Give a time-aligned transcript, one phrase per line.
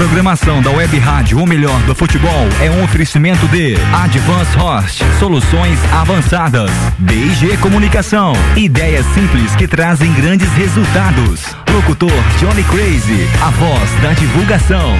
[0.00, 5.78] programação da Web Rádio O Melhor do Futebol é um oferecimento de Advance Host, soluções
[5.92, 11.54] avançadas, DG Comunicação, ideias simples que trazem grandes resultados.
[11.70, 14.96] Locutor Johnny Crazy, a voz da divulgação.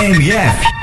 [0.00, 0.74] MF.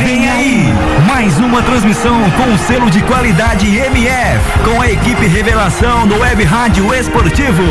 [0.00, 0.64] Vem aí,
[1.06, 6.92] mais uma transmissão com selo de qualidade MF, com a equipe revelação do Web Rádio
[6.92, 7.62] Esportivo.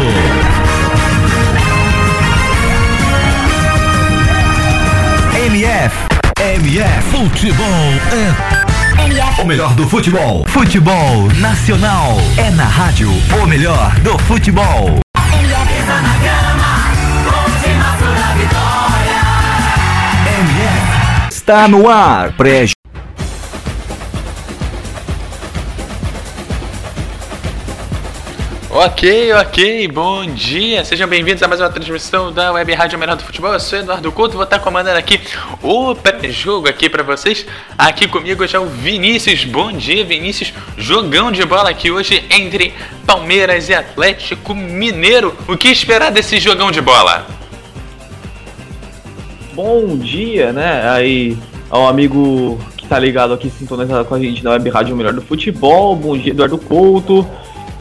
[5.74, 5.96] MF.
[6.38, 7.02] MF.
[7.10, 7.66] Futebol
[8.12, 9.06] é.
[9.06, 9.42] MF.
[9.42, 10.46] O melhor do futebol.
[10.48, 12.16] Futebol nacional.
[12.38, 13.10] É na rádio.
[13.42, 15.00] O melhor do futebol.
[20.28, 21.28] MF.
[21.32, 22.34] Está no ar.
[22.34, 22.68] Pré
[28.76, 33.22] Ok, ok, bom dia, sejam bem-vindos a mais uma transmissão da Web Rádio Melhor do
[33.22, 33.54] Futebol.
[33.54, 35.20] Eu sou Eduardo Couto, vou estar comandando aqui
[35.62, 37.46] o pré-jogo aqui para vocês.
[37.78, 39.46] Aqui comigo já o Vinícius.
[39.46, 40.52] Bom dia, Vinícius.
[40.76, 42.74] Jogão de bola aqui hoje entre
[43.06, 45.38] Palmeiras e Atlético Mineiro.
[45.48, 47.28] O que esperar desse jogão de bola?
[49.54, 50.90] Bom dia, né?
[50.90, 51.38] Aí
[51.70, 55.22] ao amigo que tá ligado aqui sintonizado com a gente na Web Rádio Melhor do
[55.22, 55.96] Futebol.
[55.96, 57.30] Bom dia, Eduardo Couto.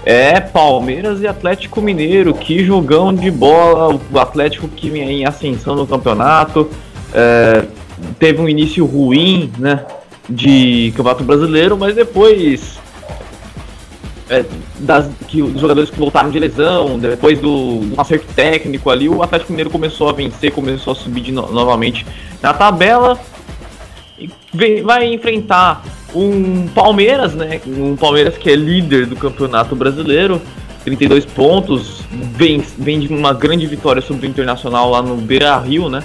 [0.04, 3.98] É, Palmeiras e Atlético Mineiro, que jogão de bola.
[4.12, 6.68] O Atlético que vem em ascensão no campeonato.
[7.14, 7.64] É,
[8.18, 9.84] teve um início ruim, né?
[10.28, 12.80] De campeonato brasileiro, mas depois.
[14.28, 14.44] É,
[14.78, 19.22] das, que os jogadores que voltaram de lesão, depois do, do acerto técnico ali, o
[19.22, 22.06] Atlético Mineiro começou a vencer, começou a subir no, novamente
[22.40, 23.20] na tabela.
[24.18, 27.60] E vem, vai enfrentar um Palmeiras, né?
[27.66, 30.40] Um Palmeiras que é líder do Campeonato Brasileiro,
[30.84, 32.02] 32 pontos,
[32.36, 36.02] vem, vem de uma grande vitória sobre o Internacional lá no Beira Rio, né?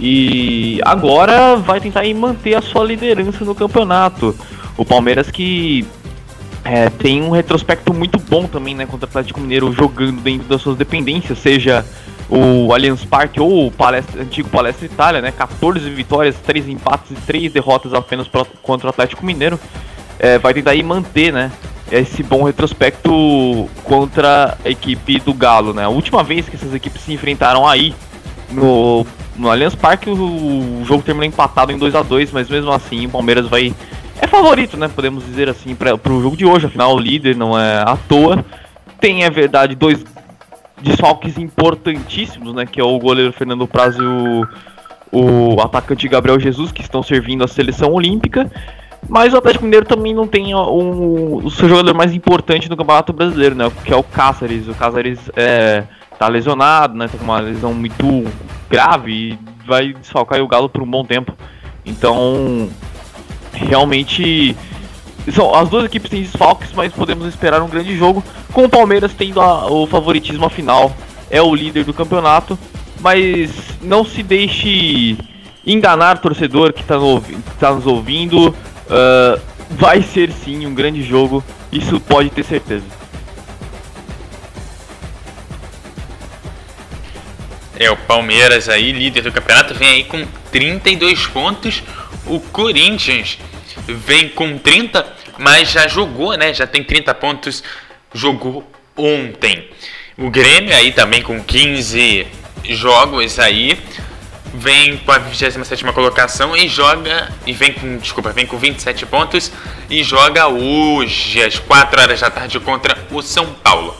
[0.00, 4.34] E agora vai tentar manter a sua liderança no campeonato.
[4.76, 5.86] O Palmeiras que
[6.64, 8.86] é, tem um retrospecto muito bom também, né?
[8.86, 11.84] Contra o Atlético Mineiro jogando dentro das suas dependências, seja
[12.34, 15.30] o Allianz Parque ou o Palestra, antigo Palestra Itália, né?
[15.30, 19.60] 14 vitórias, 3 empates e 3 derrotas apenas pra, contra o Atlético Mineiro.
[20.18, 21.52] É, vai tentar aí manter, né?
[21.90, 25.84] Esse bom retrospecto contra a equipe do Galo, né?
[25.84, 27.94] A última vez que essas equipes se enfrentaram aí
[28.50, 29.06] no,
[29.36, 33.04] no Allianz Parque, o, o jogo terminou empatado em 2 a 2 mas mesmo assim
[33.04, 33.74] o Palmeiras vai.
[34.18, 34.88] É favorito, né?
[34.88, 38.42] Podemos dizer assim, para o jogo de hoje, afinal o líder não é à toa.
[38.98, 40.02] Tem, é verdade, dois
[40.82, 42.66] desfalques importantíssimos, né?
[42.66, 44.46] Que é o goleiro Fernando Praz e o,
[45.10, 48.50] o atacante Gabriel Jesus, que estão servindo a seleção olímpica.
[49.08, 53.12] Mas o Atlético Mineiro também não tem um, o seu jogador mais importante no Campeonato
[53.12, 53.70] Brasileiro, né?
[53.84, 54.68] Que é o Cáceres.
[54.68, 55.84] O Cáceres é,
[56.18, 57.08] tá lesionado, né?
[57.08, 58.24] Tá com uma lesão muito
[58.70, 61.32] grave e vai desfalcar o Galo por um bom tempo.
[61.84, 62.68] Então,
[63.52, 64.56] realmente
[65.30, 68.24] são, as duas equipes têm desfalques, mas podemos esperar um grande jogo.
[68.52, 70.92] Com o Palmeiras tendo a, o favoritismo final,
[71.30, 72.58] é o líder do campeonato.
[73.00, 73.50] Mas
[73.80, 75.16] não se deixe
[75.66, 76.96] enganar, torcedor que está
[77.58, 78.48] tá nos ouvindo.
[78.48, 79.40] Uh,
[79.70, 82.84] vai ser sim um grande jogo, isso pode ter certeza.
[87.78, 91.82] É, o Palmeiras aí, líder do campeonato, vem aí com 32 pontos.
[92.26, 93.38] O Corinthians
[93.86, 95.06] vem com 30,
[95.38, 96.52] mas já jogou, né?
[96.52, 97.62] Já tem 30 pontos,
[98.12, 99.68] jogou ontem.
[100.16, 102.26] O Grêmio aí também com 15
[102.64, 103.78] jogos aí,
[104.54, 109.50] vem com a 27 colocação e joga e vem com, desculpa, vem com 27 pontos
[109.88, 113.96] e joga hoje às 4 horas da tarde contra o São Paulo.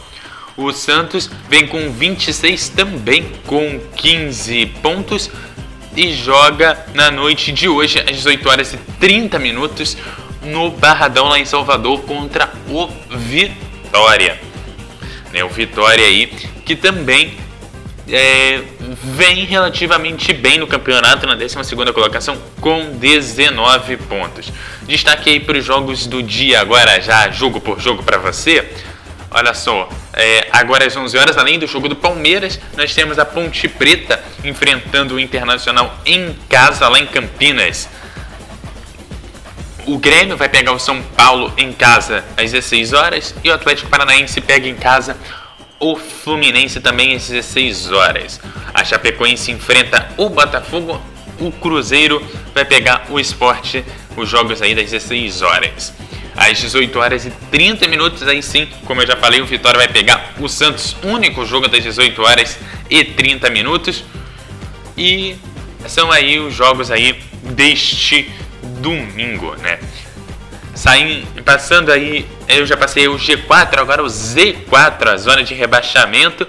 [0.57, 5.31] O Santos vem com 26 também com 15 pontos
[5.97, 9.97] e joga na noite de hoje, às 18 horas e 30 minutos,
[10.43, 14.41] no Barradão, lá em Salvador, contra o Vitória.
[15.33, 16.27] Né, o Vitória aí,
[16.65, 17.37] que também
[18.09, 21.57] é, vem relativamente bem no campeonato, na 12
[21.93, 24.53] colocação, com 19 pontos.
[24.83, 28.69] Destaque aí para os jogos do dia, agora já jogo por jogo para você.
[29.35, 33.25] Olha só, é, agora às 11 horas, além do jogo do Palmeiras, nós temos a
[33.25, 37.89] Ponte Preta enfrentando o Internacional em casa, lá em Campinas.
[39.87, 43.89] O Grêmio vai pegar o São Paulo em casa às 16 horas e o Atlético
[43.89, 45.17] Paranaense pega em casa
[45.81, 48.39] o Fluminense também às 16 horas.
[48.73, 51.01] A Chapecoense enfrenta o Botafogo,
[51.41, 52.25] o Cruzeiro
[52.55, 53.85] vai pegar o Esporte,
[54.17, 55.93] os jogos aí das 16 horas.
[56.37, 58.27] Às 18 horas e 30 minutos.
[58.27, 61.83] Aí sim, como eu já falei, o Vitória vai pegar o Santos, único jogo das
[61.83, 62.59] 18 horas
[62.89, 64.05] e 30 minutos.
[64.97, 65.37] E
[65.87, 68.31] são aí os jogos aí deste
[68.81, 69.79] domingo, né?
[70.75, 76.47] Saem, passando aí, eu já passei o G4, agora o Z4, a zona de rebaixamento.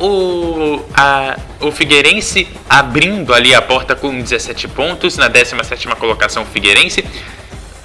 [0.00, 7.04] O, a, o Figueirense abrindo ali a porta com 17 pontos, na 17 colocação Figueirense.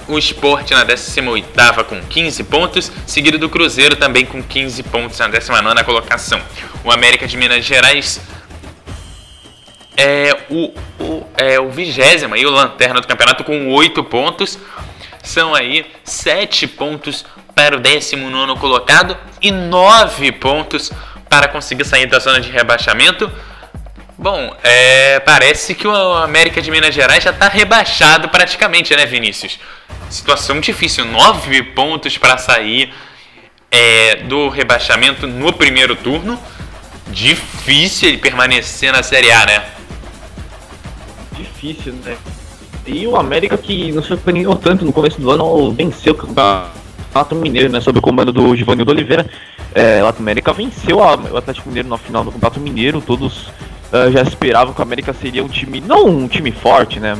[0.07, 5.27] O Sport na 18 com 15 pontos, seguido do Cruzeiro também com 15 pontos na
[5.27, 6.39] 19 colocação.
[6.83, 8.21] O América de Minas Gerais
[9.97, 14.59] é o, o, é o vigésimo aí, o lanterna do campeonato com 8 pontos.
[15.23, 17.25] São aí 7 pontos
[17.55, 20.91] para o 19 colocado e 9 pontos
[21.27, 23.31] para conseguir sair da zona de rebaixamento.
[24.17, 29.59] Bom, é, parece que o América de Minas Gerais já está rebaixado praticamente, né, Vinícius?
[30.09, 32.93] Situação difícil, 9 pontos para sair
[33.69, 36.39] é, do rebaixamento no primeiro turno.
[37.07, 39.63] Difícil ele permanecer na Série A, né?
[41.65, 42.17] difícil, né?
[42.85, 47.69] E o América que não surpreendeu tanto no começo do ano venceu o Campeonato Mineiro,
[47.69, 47.81] né?
[47.81, 49.29] Sob o comando do Givanildo Oliveira.
[49.73, 53.01] É, o América venceu o Atlético Mineiro na final do Campeonato Mineiro.
[53.01, 53.49] Todos
[53.95, 57.17] uh, já esperavam que o América seria um time, não um time forte, né?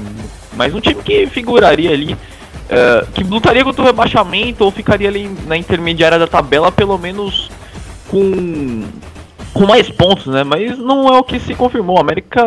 [0.54, 5.30] Mas um time que figuraria ali, uh, que lutaria contra o rebaixamento ou ficaria ali
[5.48, 7.50] na intermediária da tabela, pelo menos
[8.10, 8.84] com
[9.54, 10.44] com mais pontos, né?
[10.44, 11.96] Mas não é o que se confirmou.
[11.96, 12.44] O América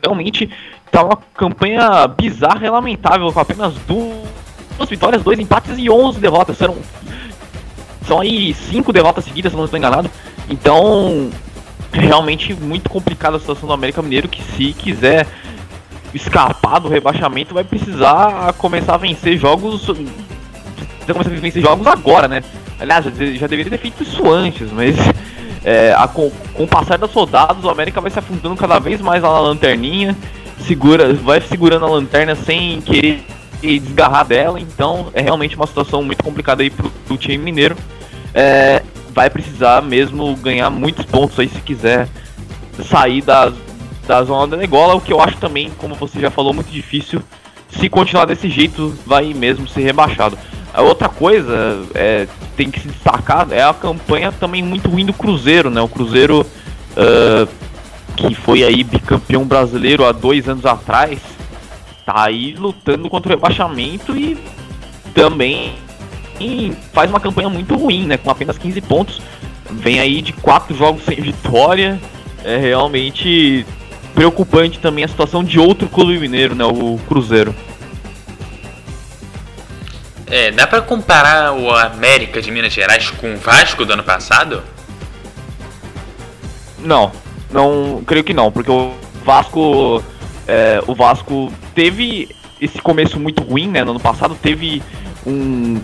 [0.00, 0.48] realmente
[0.90, 6.56] tá uma campanha bizarra e lamentável, com apenas duas vitórias, dois empates e 11 derrotas.
[6.56, 6.76] Serão,
[8.06, 10.08] são aí cinco derrotas seguidas, se não estou enganado.
[10.48, 11.30] Então,
[11.98, 15.26] realmente muito complicada a situação do América Mineiro, que se quiser
[16.12, 19.86] escapar do rebaixamento, vai precisar começar a vencer jogos.
[21.06, 22.42] Começar a vencer jogos agora, né?
[22.78, 24.96] Aliás, já deveria ter feito isso antes, mas
[25.64, 29.00] é, a, com, com o passar das rodadas, o América vai se afundando cada vez
[29.00, 30.16] mais na lanterninha
[30.66, 33.24] segura, vai segurando a lanterna sem querer
[33.60, 37.76] desgarrar dela, então é realmente uma situação muito complicada aí pro, pro time mineiro.
[38.34, 38.82] É,
[39.14, 42.08] vai precisar mesmo ganhar muitos pontos aí se quiser
[42.88, 43.52] sair da,
[44.06, 47.22] da zona da negola, o que eu acho também, como você já falou, muito difícil.
[47.70, 50.36] Se continuar desse jeito, vai mesmo ser rebaixado.
[50.72, 52.26] A outra coisa é,
[52.56, 55.80] tem que se destacar é a campanha também muito ruim do Cruzeiro, né?
[55.80, 57.48] O Cruzeiro uh,
[58.16, 61.20] que foi aí bicampeão brasileiro há dois anos atrás,
[62.04, 64.36] tá aí lutando contra o rebaixamento e
[65.14, 65.74] também
[66.92, 68.16] faz uma campanha muito ruim, né?
[68.16, 69.22] Com apenas 15 pontos.
[69.70, 72.00] Vem aí de quatro jogos sem vitória.
[72.44, 73.66] É realmente
[74.14, 76.64] preocupante também a situação de outro clube mineiro, né?
[76.64, 77.54] O Cruzeiro.
[80.26, 84.62] É, dá para comparar o América de Minas Gerais com o Vasco do ano passado?
[86.78, 87.12] Não,
[87.50, 88.92] não, creio que não, porque o
[89.24, 90.02] Vasco,
[90.46, 93.84] é, o Vasco teve esse começo muito ruim, né?
[93.84, 94.82] No ano passado teve
[95.26, 95.80] um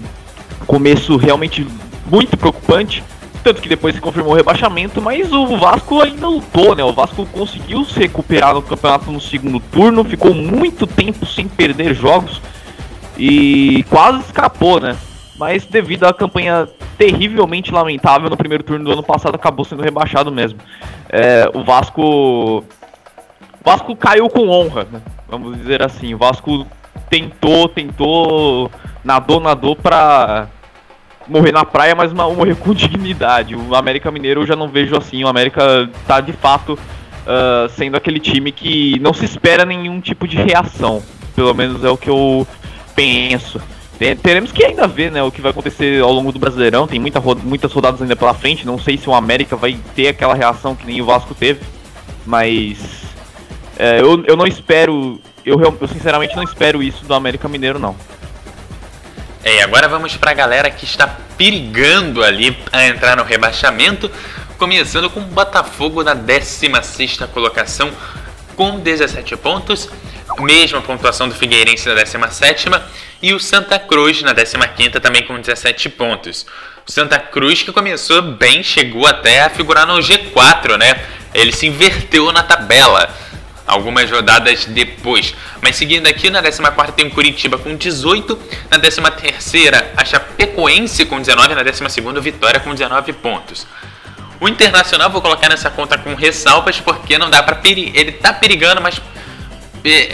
[0.70, 1.66] começo realmente
[2.08, 3.02] muito preocupante,
[3.42, 6.84] tanto que depois se confirmou o rebaixamento, mas o Vasco ainda lutou, né?
[6.84, 11.92] O Vasco conseguiu se recuperar no campeonato no segundo turno, ficou muito tempo sem perder
[11.92, 12.40] jogos
[13.18, 14.96] e quase escapou, né?
[15.36, 20.30] Mas devido à campanha terrivelmente lamentável no primeiro turno do ano passado, acabou sendo rebaixado
[20.30, 20.60] mesmo.
[21.08, 22.58] É, o Vasco.
[22.58, 22.64] O
[23.64, 25.02] Vasco caiu com honra, né?
[25.28, 26.14] vamos dizer assim.
[26.14, 26.64] O Vasco
[27.08, 28.70] tentou, tentou,
[29.02, 30.48] nadou, nadou pra
[31.30, 33.54] morrer na praia, mas não morrer com dignidade.
[33.54, 35.24] O América Mineiro eu já não vejo assim.
[35.24, 40.26] O América tá de fato uh, sendo aquele time que não se espera nenhum tipo
[40.26, 41.02] de reação.
[41.34, 42.46] Pelo menos é o que eu
[42.94, 43.60] penso
[44.22, 46.86] teremos que ainda ver né, o que vai acontecer ao longo do Brasileirão.
[46.86, 48.66] Tem muita, muitas rodadas ainda pela frente.
[48.66, 51.60] Não sei se o América vai ter aquela reação que nem o Vasco teve.
[52.24, 52.78] Mas
[53.78, 55.20] é, eu, eu não espero.
[55.44, 57.94] Eu, eu sinceramente não espero isso do América Mineiro, não.
[59.42, 61.06] É, agora vamos para a galera que está
[61.38, 64.10] perigando ali a entrar no rebaixamento.
[64.58, 67.90] Começando com o Botafogo na 16 colocação
[68.54, 69.88] com 17 pontos.
[70.40, 72.68] Mesma pontuação do Figueirense na 17
[73.22, 76.44] e o Santa Cruz na 15 também com 17 pontos.
[76.86, 81.02] O Santa Cruz que começou bem, chegou até a figurar no G4, né?
[81.32, 83.08] Ele se inverteu na tabela
[83.70, 85.34] algumas rodadas depois.
[85.62, 88.38] Mas seguindo aqui, na 14 tem o Curitiba com 18,
[88.70, 89.00] na 13
[89.96, 93.66] a Chapecoense com 19, na 12 o Vitória com 19 pontos.
[94.40, 97.58] O Internacional vou colocar nessa conta com ressalvas porque não dá para
[97.94, 99.00] ele tá perigando, mas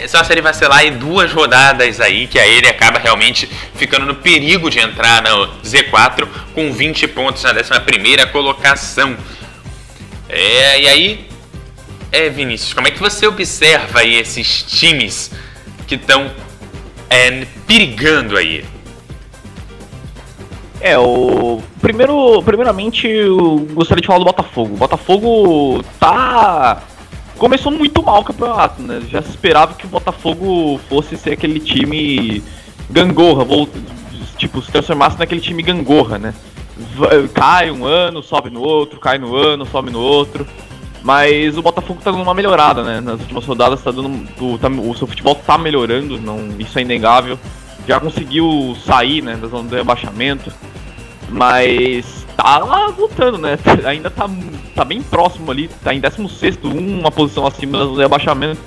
[0.07, 4.15] só se ele vacilar em duas rodadas aí, que aí ele acaba realmente ficando no
[4.15, 9.17] perigo de entrar no Z4 com 20 pontos na 11 colocação.
[10.29, 11.26] É, e aí,
[12.17, 15.31] é, Vinícius, como é que você observa aí esses times
[15.85, 16.31] que estão
[17.11, 18.65] é, perigando aí?
[20.81, 21.61] É, o.
[21.79, 24.73] Primeiro, primeiramente, eu gostaria de falar do Botafogo.
[24.73, 26.81] O Botafogo tá.
[27.37, 29.01] Começou muito mal o campeonato, né?
[29.09, 32.41] Já se esperava que o Botafogo fosse ser aquele time
[32.89, 33.69] gangorra, vou,
[34.37, 36.33] tipo, se transformasse naquele time gangorra, né?
[37.33, 40.47] Cai um ano, sobe no outro, cai no ano, sobe no outro.
[41.03, 42.99] Mas o Botafogo tá dando uma melhorada, né?
[42.99, 44.27] Nas últimas rodadas tá dando.
[44.39, 47.39] O, tá, o seu futebol tá melhorando, não, isso é inegável
[47.87, 50.51] já conseguiu sair né, da zona do rebaixamento,
[51.29, 53.57] mas tá lá lutando, né?
[53.87, 54.29] Ainda tá,
[54.75, 58.59] tá bem próximo ali, tá em 16, uma posição acima do rebaixamento.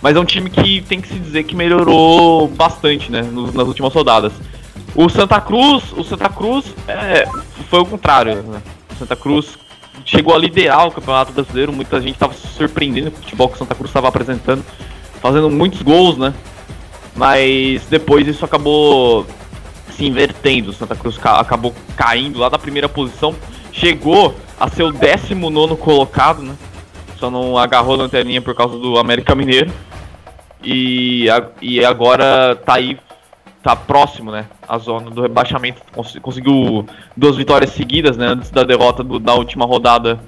[0.00, 3.22] Mas é um time que tem que se dizer que melhorou bastante, né?
[3.52, 4.32] nas últimas rodadas.
[4.94, 7.26] O Santa Cruz, o Santa Cruz é,
[7.68, 8.44] foi o contrário.
[8.44, 8.62] Né?
[8.96, 9.58] Santa Cruz
[10.08, 11.72] chegou a liderar o Campeonato Brasileiro.
[11.72, 14.64] Muita gente estava se surpreendendo com o futebol que o Santa Cruz estava apresentando,
[15.20, 16.32] fazendo muitos gols, né?
[17.14, 19.26] Mas depois isso acabou
[19.90, 20.72] se invertendo.
[20.72, 23.34] Santa Cruz ca acabou caindo lá da primeira posição.
[23.70, 26.56] Chegou a ser o 19 colocado, né?
[27.18, 29.70] Só não agarrou a lanterninha por causa do América Mineiro.
[30.62, 32.98] E, a, e agora tá aí,
[33.68, 34.46] tá próximo, né?
[34.66, 35.82] A zona do rebaixamento.
[35.92, 38.28] Cons conseguiu duas vitórias seguidas, né?
[38.28, 40.18] Antes da derrota do, da última rodada.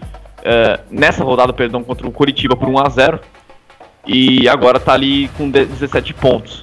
[0.42, 3.20] É, nessa rodada, perdão, contra o Curitiba por 1 a 0
[4.06, 6.62] E agora tá ali com 17 pontos.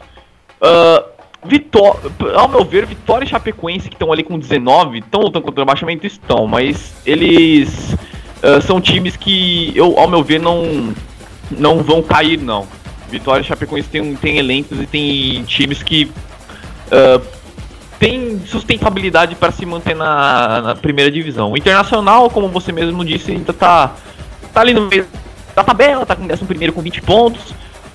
[0.61, 1.99] Uh, Vitória,
[2.35, 5.63] ao meu ver, Vitória e Chapecoense que estão ali com 19 estão lutando contra o
[5.63, 6.05] rebaixamento?
[6.05, 7.93] Estão, mas eles
[8.43, 10.93] uh, são times que, eu, ao meu ver, não,
[11.51, 12.67] não vão cair, não.
[13.09, 16.11] Vitória e Chapecoense tem, tem elencos e tem times que
[16.87, 17.25] uh,
[17.99, 21.51] tem sustentabilidade para se manter na, na, primeira divisão.
[21.51, 23.95] O Internacional, como você mesmo disse, ainda tá,
[24.53, 25.07] tá ali no meio
[25.55, 27.51] da tabela, tá com 11 com 20 pontos.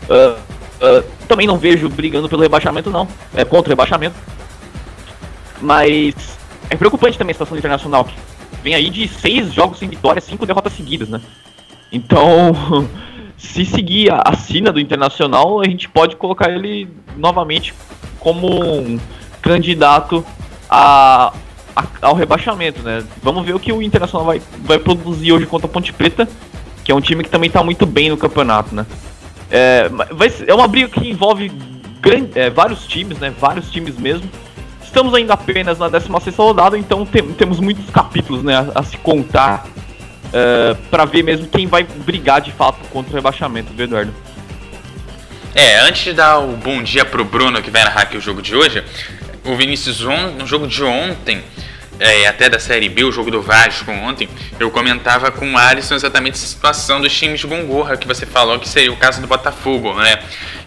[0.08, 3.06] Uh, Uh, também não vejo brigando pelo rebaixamento, não.
[3.36, 4.16] É contra o rebaixamento.
[5.60, 6.36] Mas
[6.68, 8.04] é preocupante também a situação do Internacional.
[8.04, 8.14] Que
[8.64, 11.20] vem aí de seis jogos sem vitória, cinco derrotas seguidas, né?
[11.92, 12.88] Então,
[13.36, 17.74] se seguir a, a sina do Internacional, a gente pode colocar ele novamente
[18.18, 19.00] como um
[19.40, 20.24] candidato
[20.70, 21.32] a,
[21.74, 23.04] a, ao rebaixamento, né?
[23.22, 26.28] Vamos ver o que o Internacional vai, vai produzir hoje contra a Ponte Preta,
[26.84, 28.86] que é um time que também está muito bem no campeonato, né?
[29.50, 31.50] É, vai, é uma briga que envolve
[32.00, 33.34] grande, é, vários times, né?
[33.38, 34.28] Vários times mesmo.
[34.82, 38.98] Estamos ainda apenas na 16 rodada, então tem, temos muitos capítulos né, a, a se
[38.98, 39.66] contar
[40.32, 44.14] é, para ver mesmo quem vai brigar de fato contra o rebaixamento, viu, Eduardo?
[45.54, 48.40] É, antes de dar o bom dia pro Bruno que vai narrar aqui o jogo
[48.40, 48.82] de hoje,
[49.44, 51.42] o Vinícius no jogo de ontem
[52.02, 55.94] é, até da Série B, o jogo do Vasco ontem, eu comentava com o Alisson
[55.94, 59.26] exatamente essa situação dos times de Gongorra, que você falou que seria o caso do
[59.26, 60.18] Botafogo, né?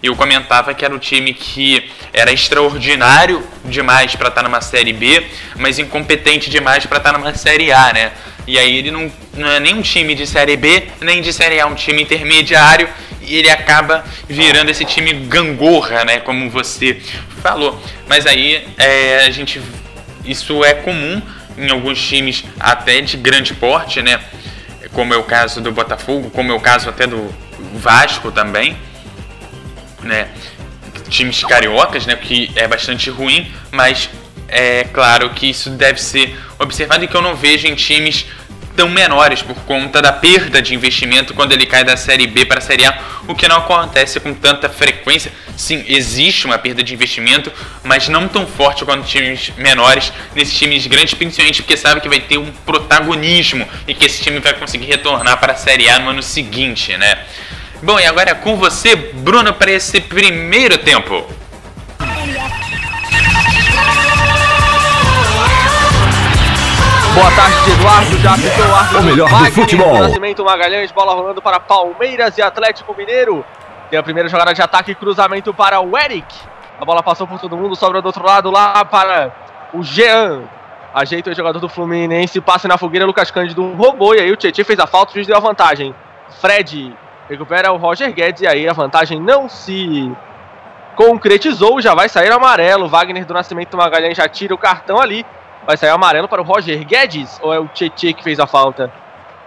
[0.02, 4.60] E eu comentava que era o time que era extraordinário demais para estar tá numa
[4.60, 8.12] Série B, mas incompetente demais para estar tá numa Série A, né?
[8.46, 11.58] E aí ele não, não é nem um time de Série B, nem de Série
[11.58, 12.88] A, um time intermediário,
[13.20, 16.20] e ele acaba virando esse time gangorra, né?
[16.20, 17.00] Como você
[17.42, 17.80] falou.
[18.08, 19.60] Mas aí é, a gente
[20.24, 21.22] isso é comum
[21.56, 24.20] em alguns times até de grande porte, né?
[24.92, 27.34] Como é o caso do Botafogo, como é o caso até do
[27.74, 28.76] Vasco também,
[30.02, 30.28] né?
[31.08, 32.14] Times cariocas, né?
[32.16, 34.08] Que é bastante ruim, mas
[34.48, 38.26] é claro que isso deve ser observado e que eu não vejo em times
[38.76, 42.58] tão menores por conta da perda de investimento quando ele cai da Série B para
[42.58, 45.32] a Série A, o que não acontece com tanta frequência.
[45.56, 47.50] Sim, existe uma perda de investimento,
[47.82, 52.20] mas não tão forte quanto times menores, nesses times grandes, principalmente porque sabe que vai
[52.20, 56.10] ter um protagonismo e que esse time vai conseguir retornar para a Série A no
[56.10, 57.18] ano seguinte, né?
[57.82, 61.26] Bom, e agora é com você, Bruno, para esse primeiro tempo.
[67.16, 68.18] Boa tarde, Eduardo.
[68.18, 68.98] Já apitou o árbitro.
[68.98, 69.98] O melhor Wagner, do futebol.
[70.00, 73.42] Nascimento Magalhães, bola rolando para Palmeiras e Atlético Mineiro.
[73.88, 76.26] Tem a primeira jogada de ataque, cruzamento para o Eric.
[76.78, 79.32] A bola passou por todo mundo, sobra do outro lado lá para
[79.72, 80.42] o Jean.
[80.92, 84.64] Ajeita o jogador do Fluminense, passa na fogueira, Lucas Cândido roubou e aí o Tietchan
[84.64, 85.94] fez a falta, o juiz deu a vantagem.
[86.42, 86.94] Fred
[87.30, 90.12] recupera o Roger Guedes e aí a vantagem não se
[90.94, 92.88] concretizou, já vai sair amarelo.
[92.88, 95.24] Wagner do Nascimento Magalhães já tira o cartão ali.
[95.66, 98.92] Vai sair amarelo para o Roger Guedes ou é o Tietê que fez a falta?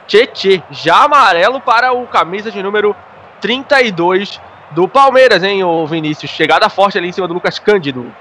[0.06, 2.96] Tietê, já amarelo para o camisa de número
[3.40, 6.30] 32 do Palmeiras, hein, o Vinícius?
[6.32, 8.12] Chegada forte ali em cima do Lucas Cândido.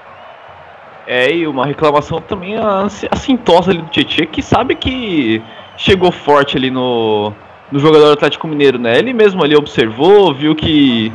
[1.05, 2.55] É, e uma reclamação também
[3.11, 5.41] assintosa ali do Tietchan, que sabe que
[5.75, 7.33] chegou forte ali no,
[7.71, 8.97] no jogador Atlético Mineiro, né?
[8.97, 11.11] Ele mesmo ali observou, viu que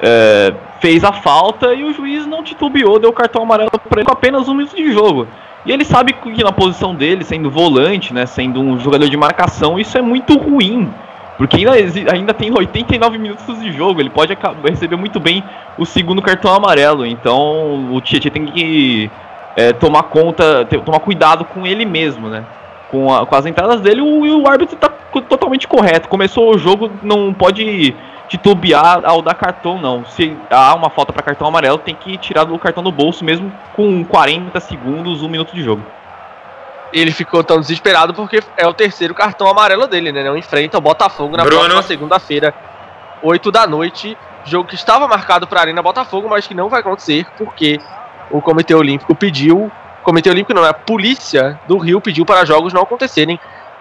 [0.00, 4.12] é, fez a falta e o juiz não titubeou, deu cartão amarelo para ele com
[4.12, 5.28] apenas um minuto de jogo.
[5.66, 9.78] E ele sabe que na posição dele, sendo volante, né, sendo um jogador de marcação,
[9.78, 10.88] isso é muito ruim.
[11.36, 15.42] Porque ainda, ainda tem 89 minutos de jogo, ele pode receber muito bem
[15.78, 17.06] o segundo cartão amarelo.
[17.06, 19.10] Então o Tietchan tem que
[19.56, 22.44] é, tomar conta, ter, tomar cuidado com ele mesmo, né?
[22.90, 24.88] Com, a, com as entradas dele, o, o árbitro está
[25.28, 26.08] totalmente correto.
[26.08, 27.94] Começou o jogo, não pode
[28.28, 30.04] titubear ao dar cartão, não.
[30.04, 33.52] Se há uma falta para cartão amarelo, tem que tirar do cartão do bolso, mesmo
[33.74, 35.82] com 40 segundos, um minuto de jogo.
[36.92, 40.22] Ele ficou tão desesperado porque é o terceiro cartão amarelo dele, né?
[40.22, 41.60] Não enfrenta o Botafogo na Bruno.
[41.60, 42.54] próxima segunda-feira,
[43.22, 44.16] 8 da noite.
[44.44, 47.78] Jogo que estava marcado para a Arena Botafogo, mas que não vai acontecer porque
[48.30, 49.70] o Comitê Olímpico pediu,
[50.02, 53.38] Comitê Olímpico não, é a polícia do Rio pediu para jogos não acontecerem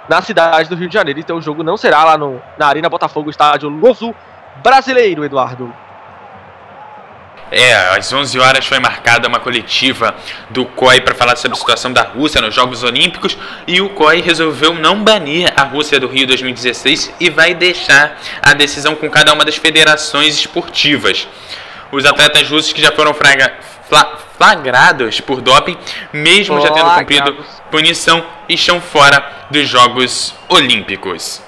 [0.09, 1.19] na cidade do Rio de Janeiro.
[1.19, 4.13] Então o jogo não será lá no, na Arena Botafogo, estádio Loso
[4.63, 5.73] Brasileiro, Eduardo.
[7.49, 10.13] É, às 11 horas foi marcada uma coletiva
[10.49, 14.21] do COI para falar sobre a situação da Rússia nos Jogos Olímpicos e o COI
[14.21, 19.33] resolveu não banir a Rússia do Rio 2016 e vai deixar a decisão com cada
[19.33, 21.25] uma das federações esportivas.
[21.89, 23.55] Os atletas russos que já foram fraga,
[24.37, 25.77] flagrados por doping,
[26.11, 31.46] mesmo já tendo cumprido punição, estão fora dos Jogos Olímpicos.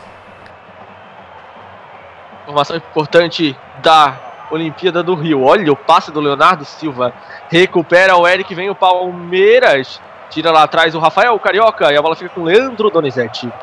[2.50, 4.18] Informação importante da
[4.50, 5.44] Olimpíada do Rio.
[5.44, 7.14] Olha o passe do Leonardo Silva.
[7.48, 10.02] Recupera o Eric, vem o Palmeiras.
[10.32, 13.54] Tira lá atrás o Rafael Carioca e a bola fica com o Leandro Donizete.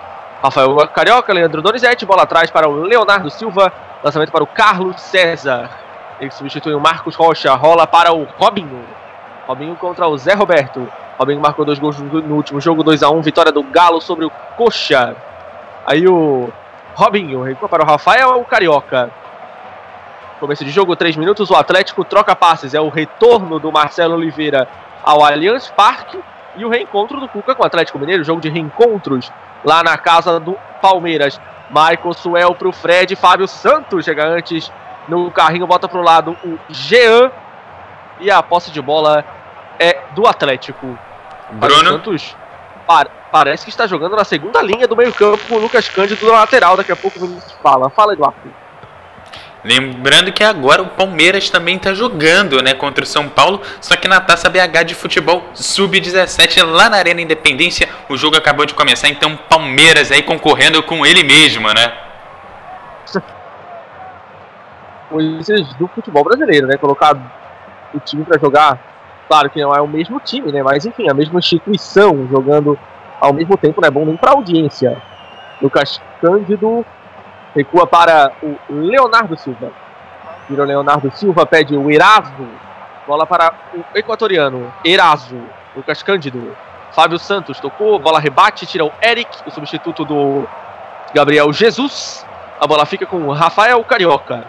[0.40, 3.72] Rafael Carioca, Leandro Donizete, bola atrás para o Leonardo Silva.
[4.04, 5.68] Lançamento para o Carlos César.
[6.20, 8.84] Ele substitui o Marcos Rocha, rola para o Robinho.
[9.48, 10.86] Robinho contra o Zé Roberto.
[11.18, 14.30] Robinho marcou dois gols no último jogo, 2 a 1 vitória do Galo sobre o
[14.56, 15.16] Coxa.
[15.84, 16.52] Aí o
[16.96, 19.10] Robinho recua para o Rafael o Carioca.
[20.40, 22.72] Começo de jogo, 3 minutos, o Atlético troca passes.
[22.72, 24.66] É o retorno do Marcelo Oliveira
[25.04, 26.18] ao Allianz Parque
[26.56, 29.30] e o reencontro do Cuca com o Atlético Mineiro, jogo de reencontros
[29.62, 31.38] lá na casa do Palmeiras.
[31.68, 34.72] Michael Suel para o Fred, Fábio Santos chega antes
[35.06, 37.30] no carrinho, bota para o lado o Jean.
[38.20, 39.22] E a posse de bola
[39.78, 40.98] é do Atlético.
[41.50, 41.90] Bruno.
[41.90, 42.34] Santos
[42.86, 46.40] par parece que está jogando na segunda linha do meio-campo com o Lucas Cândido na
[46.40, 46.76] lateral.
[46.76, 47.90] Daqui a pouco o Vinícius fala.
[47.90, 48.36] Fala, Eduardo.
[49.64, 54.06] Lembrando que agora o Palmeiras também está jogando né, contra o São Paulo, só que
[54.06, 57.88] na Taça BH de Futebol Sub-17, lá na Arena Independência.
[58.08, 61.92] O jogo acabou de começar, então Palmeiras aí concorrendo com ele mesmo, né?
[65.08, 66.76] coisas do futebol brasileiro, né?
[66.76, 67.16] Colocar
[67.94, 68.78] o time para jogar,
[69.28, 70.62] claro que não é o mesmo time, né?
[70.62, 72.78] Mas enfim, a mesma instituição jogando
[73.20, 75.00] ao mesmo tempo não é bom nem para audiência.
[75.60, 76.84] Lucas Cândido
[77.54, 79.72] recua para o Leonardo Silva.
[80.48, 82.46] Vira o Leonardo Silva, pede o Eraso.
[83.06, 85.38] Bola para o equatoriano, Eraso.
[85.74, 86.56] Lucas Cândido.
[86.92, 90.46] Fábio Santos tocou, bola rebate, tira o Eric, o substituto do
[91.12, 92.24] Gabriel Jesus.
[92.58, 94.44] A bola fica com o Rafael Carioca.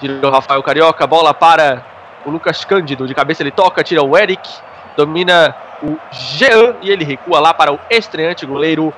[0.00, 1.84] Tira o Rafael Carioca, bola para
[2.26, 3.06] o Lucas Cândido.
[3.06, 4.48] De cabeça ele toca, tira o Eric.
[4.96, 8.92] Domina o Jean e ele recua lá para o estreante goleiro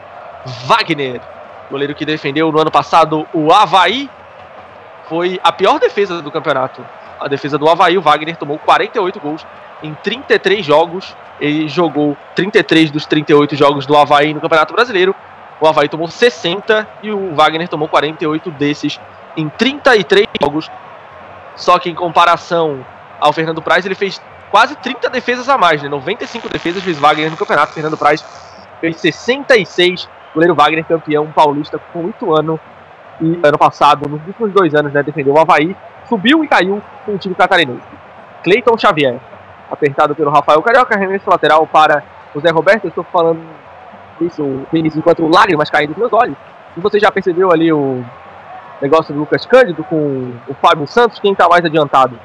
[0.65, 1.21] Wagner.
[1.71, 4.09] Goleiro que defendeu no ano passado o Havaí.
[5.09, 6.85] Foi a pior defesa do campeonato.
[7.21, 9.47] A defesa do Havaí, o Wagner tomou 48 gols
[9.83, 11.17] em 33 jogos.
[11.41, 15.15] Ele jogou 33 dos 38 jogos do Havaí no Campeonato Brasileiro.
[15.61, 19.01] O Havaí tomou 60 e o Wagner tomou 48 desses
[19.37, 20.71] em 33 jogos
[21.59, 22.87] só que em comparação
[23.21, 25.89] ao Fernando Praz, ele fez quase 30 defesas a mais, né?
[25.89, 27.73] 95 defesas fez Wagner no campeonato.
[27.73, 28.25] Fernando Praz
[28.81, 30.09] fez 66.
[30.35, 32.61] Goleiro Wagner, campeão paulista com 8 anos.
[33.21, 35.77] E ano passado, nos últimos dois anos, né, defendeu o Havaí.
[36.09, 37.83] Subiu e caiu com o time catarinense.
[38.45, 39.19] Cleiton Xavier,
[39.71, 42.03] apertado pelo Rafael Carioca, arremesso lateral para
[42.35, 42.85] o Zé Roberto.
[42.85, 43.41] Eu estou falando
[44.21, 46.37] isso, Vinícius, enquanto lágrimas caindo dos meus olhos.
[46.77, 48.05] E você já percebeu ali o
[48.81, 52.19] negócio do Lucas Cândido com o Fábio Santos, quem está mais adiantado?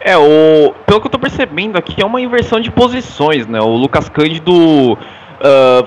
[0.00, 3.60] É, o, pelo que eu tô percebendo aqui, é uma inversão de posições, né?
[3.60, 4.52] O Lucas Cândido
[4.92, 5.86] uh,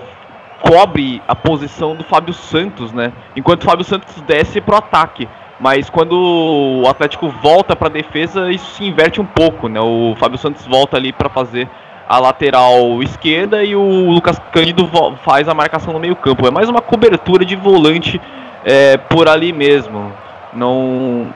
[0.61, 3.13] cobre a posição do Fábio Santos, né?
[3.35, 5.27] Enquanto o Fábio Santos desce pro ataque.
[5.59, 9.79] Mas quando o Atlético volta para defesa, isso se inverte um pouco, né?
[9.79, 11.69] O Fábio Santos volta ali para fazer
[12.07, 14.89] a lateral esquerda e o Lucas Cândido
[15.23, 16.47] faz a marcação no meio-campo.
[16.47, 18.19] É mais uma cobertura de volante
[18.65, 20.11] é, por ali mesmo.
[20.53, 21.27] Não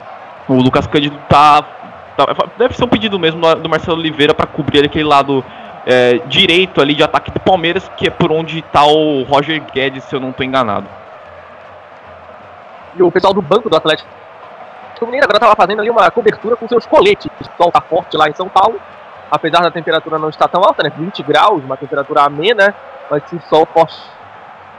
[0.48, 1.64] O Lucas Cândido tá
[2.56, 5.44] deve ser um pedido mesmo do Marcelo Oliveira para cobrir aquele lado
[5.86, 10.04] é, direito ali de ataque do Palmeiras, que é por onde está o Roger Guedes,
[10.04, 10.86] se eu não estou enganado.
[12.96, 14.08] E o pessoal do banco do Atlético
[15.04, 17.30] o Mineiro agora estava fazendo ali uma cobertura com seus coletes.
[17.40, 18.80] O sol tá forte lá em São Paulo,
[19.30, 20.90] apesar da temperatura não estar tão alta, né?
[20.96, 22.74] 20 graus, uma temperatura amena,
[23.10, 23.96] mas se o sol forte.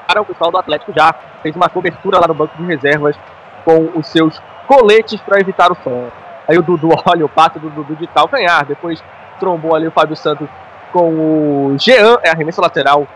[0.08, 3.16] Para o pessoal do Atlético já fez uma cobertura lá no banco de reservas
[3.64, 6.12] com os seus coletes para evitar o sol.
[6.48, 9.04] Aí o Dudu olha o passe do Dudu de calcanhar, depois
[9.40, 10.48] trombou ali o Fábio Santos
[10.92, 13.08] com o Jean, é arremesso lateral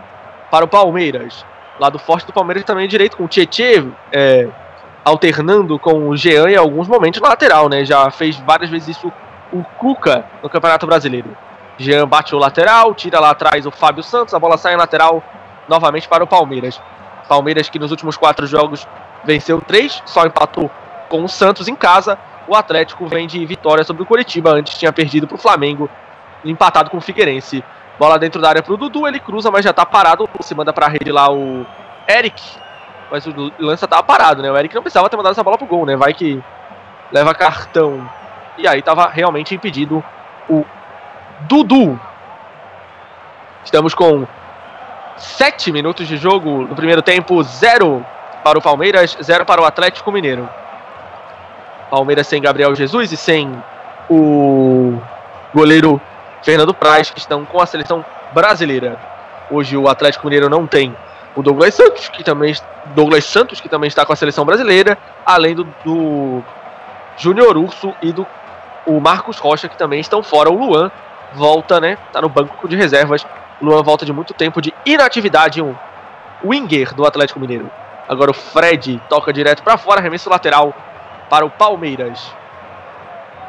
[0.51, 1.45] para o Palmeiras.
[1.79, 4.49] Lado forte do Palmeiras também direito com o Tietê, é,
[5.05, 7.85] alternando com o Jean em alguns momentos na lateral, né?
[7.85, 9.11] Já fez várias vezes isso
[9.51, 11.35] o Cuca no Campeonato Brasileiro.
[11.77, 15.23] Jean bate o lateral, tira lá atrás o Fábio Santos, a bola sai em lateral
[15.69, 16.81] novamente para o Palmeiras.
[17.27, 18.85] Palmeiras que nos últimos quatro jogos
[19.23, 20.69] venceu três, só empatou
[21.07, 22.17] com o Santos em casa.
[22.49, 25.87] O Atlético vem de vitória sobre o Curitiba, antes tinha perdido para o Flamengo,
[26.43, 27.63] empatado com o Figueirense.
[27.99, 30.27] Bola dentro da área para o Dudu, ele cruza, mas já está parado.
[30.41, 31.63] Se manda para a rede lá o
[32.07, 32.41] Eric,
[33.11, 34.51] mas o Lança tava parado, né?
[34.51, 35.95] O Eric não precisava ter mandado essa bola pro gol, né?
[35.95, 36.43] Vai que
[37.11, 38.09] leva cartão.
[38.57, 40.03] E aí tava realmente impedido
[40.49, 40.65] o
[41.41, 41.99] Dudu.
[43.63, 44.25] Estamos com
[45.17, 48.03] 7 minutos de jogo no primeiro tempo, 0
[48.43, 50.49] para o Palmeiras, 0 para o Atlético Mineiro.
[51.89, 53.51] Palmeiras sem Gabriel Jesus e sem
[54.09, 54.97] o
[55.53, 55.99] goleiro
[56.43, 58.99] Fernando Praz, que estão com a seleção brasileira.
[59.49, 60.95] Hoje o Atlético Mineiro não tem
[61.35, 62.53] o Douglas Santos, que também
[62.95, 66.43] Douglas Santos, que também está com a seleção brasileira, além do, do
[67.17, 68.25] Júnior Urso e do
[68.85, 70.49] o Marcos Rocha, que também estão fora.
[70.49, 70.91] O Luan
[71.33, 71.97] volta, né?
[72.11, 73.25] Tá no banco de reservas.
[73.61, 75.75] O Luan volta de muito tempo de inatividade, um
[76.43, 77.69] winger do Atlético Mineiro.
[78.07, 80.73] Agora o Fred toca direto para fora, arremesso lateral
[81.29, 82.33] para o Palmeiras.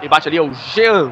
[0.02, 1.10] E bate ali o Jean.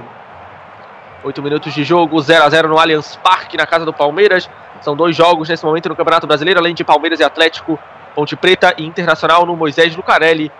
[1.24, 4.48] 8 minutos de jogo, 0 a 0 no Allianz Parque, na casa do Palmeiras.
[4.80, 7.78] São dois jogos nesse momento no Campeonato Brasileiro, além de Palmeiras e Atlético,
[8.14, 10.52] Ponte Preta e Internacional no Moisés Lucarelli.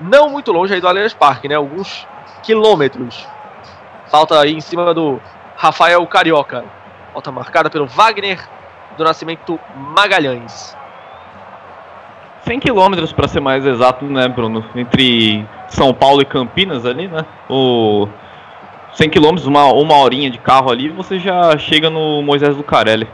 [0.00, 1.56] Não muito longe aí do Allianz Parque, né?
[1.56, 2.06] Alguns
[2.42, 3.26] quilômetros.
[4.06, 5.20] Falta aí em cima do
[5.56, 6.64] Rafael Carioca.
[7.12, 8.40] Falta marcada pelo Wagner
[8.96, 10.76] do Nascimento Magalhães.
[12.44, 14.64] 100 quilômetros para ser mais exato, né, Bruno?
[14.74, 17.24] Entre São Paulo e Campinas ali, né?
[17.48, 18.06] O
[18.94, 23.08] 100 quilômetros, uma, uma horinha de carro ali, você já chega no Moisés Lucarelli.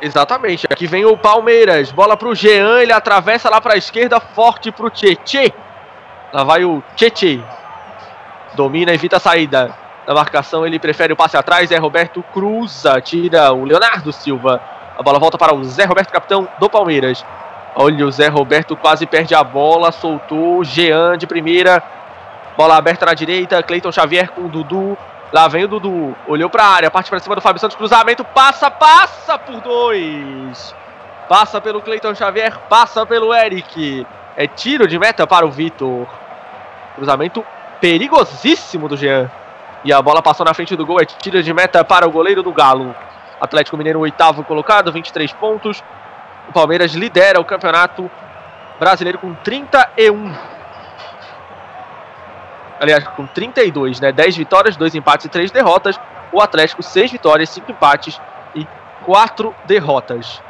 [0.00, 0.66] Exatamente.
[0.70, 1.90] Aqui vem o Palmeiras.
[1.90, 5.52] Bola pro Jean, ele atravessa lá pra esquerda, forte pro Tietê.
[6.32, 7.40] Lá vai o Tietê.
[8.54, 9.74] Domina, evita a saída.
[10.06, 11.70] Na marcação, ele prefere o passe atrás.
[11.70, 14.60] Zé Roberto cruza, tira o Leonardo Silva.
[14.96, 17.24] A bola volta para o Zé Roberto, capitão do Palmeiras.
[17.76, 20.62] Olha, o Zé Roberto quase perde a bola, soltou.
[20.62, 21.82] Jean de primeira.
[22.56, 23.62] Bola aberta na direita.
[23.62, 24.96] Cleiton Xavier com o Dudu.
[25.34, 28.24] Lá vem o Dudu, olhou para a área, parte para cima do Fábio Santos, cruzamento,
[28.24, 30.72] passa, passa por dois.
[31.28, 34.06] Passa pelo Cleiton Xavier, passa pelo Eric.
[34.36, 36.06] É tiro de meta para o Vitor.
[36.94, 37.44] Cruzamento
[37.80, 39.28] perigosíssimo do Jean.
[39.82, 42.40] E a bola passou na frente do gol, é tiro de meta para o goleiro
[42.40, 42.94] do Galo.
[43.40, 45.82] Atlético Mineiro, oitavo colocado, 23 pontos.
[46.48, 48.10] O Palmeiras lidera o campeonato
[48.78, 50.34] brasileiro com 31
[52.84, 54.12] aliás, com 32, né?
[54.12, 55.98] 10 vitórias, 2 empates e 3 derrotas.
[56.32, 58.20] O Atlético, 6 vitórias, 5 empates
[58.54, 58.66] e
[59.04, 60.42] 4 derrotas.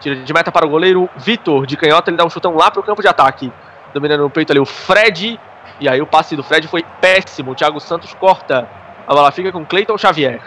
[0.00, 2.80] Tira de meta para o goleiro Vitor, de canhota, ele dá um chutão lá para
[2.80, 3.52] o campo de ataque.
[3.92, 5.38] Dominando no peito ali o Fred,
[5.80, 7.52] e aí o passe do Fred foi péssimo.
[7.52, 8.68] O Thiago Santos corta.
[9.06, 10.40] A bola fica com Cleiton Xavier.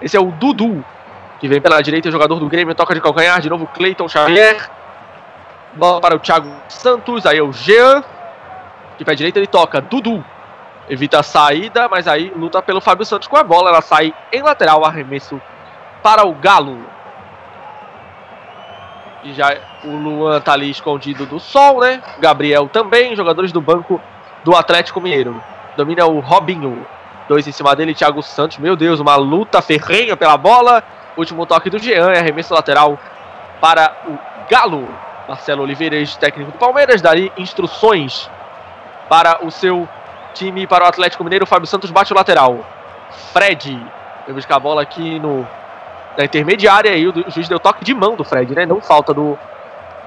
[0.00, 0.84] Esse é o Dudu,
[1.40, 4.70] que vem pela direita, jogador do Grêmio, toca de calcanhar, de novo Cleiton Xavier.
[5.74, 8.02] Bola para o Thiago Santos, aí é o Jean,
[8.98, 10.24] de pé direito ele toca, Dudu.
[10.88, 13.70] Evita a saída, mas aí luta pelo Fábio Santos com a bola.
[13.70, 15.40] Ela sai em lateral, arremesso
[16.02, 16.78] para o Galo.
[19.24, 22.00] E já o Luan tá ali escondido do sol, né?
[22.20, 24.00] Gabriel também, jogadores do banco
[24.44, 25.42] do Atlético Mineiro.
[25.76, 26.86] Domina o Robinho.
[27.28, 28.58] Dois em cima dele, Thiago Santos.
[28.58, 30.84] Meu Deus, uma luta ferrenha pela bola.
[31.16, 32.98] Último toque do Jean, arremesso lateral
[33.60, 34.18] para o
[34.50, 34.88] Galo.
[35.28, 38.30] Marcelo Oliveira, técnico do Palmeiras, daria instruções
[39.08, 39.88] para o seu
[40.34, 41.46] time, para o Atlético Mineiro.
[41.46, 42.64] Fábio Santos bate o lateral.
[43.32, 43.76] Fred
[44.24, 45.46] vai buscar a bola aqui no
[46.16, 48.64] na intermediária e o, juiz deu toque de mão do Fred, né?
[48.64, 49.38] Não falta do,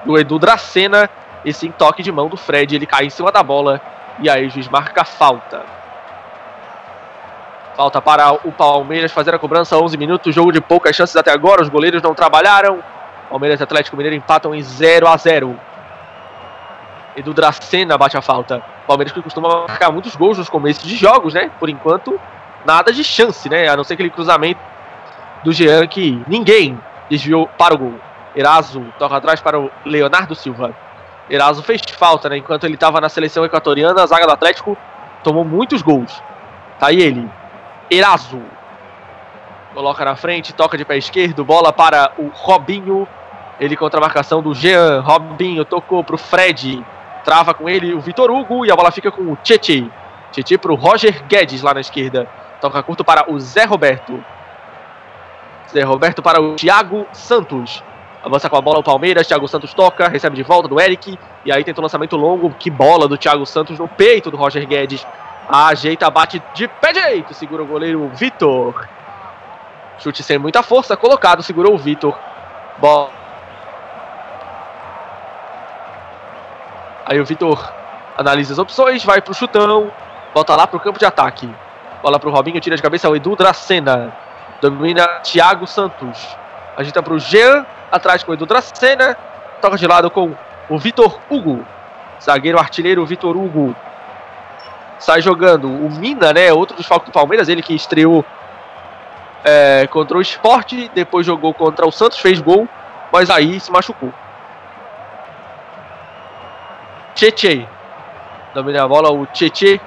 [0.04, 1.10] do Edu Dracena,
[1.46, 2.76] e sim toque de mão do Fred.
[2.76, 3.80] Ele cai em cima da bola
[4.20, 5.64] e aí o juiz marca falta.
[7.80, 11.62] Falta para o Palmeiras fazer a cobrança, 11 minutos, jogo de poucas chances até agora,
[11.62, 12.84] os goleiros não trabalharam.
[13.30, 15.58] Palmeiras e Atlético Mineiro empatam em 0 a 0
[17.16, 18.62] Edu Dracena bate a falta.
[18.86, 21.50] Palmeiras que costuma marcar muitos gols nos começos de jogos, né?
[21.58, 22.20] Por enquanto,
[22.66, 23.70] nada de chance, né?
[23.70, 24.60] A não ser aquele cruzamento
[25.46, 26.78] do Jean que ninguém
[27.10, 27.96] desviou para o gol.
[28.36, 30.76] Eraso toca atrás para o Leonardo Silva.
[31.30, 32.36] Eraso fez falta, né?
[32.36, 34.78] Enquanto ele estava na seleção equatoriana, a zaga do Atlético
[35.24, 36.22] tomou muitos gols.
[36.78, 37.39] Tá aí ele.
[37.90, 38.42] Eraso.
[39.74, 43.08] Coloca na frente, toca de pé esquerdo, bola para o Robinho.
[43.60, 45.02] Ele contra a marcação do Jean.
[45.02, 46.84] Robinho tocou para o Fred.
[47.24, 49.86] Trava com ele o Vitor Hugo e a bola fica com o Tietê.
[50.32, 52.28] Tietê para o Roger Guedes lá na esquerda.
[52.62, 54.24] Toca curto para o Zé Roberto.
[55.72, 57.84] Zé Roberto para o Thiago Santos.
[58.24, 61.18] Avança com a bola o Palmeiras, Thiago Santos toca, recebe de volta do Eric.
[61.46, 64.66] E aí tenta o lançamento longo, que bola do Thiago Santos no peito do Roger
[64.68, 65.06] Guedes.
[65.50, 68.88] Ajeita, bate de pé direito, segura o goleiro Vitor.
[69.98, 72.16] Chute sem muita força, colocado, segurou o Vitor.
[72.78, 73.10] Bola.
[77.04, 77.74] Aí o Vitor
[78.16, 79.92] analisa as opções, vai pro chutão,
[80.36, 81.50] volta lá pro campo de ataque.
[82.04, 84.14] Bola pro Robinho, tira de cabeça o Edu Dracena.
[84.62, 86.38] Domina Thiago Santos.
[86.78, 89.18] Agita pro Jean, atrás com o Edu Dracena.
[89.60, 90.36] Toca de lado com
[90.70, 91.66] o Vitor Hugo.
[92.22, 93.76] Zagueiro artilheiro Vitor Hugo.
[95.00, 96.52] Sai jogando o Mina, né?
[96.52, 98.24] Outro dos falcos do Palmeiras, ele que estreou
[99.44, 102.68] é, contra o Esporte, depois jogou contra o Santos, fez gol,
[103.12, 104.14] mas aí se machucou.
[107.20, 107.68] Cheche.
[108.54, 109.82] Domina a bola, o Cheche.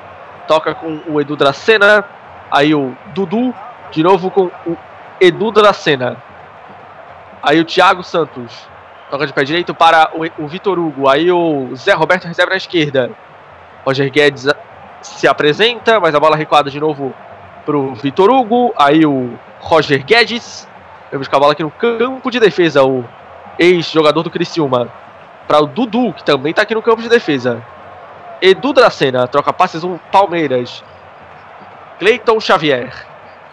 [0.46, 2.05] Toca com o Edu Dracena.
[2.51, 3.55] Aí o Dudu.
[3.90, 4.77] De novo com o
[5.18, 6.16] Edu Dracena.
[7.42, 8.68] Aí o Thiago Santos.
[9.11, 11.09] Toca de pé direito para o, o Vitor Hugo.
[11.09, 13.11] Aí o Zé Roberto recebe na esquerda.
[13.85, 14.46] Roger Guedes
[15.03, 17.15] se apresenta, mas a bola recuada de novo
[17.65, 18.73] para o Vitor Hugo.
[18.77, 20.69] Aí o Roger Guedes.
[21.11, 22.85] Vai buscar a bola aqui no campo de defesa.
[22.85, 23.05] O
[23.59, 24.91] ex-jogador do Criciúma
[25.47, 27.62] para o Dudu, que também está aqui no campo de defesa.
[28.41, 30.83] Edu Dracena, troca passes o Palmeiras.
[31.99, 32.93] Cleiton Xavier.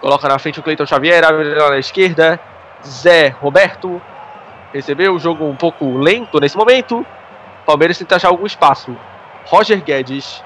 [0.01, 2.39] Coloca na frente o Cleiton Xavier, abre na esquerda.
[2.85, 4.01] Zé Roberto.
[4.73, 7.05] Recebeu o jogo um pouco lento nesse momento.
[7.65, 8.95] Palmeiras tenta achar algum espaço.
[9.45, 10.43] Roger Guedes.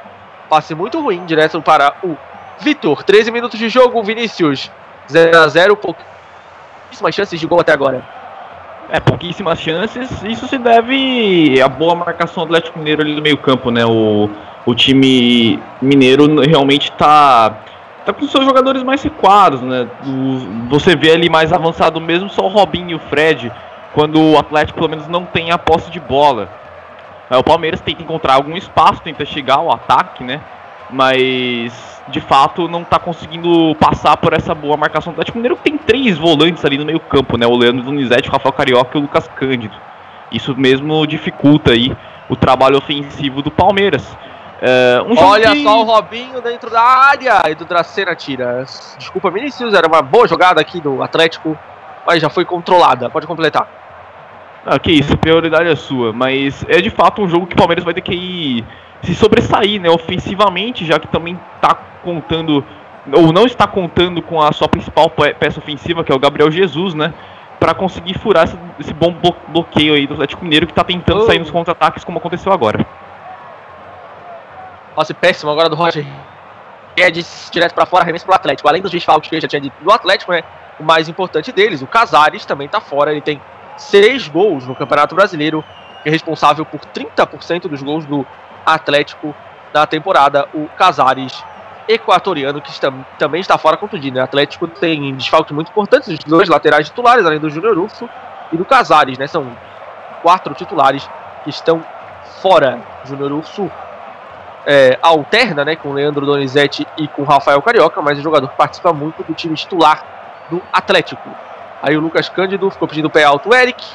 [0.53, 2.15] Passe muito ruim, direto para o
[2.59, 3.01] Vitor.
[3.01, 4.69] 13 minutos de jogo, Vinícius.
[5.09, 8.03] 0 a 0 pouquíssimas chances de gol até agora.
[8.91, 10.11] É, pouquíssimas chances.
[10.21, 13.83] Isso se deve à boa marcação do Atlético Mineiro ali no meio-campo, né?
[13.83, 14.29] O,
[14.63, 17.57] o time mineiro realmente está
[18.05, 19.87] tá com seus jogadores mais recuados, né?
[20.05, 23.51] O, você vê ali mais avançado mesmo só o Robinho e o Fred,
[23.91, 26.47] quando o Atlético pelo menos não tem a posse de bola.
[27.29, 30.41] É, o Palmeiras tenta encontrar algum espaço, tenta chegar ao ataque, né?
[30.89, 35.63] Mas de fato não está conseguindo passar por essa boa marcação do Atlético Mineiro, que
[35.63, 37.47] tem três volantes ali no meio campo, né?
[37.47, 39.75] O Leandro Donizete, o Rafael Carioca e o Lucas Cândido.
[40.31, 41.95] Isso mesmo dificulta aí
[42.29, 44.17] o trabalho ofensivo do Palmeiras.
[44.61, 45.63] É, um Olha que...
[45.63, 48.65] só o Robinho dentro da área e do Dracena tira.
[48.97, 51.57] Desculpa, Vinicius, era uma boa jogada aqui do Atlético,
[52.07, 53.09] mas já foi controlada.
[53.09, 53.82] Pode completar.
[54.65, 57.83] Ah, que isso, prioridade é sua, mas é de fato um jogo que o Palmeiras
[57.83, 58.65] vai ter que ir
[59.01, 62.63] se sobressair, né, ofensivamente, já que também está contando
[63.11, 66.93] ou não está contando com a sua principal peça ofensiva, que é o Gabriel Jesus,
[66.93, 67.13] né,
[67.59, 69.13] para conseguir furar esse, esse, bom
[69.49, 71.25] bloqueio aí do Atlético Mineiro que está tentando oh.
[71.25, 72.85] sair nos contra-ataques como aconteceu agora.
[74.95, 76.05] Passe péssimo agora do Roger
[76.95, 78.69] Guedes, direto para fora, arremesso pro Atlético.
[78.69, 80.43] Além dos desfalques que eu já tinha dito do Atlético, né?
[80.79, 83.11] O mais importante deles, o Casares, também tá fora.
[83.11, 83.41] Ele tem
[83.89, 85.63] seis gols no Campeonato Brasileiro,
[86.05, 88.25] é responsável por 30% dos gols do
[88.65, 89.35] Atlético
[89.71, 90.47] da temporada.
[90.53, 91.43] O Casares,
[91.87, 94.19] equatoriano, que está, também está fora contundido.
[94.19, 98.09] O Atlético tem desfalques muito importantes, os dois laterais titulares, além do Júnior Urso
[98.51, 99.27] e do Casares, né?
[99.27, 99.55] São
[100.21, 101.09] quatro titulares
[101.43, 101.83] que estão
[102.41, 102.79] fora.
[103.05, 103.69] Júnior Urso
[104.65, 109.23] é, alterna né, com Leandro Donizete e com Rafael Carioca, mas o jogador participa muito
[109.23, 110.03] do time titular
[110.49, 111.29] do Atlético.
[111.83, 113.85] Aí o Lucas Cândido ficou pedindo pé alto Eric,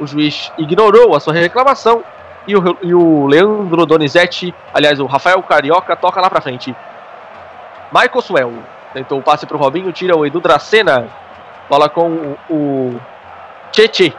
[0.00, 2.02] o juiz ignorou a sua reclamação
[2.48, 6.74] e o, e o Leandro Donizete, aliás, o Rafael Carioca, toca lá pra frente.
[7.92, 8.54] Michael Swell
[8.94, 11.08] tentou o passe pro Robinho, tira o Edu Dracena,
[11.68, 13.00] bola com o, o
[13.70, 14.16] Cheche,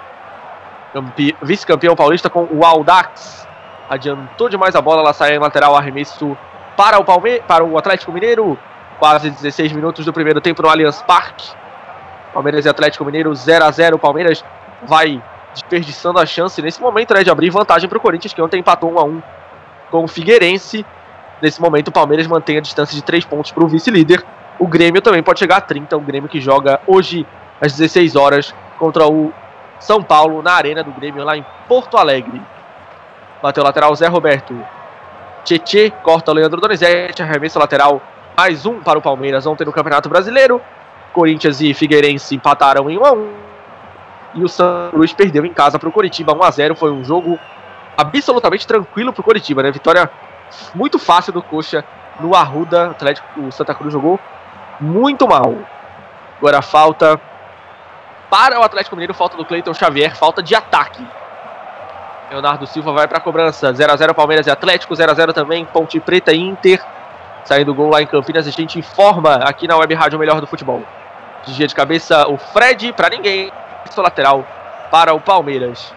[1.41, 3.47] vice-campeão paulista com o Aldax
[3.89, 6.38] adiantou demais a bola, ela sai em lateral, arremesso
[6.75, 8.58] para o, Palme para o Atlético Mineiro.
[8.99, 11.51] Quase 16 minutos do primeiro tempo no Allianz Parque.
[12.38, 14.45] Palmeiras e Atlético Mineiro 0 a 0 O Palmeiras
[14.84, 15.19] vai
[15.54, 18.91] desperdiçando a chance nesse momento né, de abrir vantagem para o Corinthians, que ontem empatou
[18.91, 19.23] 1 a 1
[19.89, 20.86] com o Figueirense.
[21.41, 24.23] Nesse momento, o Palmeiras mantém a distância de 3 pontos para o vice-líder.
[24.60, 25.97] O Grêmio também pode chegar a 30.
[25.97, 27.26] O Grêmio que joga hoje
[27.60, 29.34] às 16 horas contra o
[29.80, 32.39] São Paulo na Arena do Grêmio lá em Porto Alegre.
[33.41, 34.56] Bateu lateral Zé Roberto.
[35.43, 38.00] Tietê corta o Leandro Donizete, arremesso lateral,
[38.38, 40.62] mais um para o Palmeiras ontem no Campeonato Brasileiro.
[41.17, 43.34] Corinthians e Figueirense empataram em 1 a 1
[44.36, 47.03] e o São Luís perdeu em casa para o Coritiba 1 a 0 Foi um
[47.03, 47.39] jogo
[47.97, 49.71] absolutamente tranquilo para o Coritiba, né?
[49.71, 50.12] Vitória
[50.75, 51.84] muito fácil do Coxa
[52.19, 52.91] no Arruda.
[52.91, 54.19] Atlético, o Santa Cruz jogou
[54.80, 55.56] muito mal.
[56.38, 57.19] Agora falta
[58.30, 61.03] para o Atlético Mineiro, falta do Cleiton Xavier, falta de ataque.
[62.30, 63.73] Leonardo Silva vai para a cobrança.
[63.73, 66.80] 0 a 0 Palmeiras e Atlético, 0 a 0 também Ponte Preta e Inter.
[67.43, 70.45] Saindo o gol lá em Campinas, a gente informa aqui na Web Rádio Melhor do
[70.45, 70.84] Futebol.
[71.47, 73.51] Desvia de cabeça o Fred para ninguém.
[73.89, 74.45] Só lateral
[74.91, 75.93] para o Palmeiras.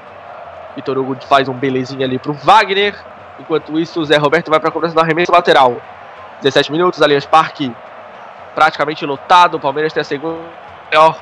[0.76, 2.94] Vitor Hugo faz um belezinha ali para o Wagner.
[3.38, 5.76] Enquanto isso, o Zé Roberto vai para a cobrança do arremesso lateral.
[6.40, 7.74] 17 minutos, Allianz Parque
[8.54, 9.56] praticamente lotado.
[9.56, 10.38] O Palmeiras tem a segunda
[10.92, 11.18] maior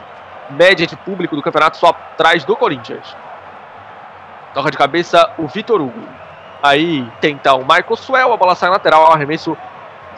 [0.51, 3.17] média de público do campeonato, só atrás do Corinthians.
[4.53, 6.03] Toca de cabeça o Vitor Hugo.
[6.63, 9.57] Aí tenta o Michael Suel, a bola sai lateral, arremesso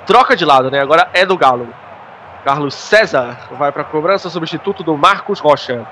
[0.07, 0.81] troca de lado, né?
[0.81, 1.69] Agora é do Galo.
[2.45, 5.87] Carlos César vai para a cobrança, substituto do Marcos Rocha.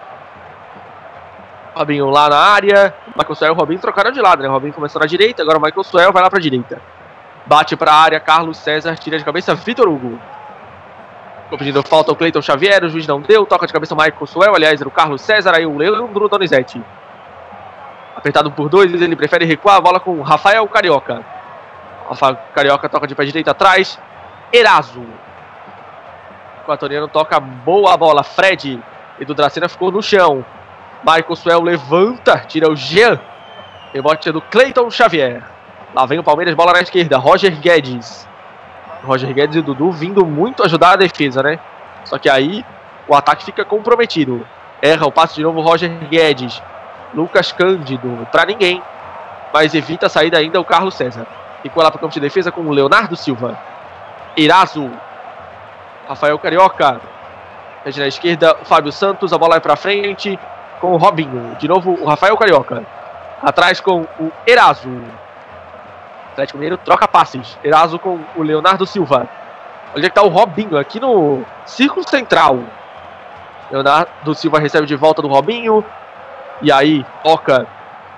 [1.74, 2.94] Robinho lá na área.
[3.14, 4.48] Michael Suel e Robinho trocaram de lado, né?
[4.48, 6.80] Robinho começou na direita, agora o Michael Suel vai lá para a direita.
[7.46, 10.18] Bate para a área, Carlos César tira de cabeça Vitor Hugo.
[11.44, 13.46] Ficou pedindo falta o Cleiton Xavier, o juiz não deu.
[13.46, 16.82] Toca de cabeça o Michael Suel, aliás, era o Carlos César, aí o Leandro Donizete.
[18.16, 21.24] Apertado por dois, ele prefere recuar a bola com Rafael Carioca.
[22.08, 23.98] Rafael Carioca toca de pé direito atrás.
[24.52, 25.06] Eraso.
[26.68, 28.22] Equatoriano toca boa bola.
[28.22, 28.78] Fred.
[29.18, 30.44] E do Dracena ficou no chão.
[31.02, 33.18] Michael Suel levanta, tira o Jean.
[33.94, 35.42] Rebote do Cleiton Xavier.
[35.94, 37.16] Lá vem o Palmeiras, bola na esquerda.
[37.16, 38.28] Roger Guedes.
[39.02, 41.58] Roger Guedes e Dudu vindo muito ajudar a defesa, né?
[42.04, 42.62] Só que aí
[43.08, 44.46] o ataque fica comprometido.
[44.82, 46.62] Erra o passe de novo Roger Guedes.
[47.14, 48.82] Lucas Cândido, para ninguém.
[49.54, 51.26] Mas evita a saída ainda o Carlos César.
[51.62, 53.58] Ficou lá para o campo de defesa com o Leonardo Silva.
[54.36, 54.90] Irazo.
[56.08, 57.00] Rafael Carioca.
[57.84, 59.32] Rede na esquerda, o Fábio Santos.
[59.32, 60.38] A bola vai para frente
[60.80, 61.54] com o Robinho.
[61.58, 62.84] De novo o Rafael Carioca.
[63.42, 64.90] Atrás com o Eraso.
[66.32, 67.58] Atlético Mineiro troca passes.
[67.62, 69.28] Eraso com o Leonardo Silva.
[69.94, 70.78] Onde é que tá o Robinho?
[70.78, 72.60] Aqui no círculo central.
[73.70, 75.84] Leonardo Silva recebe de volta do Robinho.
[76.62, 77.66] E aí, toca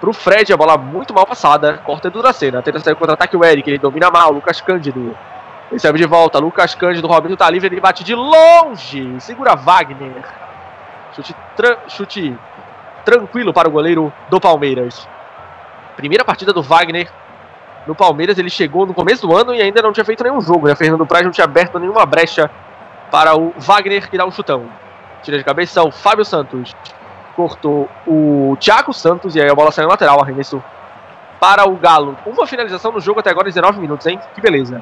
[0.01, 1.79] pro Fred, a bola muito mal passada.
[1.85, 2.63] Corta do Dracena.
[2.63, 4.33] Tenta sair contra-ataque o Eric, ele domina mal.
[4.33, 5.17] Lucas Cândido.
[5.71, 6.39] Recebe de volta.
[6.39, 9.21] Lucas Cândido, Robinho tá livre, ele bate de longe.
[9.21, 10.25] Segura Wagner.
[11.15, 12.37] Chute, tra chute
[13.05, 15.09] tranquilo para o goleiro do Palmeiras.
[15.97, 17.11] Primeira partida do Wagner
[17.87, 18.39] no Palmeiras.
[18.39, 20.67] Ele chegou no começo do ano e ainda não tinha feito nenhum jogo.
[20.67, 20.75] Né?
[20.75, 22.51] Fernando Praz não tinha aberto nenhuma brecha
[23.11, 24.67] para o Wagner que dá um chutão.
[25.23, 26.75] Tira de cabeça o Fábio Santos
[27.37, 30.63] cortou o Thiago Santos e aí a bola saiu lateral, arremesso
[31.39, 32.17] para o Galo.
[32.27, 34.21] Uma finalização no jogo até agora, 19 minutos, hein?
[34.35, 34.81] Que beleza.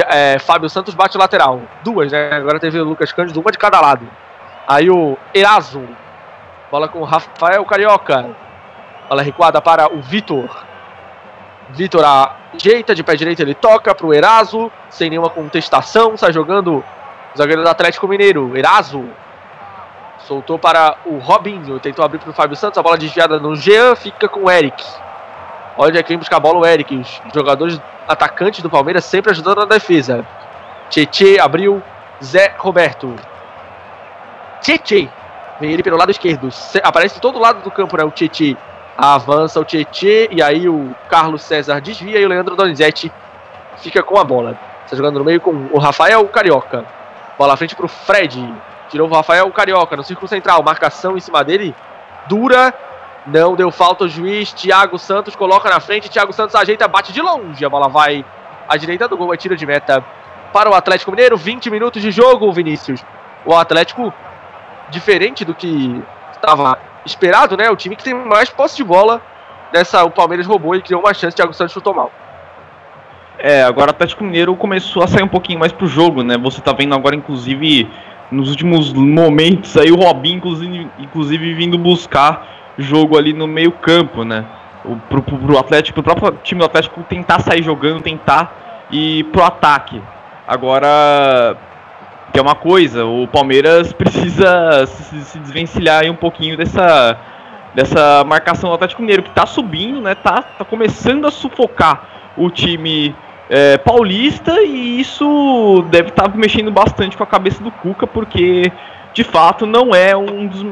[0.00, 1.60] É, Fábio Santos bate lateral.
[1.82, 2.32] Duas, né?
[2.32, 4.08] Agora teve o Lucas Cândido, uma de cada lado.
[4.66, 5.82] Aí o Eraso.
[6.70, 8.30] Bola com o Rafael Carioca.
[9.08, 10.48] Bola recuada para o Vitor.
[11.70, 12.04] Vitor
[12.54, 14.70] ajeita de pé direito, ele toca para o Eraso.
[14.88, 16.84] Sem nenhuma contestação, sai jogando
[17.34, 18.56] o zagueiro do Atlético Mineiro.
[18.56, 19.04] Eraso
[20.26, 21.78] Soltou para o Robinho.
[21.80, 22.78] Tentou abrir para o Fábio Santos.
[22.78, 23.94] A bola desviada no Jean.
[23.94, 24.84] Fica com o Eric.
[25.76, 26.96] Olha quem busca a bola, o Eric.
[26.96, 30.26] Os jogadores atacantes do Palmeiras sempre ajudando na defesa.
[30.90, 31.82] Tietê abriu.
[32.22, 33.16] Zé Roberto.
[34.60, 35.08] Tietê.
[35.58, 36.48] Vem ele pelo lado esquerdo.
[36.82, 38.04] Aparece de todo lado do campo, né?
[38.04, 38.56] O Tietê.
[38.96, 40.28] Avança o Tietê.
[40.30, 42.20] E aí o Carlos César desvia.
[42.20, 43.10] E o Leandro Donizete
[43.78, 44.58] fica com a bola.
[44.84, 46.84] Está jogando no meio com o Rafael Carioca.
[47.38, 48.54] Bola à frente para o Fred.
[48.90, 50.62] Tirou o Rafael Carioca no círculo central.
[50.62, 51.74] Marcação em cima dele.
[52.28, 52.74] Dura.
[53.26, 54.52] Não deu falta o juiz.
[54.52, 56.10] Thiago Santos coloca na frente.
[56.10, 57.64] Thiago Santos ajeita, bate de longe.
[57.64, 58.24] A bola vai
[58.68, 59.32] à direita do gol.
[59.32, 60.04] É tiro de meta
[60.52, 61.36] para o Atlético Mineiro.
[61.36, 63.04] 20 minutos de jogo, Vinícius.
[63.44, 64.12] O Atlético,
[64.90, 66.02] diferente do que
[66.32, 67.70] estava esperado, né?
[67.70, 69.22] O time que tem mais posse de bola.
[69.72, 71.36] Nessa, o Palmeiras roubou e criou uma chance.
[71.36, 72.10] Thiago Santos chutou mal.
[73.38, 76.36] É, agora o Atlético Mineiro começou a sair um pouquinho mais pro jogo, né?
[76.38, 77.90] Você tá vendo agora, inclusive,
[78.30, 84.24] nos últimos momentos aí o Robin inclusive, inclusive vindo buscar jogo ali no meio campo,
[84.24, 84.44] né?
[84.84, 89.42] O, pro, pro Atlético, pro próprio time do Atlético tentar sair jogando, tentar ir pro
[89.42, 90.02] ataque.
[90.46, 91.56] Agora,
[92.32, 97.16] que é uma coisa, o Palmeiras precisa se, se desvencilhar um pouquinho dessa,
[97.74, 100.14] dessa marcação do Atlético Mineiro, que tá subindo, né?
[100.14, 103.14] Tá, tá começando a sufocar o time
[103.48, 108.72] é, paulista e isso deve estar tá mexendo bastante com a cabeça do Cuca, porque
[109.12, 110.62] de fato não é um dos,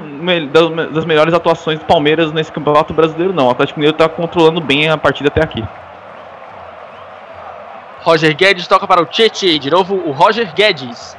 [0.93, 3.49] das melhores atuações do Palmeiras nesse campeonato brasileiro, não.
[3.49, 5.63] O Atlético Mineiro está controlando bem a partida até aqui.
[8.03, 9.59] Roger Guedes toca para o Tietchan.
[9.59, 11.17] De novo o Roger Guedes.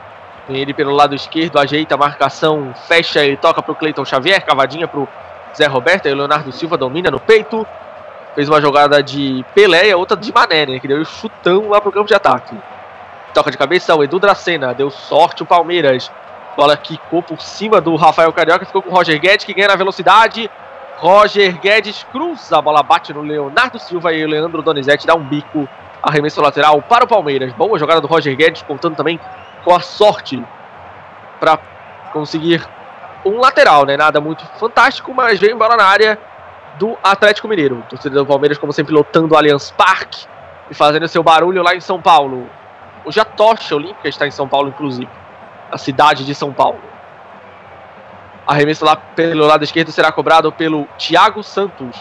[0.48, 4.44] Vem ele pelo lado esquerdo, ajeita a marcação, fecha e toca para o Cleiton Xavier.
[4.44, 5.08] Cavadinha para o
[5.56, 6.08] Zé Roberto.
[6.08, 7.68] E o Leonardo Silva domina no peito.
[8.34, 10.80] Fez uma jogada de Pelé e a outra de Mané, né?
[10.80, 12.56] Que deu um chutão lá pro campo de ataque.
[13.34, 14.74] Toca de cabeça o Edu Dracena.
[14.74, 16.12] Deu sorte o Palmeiras.
[16.56, 18.66] Bola quicou por cima do Rafael Carioca.
[18.66, 20.50] Ficou com o Roger Guedes, que ganha na velocidade.
[20.98, 22.58] Roger Guedes cruza.
[22.58, 25.68] A bola bate no Leonardo Silva e o Leandro Donizete dá um bico.
[26.04, 27.54] Arremesso lateral para o Palmeiras.
[27.54, 29.20] Boa jogada do Roger Guedes, contando também
[29.64, 30.44] com a sorte
[31.40, 31.60] para
[32.12, 32.68] conseguir
[33.26, 33.96] um lateral, né?
[33.96, 36.18] Nada muito fantástico, mas veio embora na área
[36.78, 37.84] do Atlético Mineiro.
[37.90, 40.26] Torcida do Palmeiras, como sempre, lotando o Allianz Parque
[40.70, 42.50] e fazendo seu barulho lá em São Paulo.
[43.06, 45.21] Hoje a tocha olímpica está em São Paulo, inclusive.
[45.72, 46.82] A cidade de São Paulo.
[48.46, 51.96] Arremesso lá pelo lado esquerdo será cobrado pelo Thiago Santos,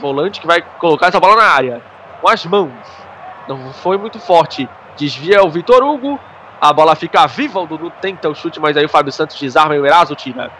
[0.00, 1.82] volante que vai colocar essa bola na área.
[2.20, 2.72] Com as mãos.
[3.48, 4.68] Não foi muito forte.
[4.96, 6.18] Desvia o Vitor Hugo.
[6.60, 7.60] A bola fica viva.
[7.60, 10.50] O Dudu tenta o chute, mas aí o Fábio Santos desarma e o Eraso tira.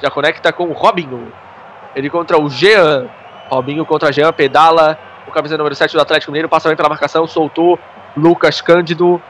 [0.00, 1.32] Já conecta com o Robinho.
[1.94, 3.08] Ele contra o Jean.
[3.48, 4.98] Robinho contra Jean, pedala.
[5.26, 7.78] O camisa número 7 do Atlético Mineiro passa bem pela marcação, soltou.
[8.16, 9.20] Lucas Cândido.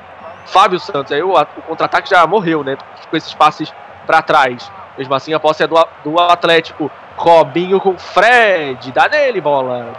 [0.47, 1.12] Fábio Santos.
[1.12, 2.76] Aí o, o contra-ataque já morreu, né?
[3.11, 3.72] Com esses passes
[4.07, 4.70] para trás.
[4.97, 6.90] Mesmo assim, a posse é do, do Atlético.
[7.16, 8.93] Robinho com Fred.
[8.93, 9.93] Dá nele, bola.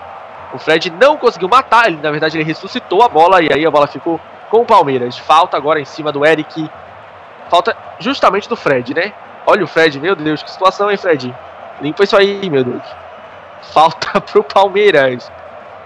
[0.54, 1.88] O Fred não conseguiu matar.
[1.88, 3.42] Ele, na verdade, ele ressuscitou a bola.
[3.42, 4.20] E aí a bola ficou
[4.50, 5.18] com o Palmeiras.
[5.18, 6.70] Falta agora em cima do Eric.
[7.50, 9.14] Falta justamente do Fred, né?
[9.46, 11.36] Olha o Fred, meu Deus, que situação, hein, Fred?
[11.82, 12.84] Limpa isso aí, meu Deus.
[13.74, 15.32] Falta pro Palmeiras.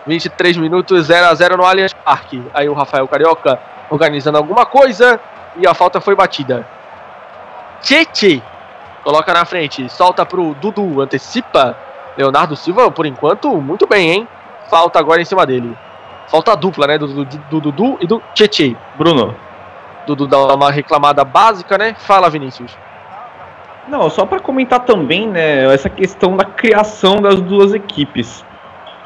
[0.06, 2.44] 23 minutos, 0 a 0 no Allianz Parque.
[2.54, 3.60] Aí o Rafael Carioca
[3.90, 5.20] organizando alguma coisa
[5.56, 6.68] e a falta foi batida.
[7.82, 8.42] Tchê
[9.04, 11.78] coloca na frente, solta pro Dudu, antecipa.
[12.18, 14.28] Leonardo Silva, por enquanto, muito bem, hein?
[14.70, 15.78] Falta agora em cima dele.
[16.28, 16.98] Falta dupla, né?
[16.98, 19.36] Do, do, do Dudu e do Tchê Bruno.
[20.08, 21.96] Dudu dá uma reclamada básica, né?
[22.00, 22.76] Fala, Vinícius.
[23.88, 28.44] Não, só para comentar também, né, essa questão da criação das duas equipes.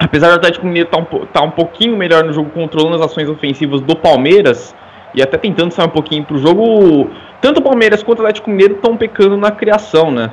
[0.04, 3.02] Apesar do Atlético Mineiro estar tá um, tá um pouquinho melhor no jogo, controlando as
[3.02, 4.76] ações ofensivas do Palmeiras,
[5.14, 8.76] e até tentando sair um pouquinho pro jogo, tanto o Palmeiras quanto o Atlético Mineiro
[8.76, 10.32] estão pecando na criação, né?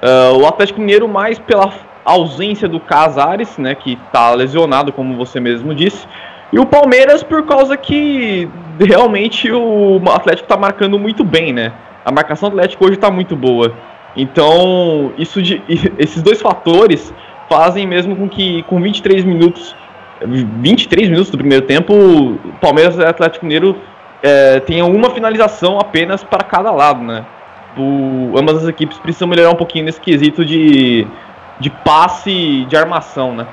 [0.00, 1.72] Uh, o Atlético Mineiro mais pela
[2.04, 6.06] ausência do Casares, né, que está lesionado, como você mesmo disse,
[6.52, 8.48] e o Palmeiras por causa que
[8.80, 11.72] realmente o Atlético está marcando muito bem, né?
[12.04, 13.74] A marcação do Atlético hoje está muito boa.
[14.16, 15.60] Então, isso de,
[15.98, 17.12] esses dois fatores
[17.48, 19.74] fazem mesmo com que com 23 minutos
[20.26, 23.78] 23 minutos do primeiro tempo, o Palmeiras e Atlético Mineiro
[24.22, 27.24] é, tenham uma finalização apenas para cada lado, né?
[27.76, 31.06] O, ambas as equipes precisam melhorar um pouquinho nesse quesito de,
[31.60, 33.46] de passe de armação, né?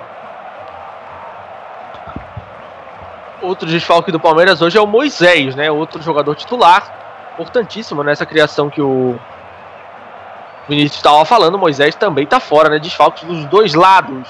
[3.42, 5.70] Outro desfalque do Palmeiras hoje é o Moisés, né?
[5.70, 9.20] Outro jogador titular, importantíssimo nessa criação que o
[10.68, 12.80] Vinícius estava falando, Moisés também está fora, né?
[12.80, 14.28] Desfalques dos dois lados.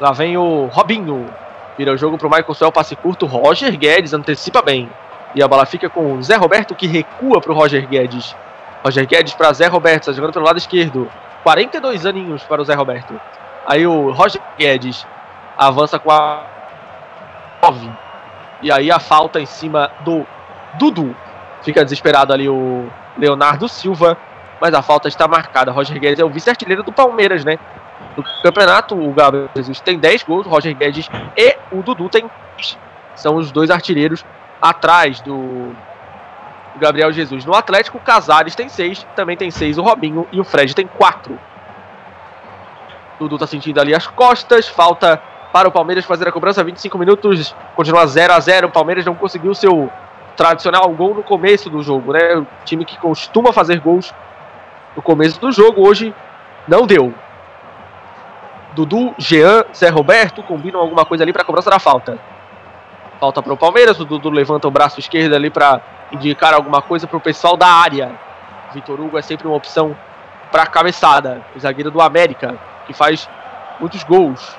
[0.00, 1.28] Lá vem o Robinho.
[1.76, 3.26] Vira o jogo para o Michael Suel, passe curto.
[3.26, 4.88] Roger Guedes antecipa bem.
[5.34, 8.36] E a bola fica com o Zé Roberto que recua para o Roger Guedes.
[8.84, 11.10] Roger Guedes para Zé Roberto, está jogando pelo lado esquerdo.
[11.42, 13.18] 42 aninhos para o Zé Roberto.
[13.66, 15.06] Aí o Roger Guedes
[15.56, 16.44] avança com a
[17.62, 17.90] 9.
[18.60, 20.26] E aí a falta em cima do
[20.74, 21.16] Dudu.
[21.62, 24.16] Fica desesperado ali o Leonardo Silva
[24.62, 25.72] mas a falta está marcada.
[25.72, 27.58] Roger Guedes é o vice-artilheiro do Palmeiras, né?
[28.16, 32.30] No campeonato, o Gabriel Jesus tem 10 gols, o Roger Guedes e o Dudu tem
[33.16, 34.24] são os dois artilheiros
[34.60, 35.72] atrás do
[36.76, 37.44] Gabriel Jesus.
[37.44, 40.86] No Atlético, o Casares tem 6, também tem 6 o Robinho e o Fred tem
[40.86, 41.36] 4.
[43.18, 45.20] Dudu tá sentindo ali as costas, falta
[45.52, 49.16] para o Palmeiras fazer a cobrança, 25 minutos, continua 0 a 0 o Palmeiras não
[49.16, 49.90] conseguiu seu
[50.36, 52.36] tradicional gol no começo do jogo, né?
[52.36, 54.14] O time que costuma fazer gols
[54.96, 56.14] no começo do jogo, hoje
[56.66, 57.14] não deu.
[58.74, 62.18] Dudu, Jean, Zé Roberto combinam alguma coisa ali para cobrança da falta.
[63.20, 65.80] Falta para o Palmeiras, o Dudu levanta o braço esquerdo ali para
[66.10, 68.12] indicar alguma coisa para o pessoal da área.
[68.72, 69.96] Vitor Hugo é sempre uma opção
[70.50, 73.28] para cabeçada, o zagueiro do América, que faz
[73.78, 74.56] muitos gols.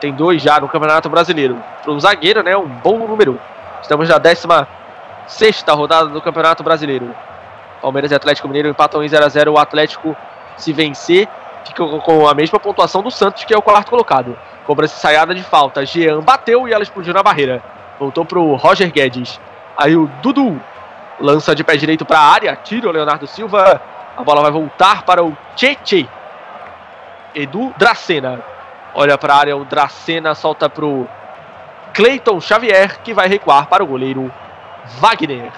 [0.00, 1.56] Tem dois já no Campeonato Brasileiro.
[1.82, 3.40] Para um zagueiro, né, um bom número.
[3.82, 7.14] Estamos na 16 rodada do Campeonato Brasileiro.
[7.80, 10.16] Palmeiras e Atlético Mineiro empatam em 0 a 0 O Atlético,
[10.56, 11.28] se vencer,
[11.64, 14.38] fica com a mesma pontuação do Santos, que é o quarto colocado.
[14.66, 15.84] Cobra-se ensaiada de falta.
[15.86, 17.62] Jean bateu e ela explodiu na barreira.
[17.98, 19.40] Voltou pro Roger Guedes.
[19.76, 20.60] Aí o Dudu
[21.20, 22.56] lança de pé direito para a área.
[22.56, 23.80] Tira o Leonardo Silva.
[24.16, 26.08] A bola vai voltar para o Cheche.
[27.34, 28.40] Edu Dracena.
[28.94, 31.06] Olha para a área, o Dracena solta pro
[31.92, 34.32] Cleiton Xavier, que vai recuar para o goleiro
[34.98, 35.52] Wagner.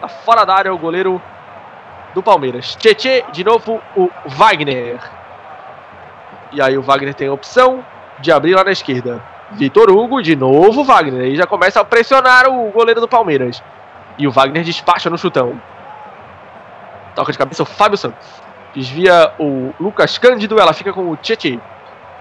[0.00, 1.20] Tá fora da área o goleiro
[2.14, 2.74] do Palmeiras.
[2.76, 4.98] Tietê, de novo o Wagner.
[6.52, 7.84] E aí o Wagner tem a opção
[8.20, 9.22] de abrir lá na esquerda.
[9.52, 11.22] Vitor Hugo, de novo Wagner.
[11.22, 13.62] Aí já começa a pressionar o goleiro do Palmeiras.
[14.16, 15.60] E o Wagner despacha no chutão.
[17.14, 18.26] Toca de cabeça o Fábio Santos.
[18.74, 21.58] Desvia o Lucas Cândido, ela fica com o Tietê.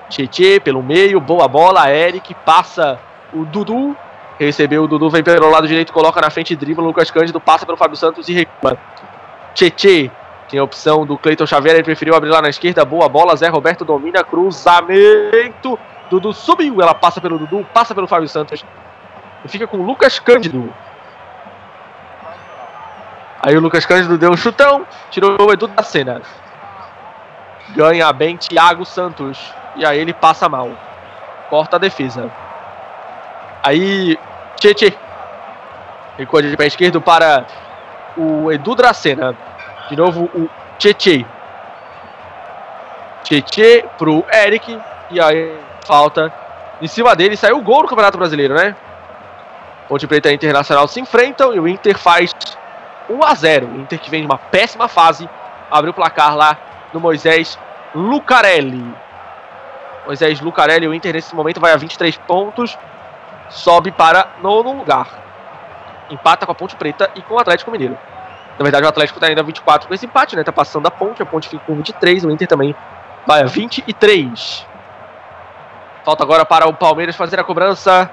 [0.10, 3.00] Tietê pelo meio, boa bola, Eric passa
[3.34, 3.96] o Dudu.
[4.40, 7.66] Recebeu o Dudu, vem pelo lado direito, coloca na frente, dribla o Lucas Cândido, passa
[7.66, 8.78] pelo Fábio Santos e recua.
[9.54, 10.12] Tietê
[10.50, 13.48] tem a opção do Cleiton Xavier, ele preferiu abrir lá na esquerda, boa bola, Zé
[13.48, 15.80] Roberto domina, cruzamento.
[16.10, 18.64] Dudu subiu, ela passa pelo Dudu, passa pelo Fábio Santos.
[19.44, 20.72] E fica com o Lucas Cândido.
[23.42, 26.22] Aí o Lucas Cândido deu um chutão, tirou o Edu da cena.
[27.70, 29.54] Ganha bem Thiago Santos.
[29.76, 30.70] E aí ele passa mal.
[31.50, 32.32] Corta a defesa.
[33.64, 34.18] Aí,
[34.58, 34.94] Tietê.
[36.18, 37.46] Recua de pé esquerdo para
[38.18, 39.36] o Edu Dracena.
[39.90, 41.26] De novo o Tietê.
[43.24, 44.80] Tietê pro Eric.
[45.12, 46.34] E aí, falta.
[46.82, 48.76] Em cima dele saiu o gol do Campeonato Brasileiro, né?
[49.88, 52.34] Ponte Preta e Internacional se enfrentam e o Inter faz
[53.10, 55.30] 1 a 0 O Inter que vem de uma péssima fase.
[55.70, 56.58] Abriu o placar lá
[56.94, 57.58] no Moisés
[57.94, 58.94] Lucarelli.
[60.06, 62.78] Moisés Lucarelli, o Inter nesse momento vai a 23 pontos.
[63.50, 65.23] Sobe para nono lugar.
[66.14, 67.98] Empata com a Ponte Preta e com o Atlético Mineiro.
[68.58, 70.44] Na verdade, o Atlético está ainda a 24 com esse empate, né?
[70.44, 72.76] Tá passando a Ponte, a Ponte fica com 23, o Inter também
[73.26, 74.68] vai a 23.
[76.06, 78.10] Falta agora para o Palmeiras fazer a cobrança.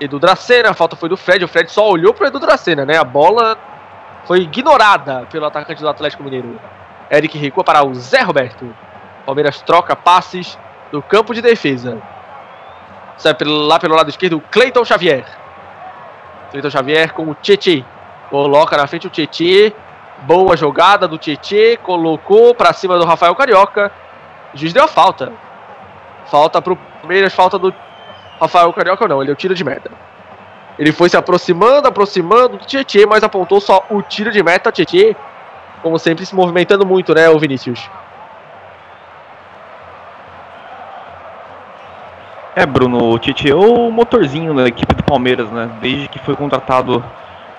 [0.00, 1.44] Edu Dracena, a falta foi do Fred.
[1.44, 2.96] O Fred só olhou para o Edu Dracena, né?
[2.96, 3.58] A bola
[4.24, 6.58] foi ignorada pelo atacante do Atlético Mineiro.
[7.10, 8.74] Eric recua para o Zé Roberto.
[9.26, 10.58] Palmeiras troca passes
[10.92, 11.98] do campo de defesa.
[13.16, 15.26] Sai lá pelo lado esquerdo Cleiton Xavier.
[16.50, 17.84] Cleiton Xavier com o Tietê.
[18.30, 19.72] Coloca na frente o Tietê.
[20.22, 21.78] Boa jogada do Tietê.
[21.82, 23.92] Colocou para cima do Rafael Carioca.
[24.54, 25.32] O juiz deu a falta.
[26.26, 27.72] Falta pro Palmeiras, falta do
[28.40, 29.90] Rafael Carioca não, ele é o tiro de meta.
[30.78, 34.70] Ele foi se aproximando, aproximando do Tietê, mas apontou só o tiro de meta.
[34.70, 35.16] Tietê,
[35.82, 37.90] como sempre, se movimentando muito, né, o Vinícius?
[42.58, 45.70] É, Bruno, o Tite é o motorzinho da equipe do Palmeiras, né?
[45.80, 46.96] Desde que foi contratado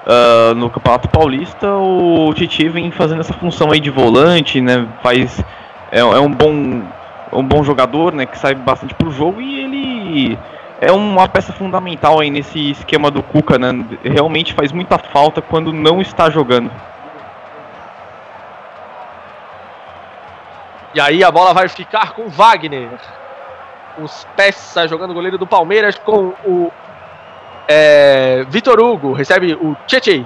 [0.06, 4.86] uh, no Campeonato Paulista, o Tite vem fazendo essa função aí de volante, né?
[5.02, 5.42] Faz
[5.90, 6.84] é, é um bom
[7.32, 8.26] um bom jogador, né?
[8.26, 10.40] Que sai bastante pro jogo e ele
[10.82, 13.70] é uma peça fundamental aí nesse esquema do Cuca, né?
[14.04, 16.70] Realmente faz muita falta quando não está jogando.
[20.94, 22.90] E aí a bola vai ficar com Wagner
[24.04, 26.72] os peças jogando goleiro do Palmeiras com o
[27.68, 29.14] é, Vitor Hugo.
[29.14, 30.26] Recebe o Tietê.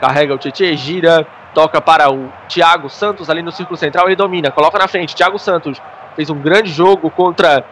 [0.00, 4.06] Carrega o Tietê, gira, toca para o Thiago Santos ali no círculo central.
[4.06, 5.14] Ele domina, coloca na frente.
[5.14, 5.80] Thiago Santos
[6.14, 7.64] fez um grande jogo contra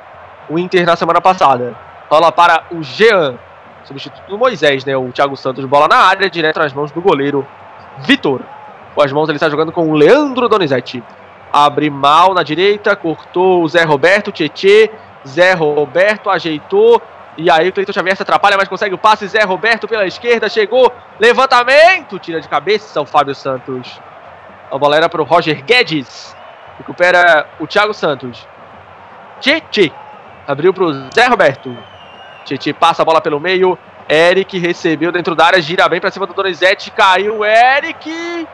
[0.48, 1.76] o Inter na semana passada.
[2.08, 3.38] Rola para o Jean,
[3.84, 4.96] substituto do Moisés, né?
[4.96, 7.46] O Thiago Santos, bola na área, direto nas mãos do goleiro
[7.98, 8.40] Vitor.
[8.94, 11.02] Com as mãos ele está jogando com o Leandro Donizete.
[11.52, 14.90] Abre mal na direita, cortou o Zé Roberto, Tietê,
[15.26, 17.02] Zé Roberto ajeitou.
[17.36, 19.26] E aí o Cleiton Xavier se atrapalha, mas consegue o passe.
[19.26, 20.92] Zé Roberto pela esquerda, chegou.
[21.18, 24.00] Levantamento, tira de cabeça o Fábio Santos.
[24.70, 26.34] A bola era para o Roger Guedes.
[26.78, 28.46] Recupera o Thiago Santos.
[29.40, 29.92] Titi.
[30.46, 31.76] Abriu para o Zé Roberto.
[32.44, 33.78] Titi passa a bola pelo meio.
[34.08, 36.90] Eric recebeu dentro da área, gira bem para cima do Donizete.
[36.90, 38.46] Caiu Eric.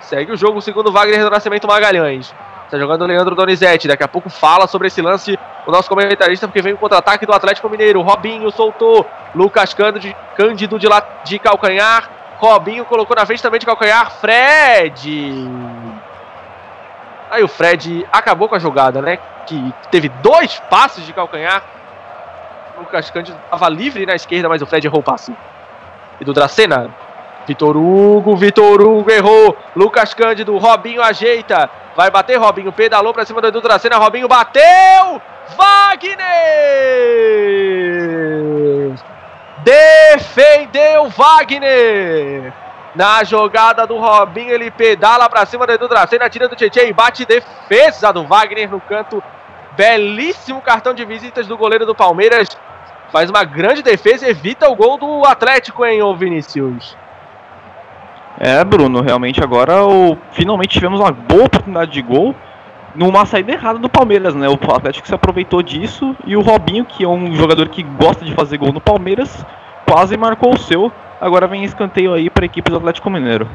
[0.00, 2.34] Segue o jogo, o segundo Wagner do Nascimento Magalhães.
[2.70, 3.88] Está jogando o Leandro Donizete.
[3.88, 7.32] Daqui a pouco fala sobre esse lance o nosso comentarista, porque vem o contra-ataque do
[7.32, 8.00] Atlético Mineiro.
[8.00, 9.04] Robinho soltou.
[9.34, 12.08] Lucas Cândido, Cândido de, lá, de calcanhar.
[12.38, 14.12] Robinho colocou na frente também de calcanhar.
[14.12, 15.48] Fred.
[17.28, 19.18] Aí o Fred acabou com a jogada, né?
[19.46, 21.64] Que teve dois passes de calcanhar.
[22.78, 25.34] Lucas Cândido estava livre na esquerda, mas o Fred errou o passe.
[26.20, 26.88] E do Dracena.
[27.50, 29.56] Vitor Hugo, Vitor Hugo errou.
[29.74, 31.68] Lucas Cândido, Robinho ajeita.
[31.96, 32.70] Vai bater, Robinho.
[32.70, 33.96] Pedalou pra cima do Edu Dracena.
[33.96, 35.20] Robinho bateu!
[35.56, 36.14] Wagner!
[39.64, 42.52] Defendeu Wagner!
[42.94, 46.92] Na jogada do Robinho, ele pedala pra cima do Edu Dracena, tira do Tietchan e
[46.92, 49.20] bate defesa do Wagner no canto.
[49.72, 52.48] Belíssimo cartão de visitas do goleiro do Palmeiras.
[53.10, 56.96] Faz uma grande defesa e evita o gol do Atlético, hein, ô Vinícius?
[58.42, 60.16] É, Bruno, realmente agora o...
[60.32, 62.34] finalmente tivemos uma boa oportunidade de gol.
[62.94, 64.48] numa saída errada do Palmeiras, né?
[64.48, 68.32] O Atlético se aproveitou disso e o Robinho, que é um jogador que gosta de
[68.32, 69.44] fazer gol no Palmeiras,
[69.86, 70.90] quase marcou o seu.
[71.20, 73.46] Agora vem escanteio aí para a equipe do Atlético Mineiro.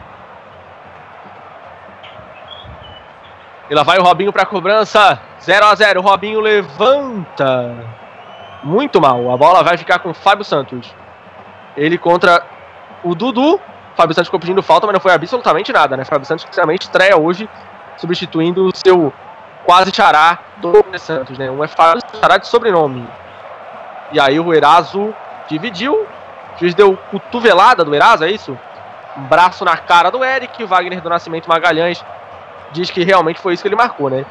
[3.67, 5.19] E lá vai o Robinho para cobrança.
[5.41, 7.73] 0 a 0 O Robinho levanta.
[8.63, 9.31] Muito mal.
[9.31, 10.93] A bola vai ficar com o Fábio Santos.
[11.75, 12.45] Ele contra
[13.03, 13.59] o Dudu.
[13.95, 16.03] Fábio Santos ficou pedindo falta, mas não foi absolutamente nada, né?
[16.03, 17.49] Fábio Santos que realmente estreia hoje,
[17.97, 19.13] substituindo o seu
[19.65, 21.49] quase xará do Santos, né?
[21.49, 23.07] Um é Fábio xará de sobrenome.
[24.11, 25.13] E aí o Eraso
[25.47, 25.93] dividiu.
[26.55, 28.57] O juiz deu cotovelada do Eraso, é isso?
[29.17, 30.63] Um braço na cara do Eric.
[30.63, 32.03] O Wagner do Nascimento Magalhães
[32.71, 34.25] diz que realmente foi isso que ele marcou, né?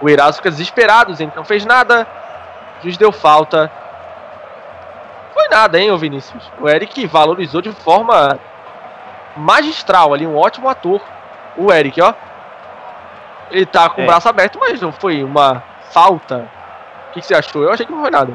[0.00, 2.06] O Eraso fica desesperado, dizendo que não fez nada.
[2.78, 3.70] O juiz deu falta.
[5.32, 6.50] Foi nada, hein, ô Vinícius?
[6.60, 8.38] O Eric valorizou de forma
[9.36, 11.00] magistral ali, um ótimo ator.
[11.56, 12.12] O Eric, ó.
[13.50, 14.04] Ele tá com é.
[14.04, 15.62] o braço aberto, mas não foi uma
[15.92, 16.48] falta.
[17.10, 17.62] O que, que, você achou?
[17.62, 18.32] Eu achei que não foi nada.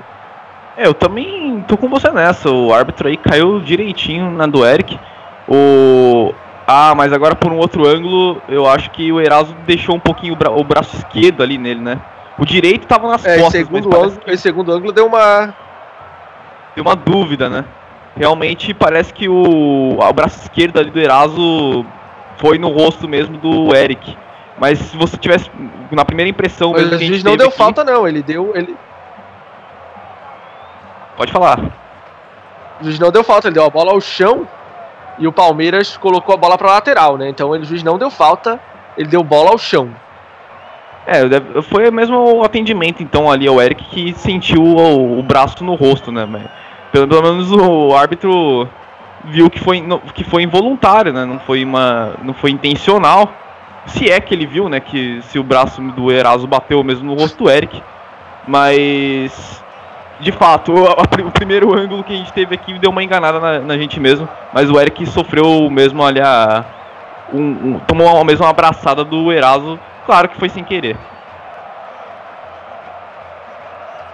[0.78, 2.50] É, eu também tô com você nessa.
[2.50, 5.00] O árbitro aí caiu direitinho na do Eric.
[5.48, 6.34] O.
[6.66, 10.34] Ah, mas agora por um outro ângulo, eu acho que o Eraso deixou um pouquinho
[10.34, 12.00] o, bra o braço esquerdo ali nele, né?
[12.38, 13.52] O direito tava nas é, costas.
[13.52, 14.32] Segundo ângulo, que...
[14.32, 15.54] Esse segundo ângulo deu uma.
[16.74, 17.66] Deu uma dúvida, né?
[18.16, 21.86] Realmente parece que o, o braço esquerdo ali do Eraso
[22.38, 24.18] foi no rosto mesmo do Eric.
[24.60, 25.50] Mas se você tivesse
[25.92, 28.76] na primeira impressão, mas o juiz não deu aqui, falta não, ele deu ele
[31.18, 31.60] Pode falar.
[32.80, 34.48] O juiz não deu falta, ele deu a bola ao chão
[35.20, 37.30] e o Palmeiras colocou a bola para lateral, né?
[37.30, 38.60] Então o juiz não deu falta,
[38.98, 39.90] ele deu bola ao chão.
[41.06, 41.22] É,
[41.62, 46.12] foi mesmo o atendimento então ali ao Eric que sentiu o, o braço no rosto,
[46.12, 46.28] né?
[46.92, 48.68] Pelo, pelo menos o árbitro
[49.26, 49.84] viu que foi,
[50.14, 51.26] que foi involuntário, né?
[51.26, 53.32] Não foi uma, não foi intencional.
[53.88, 54.80] Se é que ele viu, né?
[54.80, 57.82] Que se o braço do Eraso bateu mesmo no rosto do Eric,
[58.48, 59.64] mas
[60.20, 63.60] de fato o, o primeiro ângulo que a gente teve aqui deu uma enganada na,
[63.60, 66.64] na gente mesmo, mas o Eric sofreu mesmo ali a
[67.34, 70.98] um, um, tomou a mesma abraçada do Eraso, claro que foi sem querer.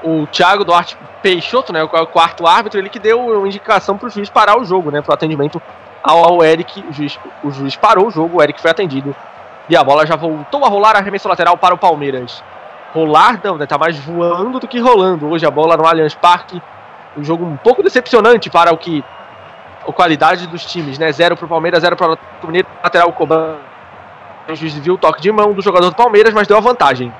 [0.04, 4.30] O Thiago Duarte Peixoto, né, o quarto árbitro, ele que deu indicação para o juiz
[4.30, 5.62] parar o jogo, né, para o atendimento
[6.04, 6.84] ao, ao Eric.
[6.89, 9.16] O juiz, o juiz parou o jogo, o Eric foi atendido.
[9.70, 12.43] E a bola já voltou a rolar, arremesso lateral para o Palmeiras.
[12.93, 15.30] Rolar não, né, tá mais voando do que rolando.
[15.30, 16.62] Hoje a bola no Allianz Parque.
[17.18, 19.04] Um jogo um pouco decepcionante para o que
[19.88, 21.12] a qualidade dos times, né?
[21.12, 23.58] Zero para o Palmeiras, zero para o Mineiro, lateral cobrando.
[24.48, 27.12] O juiz viu o toque de mão do jogador do Palmeiras, mas deu a vantagem.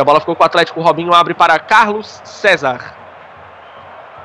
[0.00, 0.80] A bola ficou com o Atlético.
[0.80, 2.94] O Robinho abre para Carlos César.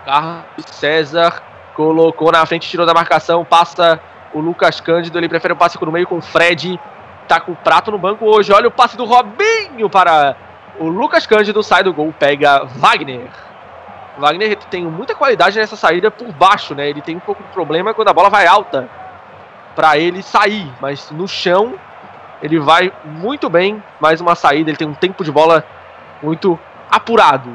[0.05, 1.41] Carlos César
[1.75, 3.43] colocou na frente, tirou da marcação.
[3.43, 3.99] Passa
[4.33, 5.17] o Lucas Cândido.
[5.17, 6.79] Ele prefere o passe no meio com o Fred.
[7.27, 8.51] Tá com o prato no banco hoje.
[8.51, 10.35] Olha o passe do Robinho para
[10.79, 11.63] o Lucas Cândido.
[11.63, 12.13] Sai do gol.
[12.17, 13.29] Pega Wagner.
[14.17, 16.89] Wagner tem muita qualidade nessa saída por baixo, né?
[16.89, 18.89] Ele tem um pouco de problema quando a bola vai alta
[19.75, 21.73] para ele sair, mas no chão
[22.43, 25.65] ele vai muito bem, mais uma saída, ele tem um tempo de bola
[26.21, 26.59] muito
[26.91, 27.49] apurado.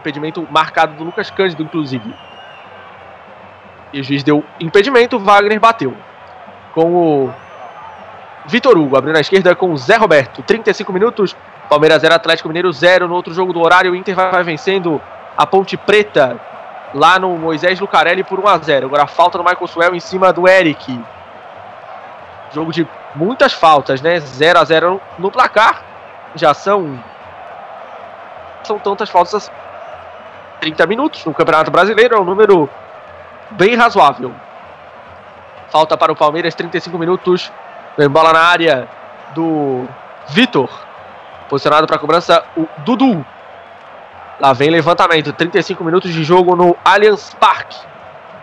[0.00, 2.14] Impedimento marcado do Lucas Cândido, inclusive.
[3.90, 5.96] E o juiz deu impedimento, Wagner bateu.
[6.74, 7.34] Com o
[8.44, 10.42] Vitor Hugo, abrindo na esquerda com o Zé Roberto.
[10.42, 11.34] 35 minutos,
[11.70, 13.08] Palmeiras 0, Atlético Mineiro 0.
[13.08, 15.00] No outro jogo do horário, o Inter vai vencendo
[15.38, 16.38] a Ponte Preta
[16.92, 20.34] lá no Moisés Lucarelli por 1 a 0 Agora falta no Michael Suel em cima
[20.34, 21.00] do Eric.
[22.52, 24.18] Jogo de muitas faltas, né?
[24.20, 25.82] 0 a 0 no placar.
[26.34, 26.98] Já são
[28.64, 29.52] são tantas faltas assim.
[30.60, 32.68] 30 minutos no Campeonato Brasileiro, é um número
[33.50, 34.34] bem razoável.
[35.68, 37.52] Falta para o Palmeiras 35 minutos.
[37.98, 38.88] Vem bola na área
[39.34, 39.86] do
[40.28, 40.70] Vitor.
[41.48, 43.24] Posicionado para a cobrança o Dudu.
[44.40, 47.78] Lá vem levantamento, 35 minutos de jogo no Allianz Parque.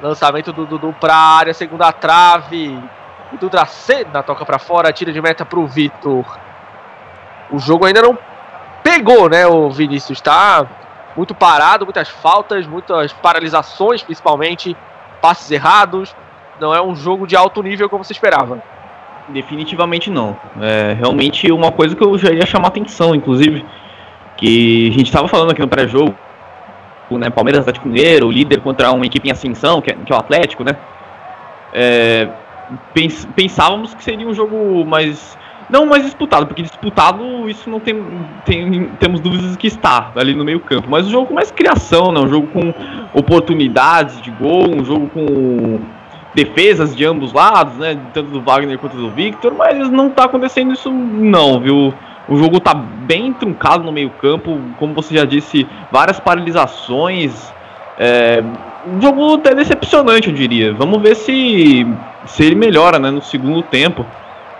[0.01, 2.79] Lançamento do Dudu para a área, segunda trave
[3.39, 6.25] do Dracena toca para fora, tira de meta pro Vitor.
[7.51, 8.17] O jogo ainda não
[8.83, 10.17] pegou, né, o Vinícius?
[10.17, 10.65] Está
[11.15, 14.75] muito parado, muitas faltas, muitas paralisações, principalmente,
[15.21, 16.15] passes errados.
[16.59, 18.61] Não é um jogo de alto nível como se esperava.
[19.27, 20.37] Definitivamente não.
[20.61, 23.65] É realmente uma coisa que eu já ia chamar atenção, inclusive,
[24.37, 26.15] que a gente estava falando aqui no pré-jogo,
[27.11, 30.15] né, Palmeiras Atlético Mineiro, o líder contra uma equipe em ascensão, que é, que é
[30.15, 30.77] o Atlético, né?
[31.73, 32.29] É,
[33.35, 35.37] pensávamos que seria um jogo mais.
[35.69, 38.03] Não mais disputado, porque disputado isso não tem,
[38.45, 42.11] tem temos dúvidas que está ali no meio campo, mas um jogo com mais criação,
[42.11, 42.19] né?
[42.19, 42.73] um jogo com
[43.13, 45.79] oportunidades de gol, um jogo com
[46.35, 47.97] defesas de ambos lados, né?
[48.13, 51.93] Tanto do Wagner quanto do Victor, mas não está acontecendo isso não, viu?
[52.27, 57.51] O jogo tá bem truncado no meio-campo, como você já disse, várias paralisações.
[57.97, 58.43] É,
[58.85, 60.73] um jogo até decepcionante, eu diria.
[60.73, 61.85] Vamos ver se,
[62.25, 64.05] se ele melhora né, no segundo tempo.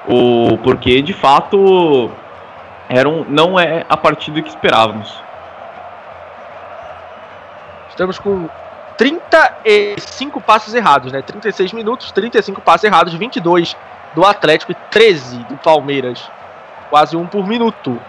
[0.08, 2.10] O, porque de fato
[2.90, 5.14] era um, não é a partida que esperávamos.
[7.90, 8.50] Estamos com
[8.98, 11.22] 35 passes errados, né?
[11.22, 13.76] 36 minutos, 35 passes errados, 22
[14.14, 16.30] do Atlético e 13 do Palmeiras.
[16.90, 18.00] Quase um por minuto.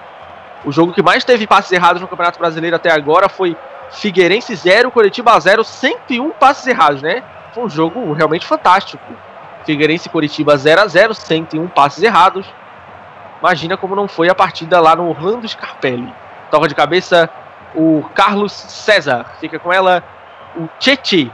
[0.65, 3.57] O jogo que mais teve passes errados no Campeonato Brasileiro até agora foi
[3.93, 7.23] Figueirense 0, Curitiba 0, 101 passes errados, né?
[7.55, 9.05] Foi um jogo realmente fantástico.
[9.65, 12.47] Figueirense e Curitiba 0 a 0, 101 passes errados.
[13.41, 16.13] Imagina como não foi a partida lá no Orlando Scarpelli.
[16.51, 17.29] Toca de cabeça
[17.75, 19.27] o Carlos César.
[19.41, 20.03] Fica com ela
[20.57, 21.31] o Tcheti.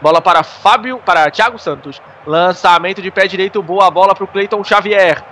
[0.00, 2.02] Bola para Fábio, para Thiago Santos.
[2.26, 5.22] Lançamento de pé direito, boa bola para o Cleiton Xavier.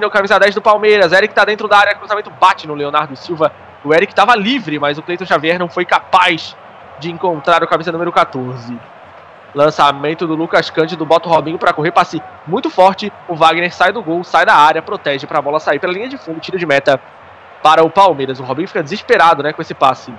[0.00, 1.12] no camisa 10 do Palmeiras.
[1.12, 3.52] Eric está dentro da área, cruzamento bate no Leonardo Silva.
[3.84, 6.56] O Eric estava livre, mas o Cleiton Xavier não foi capaz
[7.00, 8.78] de encontrar o camisa número 14.
[9.54, 13.12] Lançamento do Lucas Cândido, bota o Robinho para correr, passe muito forte.
[13.28, 16.08] O Wagner sai do gol, sai da área, protege para a bola sair pela linha
[16.08, 17.00] de fundo, tiro de meta
[17.62, 18.40] para o Palmeiras.
[18.40, 20.14] O Robinho fica desesperado né, com esse passe.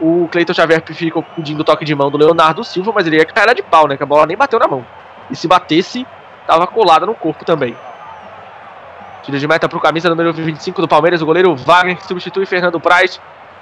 [0.00, 3.24] O Cleiton Xavier fica pedindo o toque de mão do Leonardo Silva, mas ele ia
[3.24, 3.96] cair de pau, né?
[3.96, 4.84] Que a bola nem bateu na mão.
[5.30, 6.06] E se batesse,
[6.40, 7.76] estava colada no corpo também.
[9.28, 12.46] Tiro de meta para o camisa número 25 do Palmeiras, o goleiro Wagner, que substitui
[12.46, 13.20] Fernando Praz,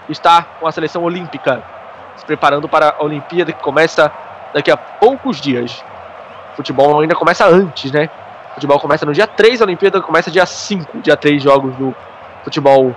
[0.09, 1.61] está com a seleção olímpica,
[2.15, 4.13] se preparando para a Olimpíada que começa
[4.55, 5.85] daqui a poucos dias.
[6.53, 8.09] O futebol ainda começa antes, né?
[8.53, 11.93] O futebol começa no dia 3, a Olimpíada começa dia 5, dia 3 jogos do
[12.45, 12.95] futebol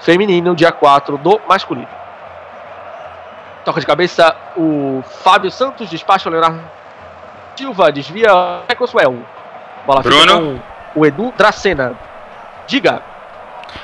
[0.00, 1.86] feminino, dia 4 do masculino.
[3.62, 6.62] Toca de cabeça o Fábio Santos, despacha o Leonardo
[7.54, 9.18] Silva, desvia Ecoswell.
[9.86, 10.62] Bola Bruno.
[10.96, 11.94] O Edu Dracena.
[12.66, 13.02] Diga.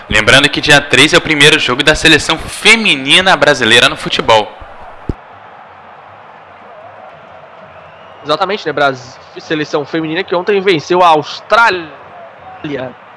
[0.09, 4.51] Lembrando que dia 3 é o primeiro jogo da seleção feminina brasileira no futebol.
[8.25, 8.73] Exatamente, né?
[8.73, 11.93] Brasil, seleção feminina que ontem venceu a Austrália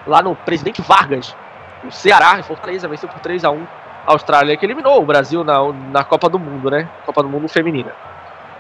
[0.05, 1.35] lá no Presidente Vargas.
[1.83, 3.67] O Ceará, em Fortaleza, venceu por 3 a 1
[4.07, 6.89] a Austrália, que eliminou o Brasil na, na Copa do Mundo, né?
[7.05, 7.91] Copa do Mundo Feminina.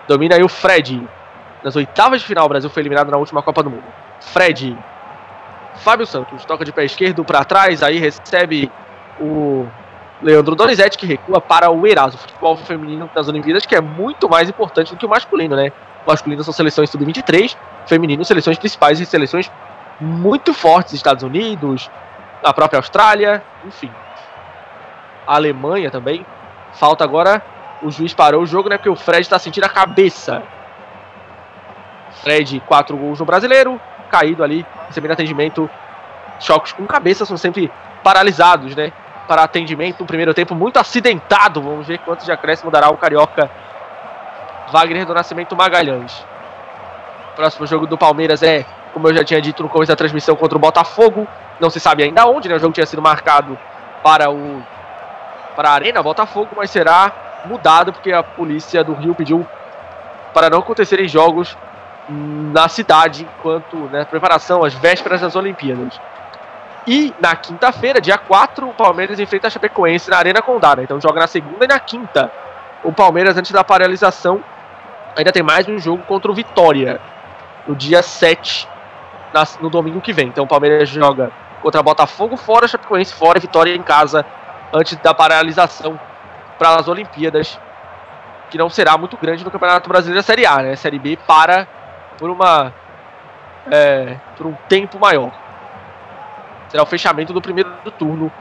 [0.07, 1.07] Domina aí o Fred.
[1.63, 3.83] Nas oitavas de final, o Brasil foi eliminado na última Copa do Mundo.
[4.19, 4.77] Fred.
[5.77, 8.71] Fábio Santos toca de pé esquerdo para trás, aí recebe
[9.19, 9.67] o
[10.21, 14.49] Leandro Donizete, que recua para o Eraso, futebol feminino das Olimpíadas, que é muito mais
[14.49, 15.71] importante do que o masculino, né?
[16.05, 17.55] masculino são seleções sub-23,
[17.87, 19.51] feminino seleções principais e seleções
[19.99, 21.89] muito fortes, Estados Unidos,
[22.43, 23.91] a própria Austrália, enfim.
[25.25, 26.25] A Alemanha também.
[26.73, 27.41] Falta agora,
[27.81, 30.43] o juiz parou o jogo, né, porque o Fred está sentindo a cabeça.
[32.21, 33.79] Fred, quatro gols no brasileiro,
[34.09, 35.69] caído ali, recebendo atendimento.
[36.39, 37.71] Choques com cabeça são sempre
[38.03, 38.91] paralisados, né?
[39.27, 41.61] Para atendimento, um primeiro tempo muito acidentado.
[41.61, 43.49] Vamos ver quantos de acréscimo dará o Carioca
[44.71, 46.25] Wagner do Nascimento Magalhães.
[47.35, 50.57] Próximo jogo do Palmeiras é, como eu já tinha dito no começo da transmissão, contra
[50.57, 51.27] o Botafogo.
[51.59, 52.55] Não se sabe ainda onde, né?
[52.55, 53.57] O jogo tinha sido marcado
[54.03, 54.63] para o
[55.55, 57.11] para a Arena Botafogo, mas será
[57.45, 59.47] mudado porque a polícia do Rio pediu
[60.33, 61.57] para não acontecerem jogos
[62.09, 65.99] na cidade enquanto né, preparação às vésperas das Olimpíadas.
[66.87, 70.75] E na quinta-feira, dia 4, o Palmeiras enfrenta a Chapecoense na Arena Condá.
[70.75, 70.83] Né?
[70.83, 72.31] Então joga na segunda e na quinta.
[72.83, 74.43] O Palmeiras, antes da paralisação,
[75.17, 77.01] ainda tem mais um jogo contra o Vitória.
[77.67, 78.67] No dia 7,
[79.59, 80.27] no domingo que vem.
[80.27, 81.31] Então o Palmeiras joga
[81.61, 84.23] contra Botafogo fora, Chapecoense fora, Vitória em casa,
[84.71, 85.99] antes da paralisação
[86.59, 87.59] para as Olimpíadas,
[88.51, 90.75] que não será muito grande no Campeonato Brasileiro da Série A, né?
[90.75, 91.67] Série B para
[92.17, 92.73] por uma
[93.71, 95.31] é, por um tempo maior.
[96.69, 98.31] Será o fechamento do primeiro turno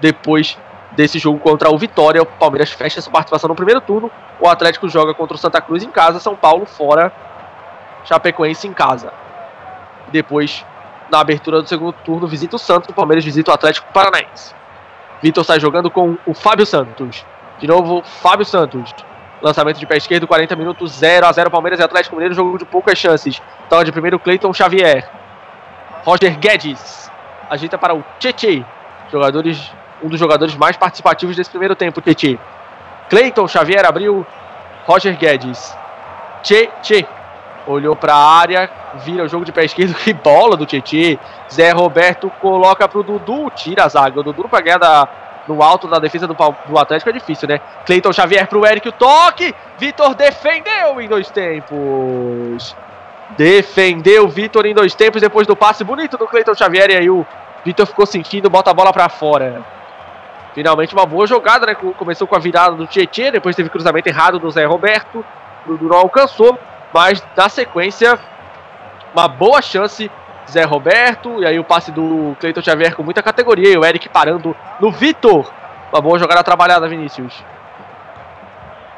[0.00, 0.58] depois
[0.92, 2.22] desse jogo contra o Vitória.
[2.22, 4.10] O Palmeiras fecha sua participação no primeiro turno.
[4.38, 7.12] O Atlético joga contra o Santa Cruz em casa, São Paulo fora,
[8.04, 9.12] Chapecoense em casa.
[10.08, 10.64] Depois,
[11.10, 14.54] na abertura do segundo turno, visita o Santos, o Palmeiras visita o Atlético Paranaense.
[15.22, 17.24] Vitor sai jogando com o Fábio Santos.
[17.58, 18.94] De novo, Fábio Santos.
[19.42, 22.64] Lançamento de pé esquerdo, 40 minutos, 0 a 0 Palmeiras e Atlético Mineiro, jogo de
[22.64, 23.40] poucas chances.
[23.68, 25.08] Toca de primeiro Cleiton Xavier.
[26.04, 27.10] Roger Guedes
[27.50, 28.64] ajeita para o Tietê.
[29.10, 29.72] Jogadores
[30.02, 32.38] um dos jogadores mais participativos desse primeiro tempo, Tietê.
[33.08, 34.26] Cleiton Xavier abriu,
[34.86, 35.76] Roger Guedes.
[36.42, 37.06] Tchê.
[37.66, 38.70] Olhou para a área,
[39.04, 41.18] vira o jogo de pé esquerdo, que bola do Tietê.
[41.52, 44.20] Zé Roberto coloca pro Dudu, tira a zaga.
[44.20, 45.08] O Dudu para ganhar da,
[45.50, 47.60] no alto da defesa do, do Atlético é difícil, né?
[47.84, 49.54] Cleiton Xavier pro Eric, o toque.
[49.78, 52.76] Vitor defendeu em dois tempos.
[53.36, 56.90] Defendeu Vitor em dois tempos depois do passe bonito do Cleiton Xavier.
[56.90, 57.26] E aí o
[57.64, 59.62] Vitor ficou sentindo, bota a bola para fora.
[60.54, 61.74] Finalmente uma boa jogada, né?
[61.74, 65.24] Começou com a virada do Tietchan, depois teve cruzamento errado do Zé Roberto.
[65.66, 66.58] O Dudu não alcançou,
[66.92, 68.18] mas na sequência,
[69.12, 70.10] uma boa chance.
[70.50, 74.08] Zé Roberto, e aí o passe do Cleiton Xavier com muita categoria, e o Eric
[74.08, 75.50] parando no Vitor.
[75.92, 77.44] Uma boa jogada trabalhada, Vinícius.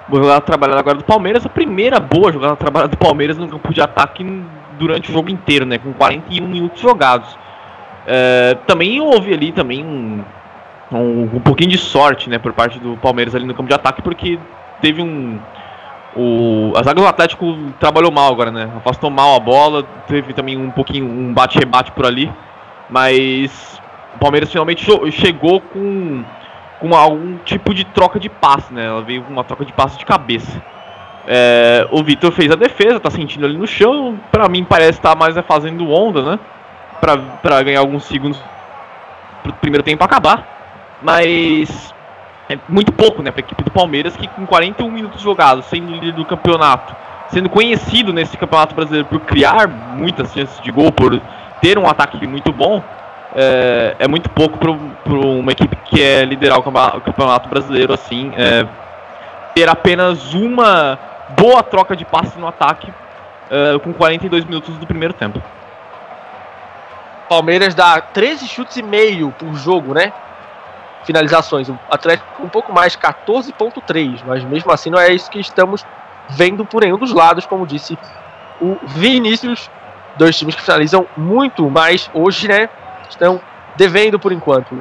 [0.08, 3.72] Boa jogada trabalhada agora do Palmeiras, a primeira boa jogada trabalhada do Palmeiras no campo
[3.72, 4.24] de ataque
[4.78, 5.78] durante o jogo inteiro, né?
[5.78, 7.38] Com 41 minutos jogados.
[8.06, 10.24] É, também houve ali também um,
[10.90, 14.02] um, um, pouquinho de sorte, né, por parte do Palmeiras ali no campo de ataque,
[14.02, 14.38] porque
[14.80, 15.38] teve um
[16.16, 18.70] o a zaga do Atlético trabalhou mal agora, né?
[18.76, 22.32] Afastou mal a bola, teve também um pouquinho um bate-rebate por ali,
[22.90, 23.80] mas
[24.14, 26.24] o Palmeiras finalmente chegou com
[26.80, 28.86] com algum tipo de troca de passe, né?
[28.86, 30.60] Ela veio com uma troca de passe de cabeça.
[31.28, 34.18] É, o Vitor fez a defesa, tá sentindo ali no chão.
[34.32, 36.38] Pra mim parece estar tá mais é fazendo onda, né?
[37.00, 38.42] Pra, pra ganhar alguns segundos
[39.44, 40.98] pro primeiro tempo acabar.
[41.00, 41.91] Mas
[42.52, 46.12] é muito pouco, né, pra equipe do Palmeiras, que com 41 minutos jogados, sendo líder
[46.12, 46.94] do campeonato,
[47.28, 51.20] sendo conhecido nesse campeonato brasileiro por criar muitas chances de gol, por
[51.60, 52.82] ter um ataque muito bom,
[53.34, 54.70] é, é muito pouco para
[55.14, 56.62] uma equipe que é liderar o
[57.00, 58.32] campeonato brasileiro assim.
[58.36, 58.66] É,
[59.54, 60.98] ter apenas uma
[61.30, 62.92] boa troca de passes no ataque
[63.50, 65.40] é, com 42 minutos do primeiro tempo.
[67.28, 70.12] Palmeiras dá 13 chutes e meio por jogo, né?
[71.04, 71.68] Finalizações.
[71.68, 75.84] O Atlético um pouco mais, 14.3, mas mesmo assim não é isso que estamos
[76.30, 77.98] vendo por nenhum dos lados, como disse
[78.60, 79.70] o Vinícius.
[80.16, 82.68] Dois times que finalizam muito mais hoje, né?
[83.08, 83.40] Estão
[83.76, 84.74] devendo por enquanto.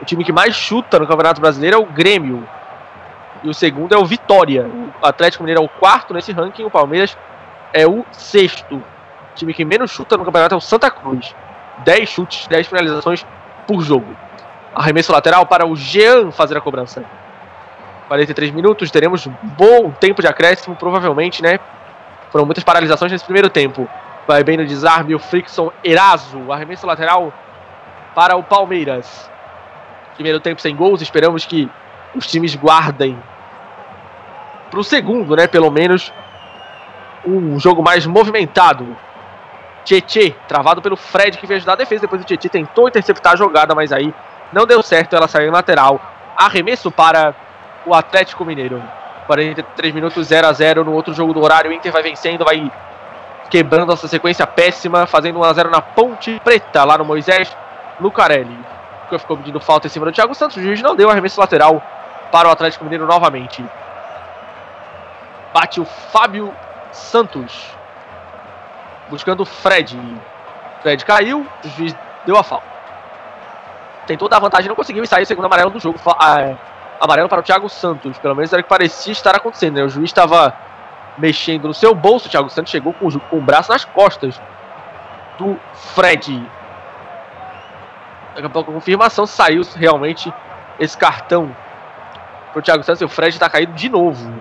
[0.00, 2.46] O time que mais chuta no Campeonato Brasileiro é o Grêmio.
[3.42, 4.68] E o segundo é o Vitória.
[5.00, 7.16] O Atlético Mineiro é o quarto nesse ranking, o Palmeiras
[7.72, 8.76] é o sexto.
[8.76, 11.34] O time que menos chuta no campeonato é o Santa Cruz.
[11.84, 13.24] 10 chutes, 10 finalizações
[13.66, 14.16] por jogo.
[14.76, 17.02] Arremesso lateral para o Jean fazer a cobrança.
[18.08, 21.58] 43 minutos, teremos bom tempo de acréscimo, provavelmente, né?
[22.30, 23.88] Foram muitas paralisações nesse primeiro tempo.
[24.28, 26.52] Vai bem no desarme o Frickson Eraso.
[26.52, 27.32] Arremesso lateral
[28.14, 29.30] para o Palmeiras.
[30.14, 31.70] Primeiro tempo sem gols, esperamos que
[32.14, 33.18] os times guardem
[34.70, 35.46] para o segundo, né?
[35.46, 36.12] Pelo menos
[37.24, 38.94] um jogo mais movimentado.
[39.84, 42.02] Tietê, travado pelo Fred que veio ajudar a defesa.
[42.02, 44.12] Depois o Tietê tentou interceptar a jogada, mas aí
[44.52, 46.00] não deu certo, ela saiu em lateral.
[46.36, 47.34] Arremesso para
[47.84, 48.82] o Atlético Mineiro.
[49.26, 51.70] 43 minutos 0 a 0 no outro jogo do horário.
[51.70, 52.70] O Inter vai vencendo, vai
[53.50, 57.56] quebrando essa sequência péssima, fazendo 1 a 0 na Ponte Preta, lá no Moisés
[58.00, 58.58] Lucarelli.
[59.08, 60.56] Que ficou pedindo falta em cima do Thiago Santos.
[60.56, 61.82] O juiz não deu arremesso lateral
[62.30, 63.64] para o Atlético Mineiro novamente.
[65.52, 66.54] Bate o Fábio
[66.92, 67.74] Santos.
[69.08, 69.98] Buscando o Fred.
[70.82, 72.75] Fred caiu, o juiz deu a falta
[74.06, 75.98] tentou dar vantagem, não conseguiu e saiu o segundo amarelo do jogo.
[76.18, 76.56] Ah,
[77.00, 78.18] amarelo para o Thiago Santos.
[78.18, 79.74] Pelo menos era o que parecia estar acontecendo.
[79.74, 79.82] Né?
[79.82, 80.54] O juiz estava
[81.18, 82.28] mexendo no seu bolso.
[82.28, 84.40] O Thiago Santos chegou com, com o braço nas costas
[85.38, 85.58] do
[85.94, 86.50] Fred.
[88.34, 90.32] Daqui a pouco confirmação saiu realmente
[90.78, 91.54] esse cartão
[92.52, 93.02] para o Thiago Santos.
[93.02, 94.40] E o Fred está caído de novo.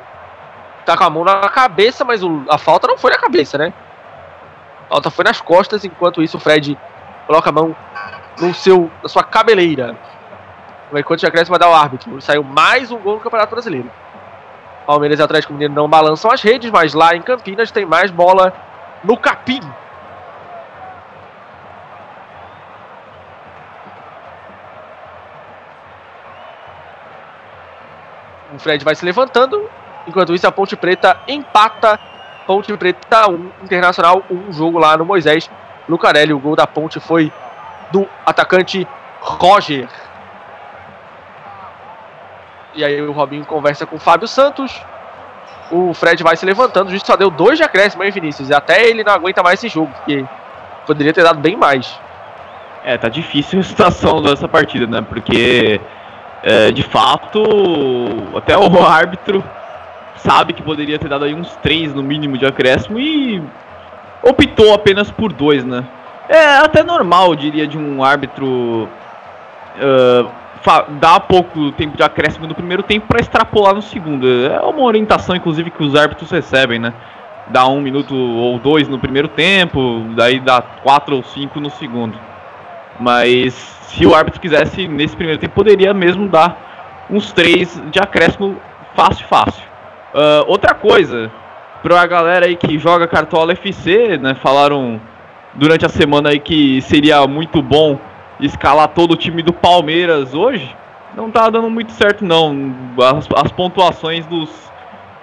[0.85, 3.73] Tá com a mão na cabeça, mas o, a falta não foi na cabeça, né?
[4.85, 5.83] A falta foi nas costas.
[5.83, 6.77] Enquanto isso, o Fred
[7.25, 7.75] coloca a mão
[8.39, 9.95] no seu, na sua cabeleira.
[10.93, 12.21] Enquanto já cresce, vai dar o árbitro.
[12.21, 13.91] Saiu mais um gol no Campeonato Brasileiro.
[14.85, 18.53] Palmeiras e Atlético Mineiro não balançam as redes, mas lá em Campinas tem mais bola
[19.03, 19.61] no capim.
[28.53, 29.69] O Fred vai se levantando.
[30.07, 31.99] Enquanto isso, a Ponte Preta empata.
[32.45, 35.49] Ponte Preta 1, Internacional 1, jogo lá no Moisés
[35.89, 36.31] Lucarelli.
[36.31, 37.33] O gol da Ponte foi
[37.95, 38.85] do atacante
[39.21, 39.87] Roger.
[42.73, 44.81] E aí o Robinho conversa com o Fábio Santos.
[45.71, 46.87] O Fred vai se levantando.
[46.87, 48.49] O juiz só deu dois de acréscimo, hein, Vinícius?
[48.49, 50.25] E até ele não aguenta mais esse jogo, porque
[50.85, 51.97] poderia ter dado bem mais.
[52.83, 55.01] É, tá difícil a situação dessa partida, né?
[55.01, 55.79] Porque,
[56.43, 57.41] é, de fato,
[58.35, 59.41] até o árbitro
[60.17, 63.41] sabe que poderia ter dado aí uns três no mínimo de acréscimo e
[64.21, 65.85] optou apenas por dois, né?
[66.27, 68.89] É até normal, eu diria, de um árbitro
[69.77, 70.29] uh,
[70.99, 74.27] dar pouco tempo de acréscimo no primeiro tempo para extrapolar no segundo.
[74.47, 76.93] É uma orientação, inclusive, que os árbitros recebem, né?
[77.47, 82.17] Dá um minuto ou dois no primeiro tempo, daí dá quatro ou cinco no segundo.
[82.99, 88.57] Mas se o árbitro quisesse, nesse primeiro tempo, poderia mesmo dar uns três de acréscimo
[88.95, 89.63] fácil, fácil.
[90.13, 91.31] Uh, outra coisa,
[91.83, 94.33] para a galera aí que joga Cartola FC, né?
[94.33, 94.99] Falaram
[95.55, 97.99] durante a semana aí que seria muito bom
[98.39, 100.75] escalar todo o time do Palmeiras hoje,
[101.15, 102.75] não tá dando muito certo não.
[102.99, 104.49] As, as pontuações dos,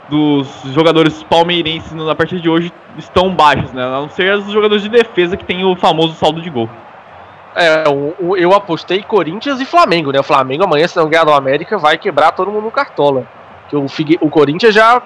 [0.08, 3.84] dos jogadores palmeirenses na partida de hoje estão baixas, né?
[3.84, 6.68] A não ser os jogadores de defesa que tem o famoso saldo de gol.
[7.54, 10.20] É, eu, eu apostei Corinthians e Flamengo, né?
[10.20, 13.26] O Flamengo amanhã, se não ganhar do América, vai quebrar todo mundo no cartola.
[13.68, 13.84] Que o,
[14.20, 15.02] o Corinthians já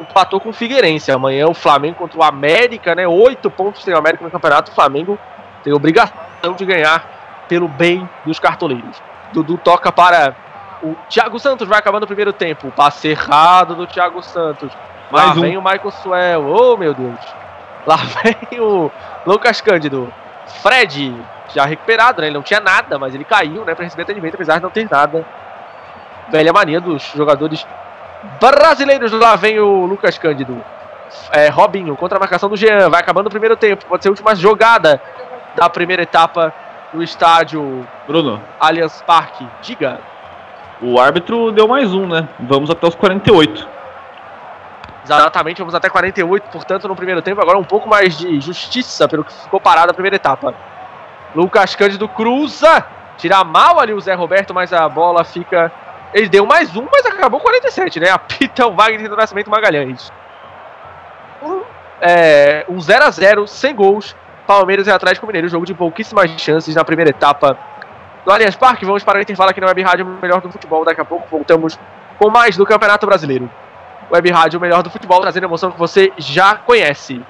[0.00, 1.10] empatou com o Figueirense.
[1.10, 3.06] Amanhã o Flamengo contra o América, né?
[3.06, 4.70] Oito pontos tem o América no campeonato.
[4.70, 5.18] O Flamengo
[5.62, 9.02] tem obrigação de ganhar pelo bem dos cartoleiros.
[9.32, 10.34] Dudu toca para
[10.82, 12.70] o Thiago Santos, vai acabando o primeiro tempo.
[12.70, 14.70] Passe errado do Thiago Santos.
[15.10, 15.40] Mais Lá um.
[15.40, 16.46] vem o Michael Suel.
[16.46, 17.18] Oh, meu Deus.
[17.86, 18.90] Lá vem o
[19.26, 20.12] Lucas Cândido.
[20.62, 21.14] Fred,
[21.54, 22.28] já recuperado, né?
[22.28, 23.74] Ele não tinha nada, mas ele caiu, né?
[23.74, 25.24] Para receber atendimento, apesar de não ter nada.
[26.28, 27.66] Velha mania dos jogadores
[28.40, 29.12] brasileiros.
[29.12, 30.62] Lá vem o Lucas Cândido.
[31.30, 32.88] É, Robinho contra a marcação do Jean.
[32.88, 33.84] Vai acabando o primeiro tempo.
[33.86, 35.00] Pode ser a última jogada
[35.54, 36.52] da primeira etapa
[36.92, 39.46] do estádio Bruno Allianz Parque.
[39.62, 40.00] Diga.
[40.80, 42.28] O árbitro deu mais um, né?
[42.40, 43.68] Vamos até os 48.
[45.04, 47.40] Exatamente, vamos até 48, portanto, no primeiro tempo.
[47.40, 50.54] Agora um pouco mais de justiça pelo que ficou parado a primeira etapa.
[51.34, 52.84] Lucas Cândido cruza.
[53.18, 55.70] Tira mal ali o Zé Roberto, mas a bola fica
[56.14, 58.08] ele deu mais um, mas acabou 47, né?
[58.08, 60.12] Apita o Wagner do Nascimento Magalhães.
[61.42, 61.62] Um,
[62.00, 64.14] é, um 0 a 0 sem gols.
[64.46, 65.48] Palmeiras e Atlético Mineiro.
[65.48, 67.58] Jogo de pouquíssimas chances na primeira etapa
[68.24, 68.84] do Allianz Parque.
[68.84, 70.84] Vamos para o intervalo aqui na Web Rádio Melhor do Futebol.
[70.84, 71.76] Daqui a pouco voltamos
[72.16, 73.50] com mais do Campeonato Brasileiro.
[74.08, 77.20] Web Rádio Melhor do Futebol, trazendo a emoção que você já conhece.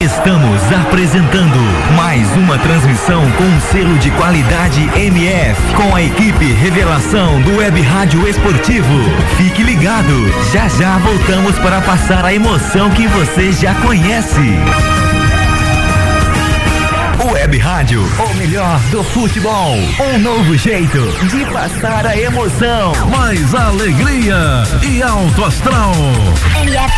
[0.00, 1.58] Estamos apresentando
[1.96, 8.26] mais uma transmissão com selo de qualidade MF, com a equipe Revelação do Web Rádio
[8.28, 8.94] Esportivo.
[9.36, 10.12] Fique ligado,
[10.52, 14.40] já já voltamos para passar a emoção que você já conhece.
[17.32, 19.76] Web Rádio, o melhor do futebol.
[20.00, 20.98] Um novo jeito
[21.28, 22.92] de passar a emoção.
[23.10, 25.92] Mais alegria e alto astral.
[26.62, 26.97] MF.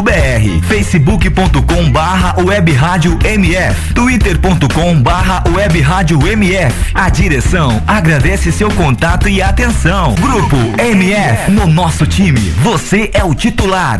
[0.63, 9.29] facebook.com barra web rádio MF twitter.com barra web rádio MF A direção agradece seu contato
[9.29, 10.15] e atenção.
[10.15, 13.99] Grupo MF, no nosso time, você é o titular.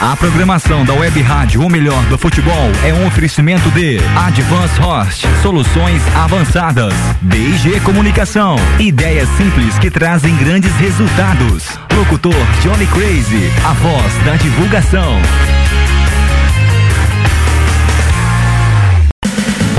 [0.00, 5.26] A programação da Web Rádio, o melhor do futebol, é um oferecimento de Advance Host,
[5.42, 11.78] soluções avançadas, BG Comunicação, ideias simples que trazem grandes resultados.
[11.94, 12.32] Locutor
[12.62, 15.20] Johnny Crazy, a voz da divulgação.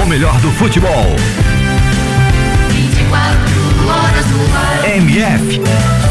[0.04, 1.16] O melhor do futebol.
[4.86, 6.11] MF.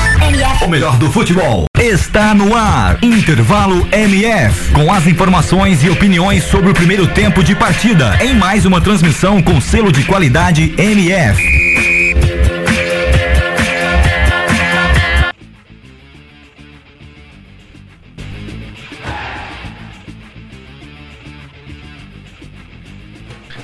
[0.27, 0.63] MF.
[0.65, 3.03] o melhor do futebol está no ar.
[3.03, 4.71] Intervalo MF.
[4.71, 8.17] Com as informações e opiniões sobre o primeiro tempo de partida.
[8.21, 11.61] Em mais uma transmissão com selo de qualidade MF.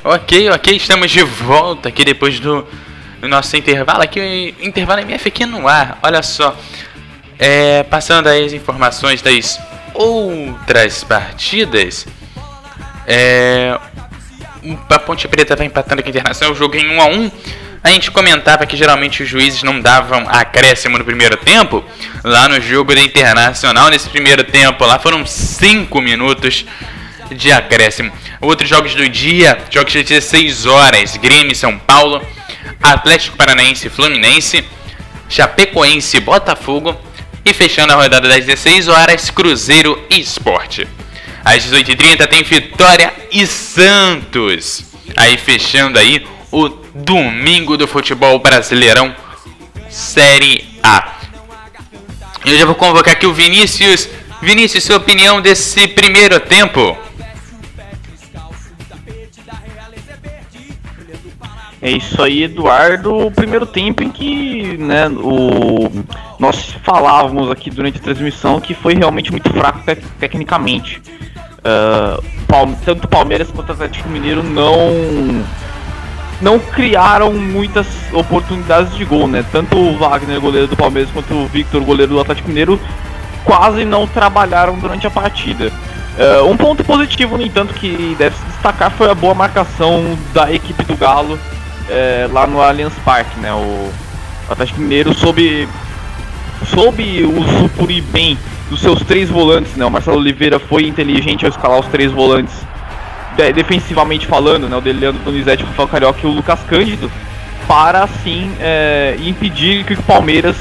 [0.03, 2.65] Ok, ok, estamos de volta aqui depois do,
[3.19, 4.01] do nosso intervalo.
[4.01, 5.99] Aqui o intervalo MF aqui no ar.
[6.03, 6.55] Olha só.
[7.39, 9.59] É, passando aí as informações das
[9.93, 12.07] outras partidas.
[13.05, 13.77] É,
[14.89, 17.31] a Ponte Preta vai empatando com a Internacional, o jogo em 1 a 1
[17.83, 21.83] A gente comentava que geralmente os juízes não davam acréscimo no primeiro tempo.
[22.23, 26.65] Lá no jogo da Internacional, nesse primeiro tempo, lá foram 5 minutos
[27.31, 28.11] de acréscimo.
[28.41, 32.25] Outros jogos do dia, jogos de 16 horas, Grêmio São Paulo,
[32.81, 34.63] Atlético Paranaense Fluminense,
[35.29, 36.95] Chapecoense Botafogo
[37.43, 40.87] e fechando a rodada das 16 horas, Cruzeiro e Esporte.
[41.43, 44.83] Às 18h30 tem Vitória e Santos.
[45.15, 49.15] Aí fechando aí o domingo do futebol brasileirão
[49.89, 51.13] Série A.
[52.45, 54.09] Eu já vou convocar aqui o Vinícius.
[54.41, 56.97] Vinícius, sua opinião desse primeiro tempo?
[61.87, 63.15] É isso aí, Eduardo.
[63.27, 65.89] O primeiro tempo em que né, o...
[66.37, 71.01] nós falávamos aqui durante a transmissão que foi realmente muito fraco tec- tecnicamente.
[71.63, 75.45] Ah, Palme- tanto Palmeiras quanto Atlético Mineiro não
[76.41, 79.45] não criaram muitas oportunidades de gol, né?
[79.49, 82.77] Tanto o Wagner, goleiro do Palmeiras, quanto o Victor, goleiro do Atlético Mineiro,
[83.45, 85.71] quase não trabalharam durante a partida.
[86.19, 90.51] Ah, um ponto positivo, no entanto, que deve se destacar foi a boa marcação da
[90.51, 91.39] equipe do Galo
[91.89, 93.53] eh, lá no Allianz Parque, né?
[93.53, 93.89] O
[94.49, 95.67] Atlético Mineiro soube,
[96.73, 98.37] soube usufruir bem
[98.69, 99.85] dos seus três volantes, né?
[99.85, 102.53] O Marcelo Oliveira foi inteligente ao escalar os três volantes
[103.35, 107.09] de- defensivamente falando, né, o Deliano Donizete, o Rafael Carioca e o Lucas Cândido,
[107.67, 110.55] para assim é, impedir que o Palmeiras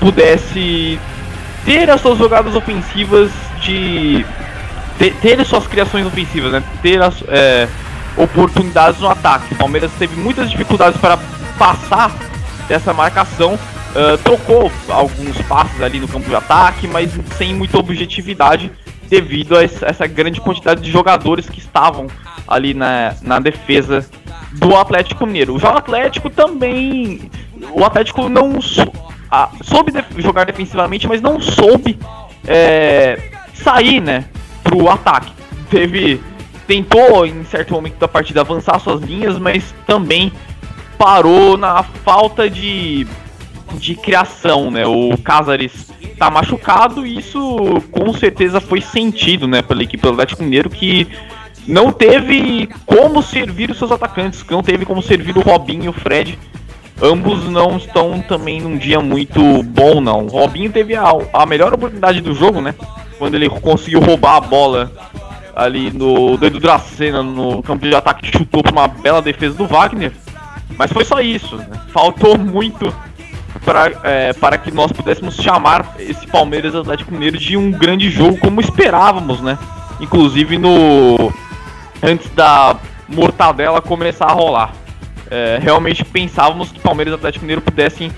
[0.00, 0.98] pudesse
[1.64, 4.24] ter as suas jogadas ofensivas de
[4.98, 7.66] ter, ter as suas criações ofensivas, né, ter as é,
[8.16, 9.54] oportunidades no ataque.
[9.54, 11.18] O Palmeiras teve muitas dificuldades para
[11.58, 12.12] passar
[12.68, 13.58] dessa marcação.
[13.94, 18.70] ah, trocou alguns passes ali no campo de ataque, mas sem muita objetividade
[19.08, 22.06] devido a essa essa grande quantidade de jogadores que estavam
[22.48, 24.04] ali na, na defesa
[24.52, 25.58] do Atlético Mineiro.
[25.58, 27.30] Já o Atlético também.
[27.72, 28.92] O Atlético não sou-
[29.30, 31.98] a- soube def- jogar defensivamente, mas não soube
[32.46, 34.24] é, sair, né,
[34.62, 35.32] pro ataque.
[35.70, 36.20] Teve.
[36.66, 40.32] Tentou em certo momento da partida avançar suas linhas, mas também
[40.98, 43.06] parou na falta de,
[43.74, 44.86] de criação, né?
[44.86, 50.42] O Cázares tá machucado e isso com certeza foi sentido, né, pela equipe do Atlético
[50.42, 51.08] Mineiro que
[51.66, 55.92] não teve como servir os seus atacantes, não teve como servir o Robinho e o
[55.92, 56.38] Fred.
[57.02, 60.26] Ambos não estão também num dia muito bom, não.
[60.26, 62.74] O Robinho teve a, a melhor oportunidade do jogo, né?
[63.18, 64.92] Quando ele conseguiu roubar a bola
[65.54, 70.12] ali no dedo Dracena no campo de ataque, chutou para uma bela defesa do Wagner.
[70.76, 71.56] Mas foi só isso.
[71.56, 71.68] né?
[71.92, 72.92] Faltou muito
[73.64, 78.38] pra, é, para que nós pudéssemos chamar esse Palmeiras Atlético Mineiro de um grande jogo
[78.38, 79.58] como esperávamos, né?
[80.00, 81.32] Inclusive no
[82.02, 82.76] antes da
[83.08, 84.72] mortadela começar a rolar.
[85.30, 88.10] É, realmente pensávamos que Palmeiras e Atlético Mineiro pudessem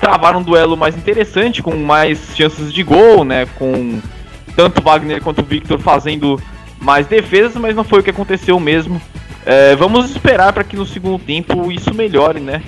[0.00, 3.46] travar um duelo mais interessante, com mais chances de gol, né?
[3.56, 4.00] Com
[4.56, 6.40] tanto Wagner quanto Victor fazendo
[6.82, 9.00] mais defesas, mas não foi o que aconteceu mesmo.
[9.46, 12.62] É, vamos esperar para que no segundo tempo isso melhore, né?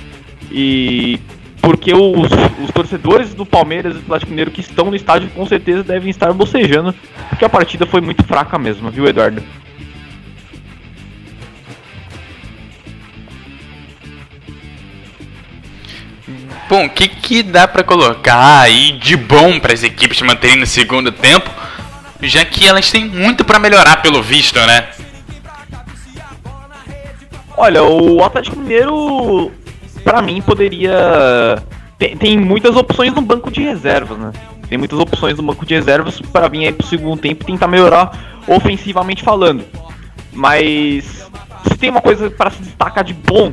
[0.51, 1.21] E
[1.61, 2.29] porque os,
[2.63, 6.11] os torcedores do Palmeiras e do Atlético Mineiro que estão no estádio com certeza devem
[6.11, 6.95] estar bocejando,
[7.29, 9.43] porque a partida foi muito fraca mesmo, viu, Eduardo?
[16.69, 20.67] Bom, o que, que dá para colocar aí de bom para as equipes manterem no
[20.67, 21.51] segundo tempo,
[22.23, 24.89] já que elas têm muito para melhorar pelo visto, né?
[27.57, 29.53] Olha, o Atlético Mineiro,
[30.03, 31.63] para mim, poderia.
[31.99, 34.33] Tem, tem, muitas opções no banco de reservas, né?
[34.69, 38.41] Tem muitas opções no banco de reservas para vir aí pro segundo tempo tentar melhorar
[38.49, 39.65] ofensivamente falando.
[40.33, 41.31] Mas
[41.69, 43.53] se tem uma coisa para se destacar de bom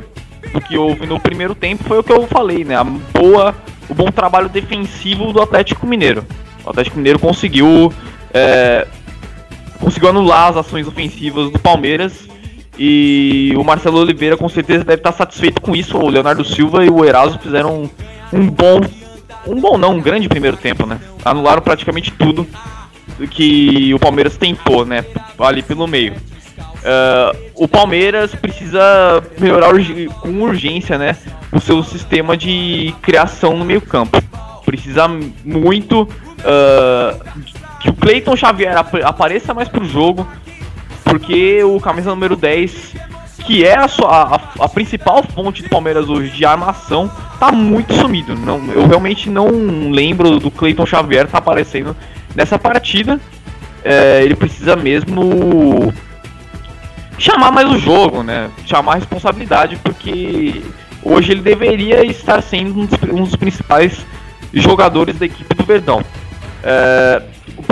[0.52, 2.74] do que houve no primeiro tempo foi o que eu falei, né?
[2.74, 3.54] A boa,
[3.88, 6.24] o bom trabalho defensivo do Atlético Mineiro.
[6.64, 7.92] O Atlético Mineiro conseguiu
[8.32, 8.86] é,
[9.80, 12.28] conseguiu anular as ações ofensivas do Palmeiras
[12.78, 15.96] e o Marcelo Oliveira com certeza deve estar satisfeito com isso.
[15.98, 17.90] O Leonardo Silva e o Eraso fizeram um,
[18.38, 18.80] um bom,
[19.46, 20.98] um bom não, um grande primeiro tempo, né?
[21.24, 22.46] Anularam praticamente tudo
[23.30, 25.04] que o Palmeiras tentou, né?
[25.38, 26.14] Ali pelo meio.
[26.14, 29.70] Uh, o Palmeiras precisa melhorar
[30.20, 31.16] com urgência, né?
[31.52, 34.20] O seu sistema de criação no meio campo.
[34.64, 35.06] Precisa
[35.44, 37.52] muito uh,
[37.82, 40.26] que o Cleiton Xavier ap apareça mais pro jogo,
[41.04, 42.94] porque o camisa número 10,
[43.44, 47.10] que é a, sua, a, a, principal fonte do Palmeiras hoje de armação,
[47.40, 48.36] tá muito sumido.
[48.36, 51.96] Não, eu realmente não lembro do Cleiton Xavier tá aparecendo
[52.36, 53.20] nessa partida.
[53.84, 55.92] É, ele precisa mesmo
[57.18, 58.48] chamar mais o jogo, né?
[58.64, 60.62] Chamar a responsabilidade, porque
[61.02, 64.06] hoje ele deveria estar sendo um dos, um dos principais
[64.52, 66.04] jogadores da equipe do Verdão.
[66.62, 67.22] É,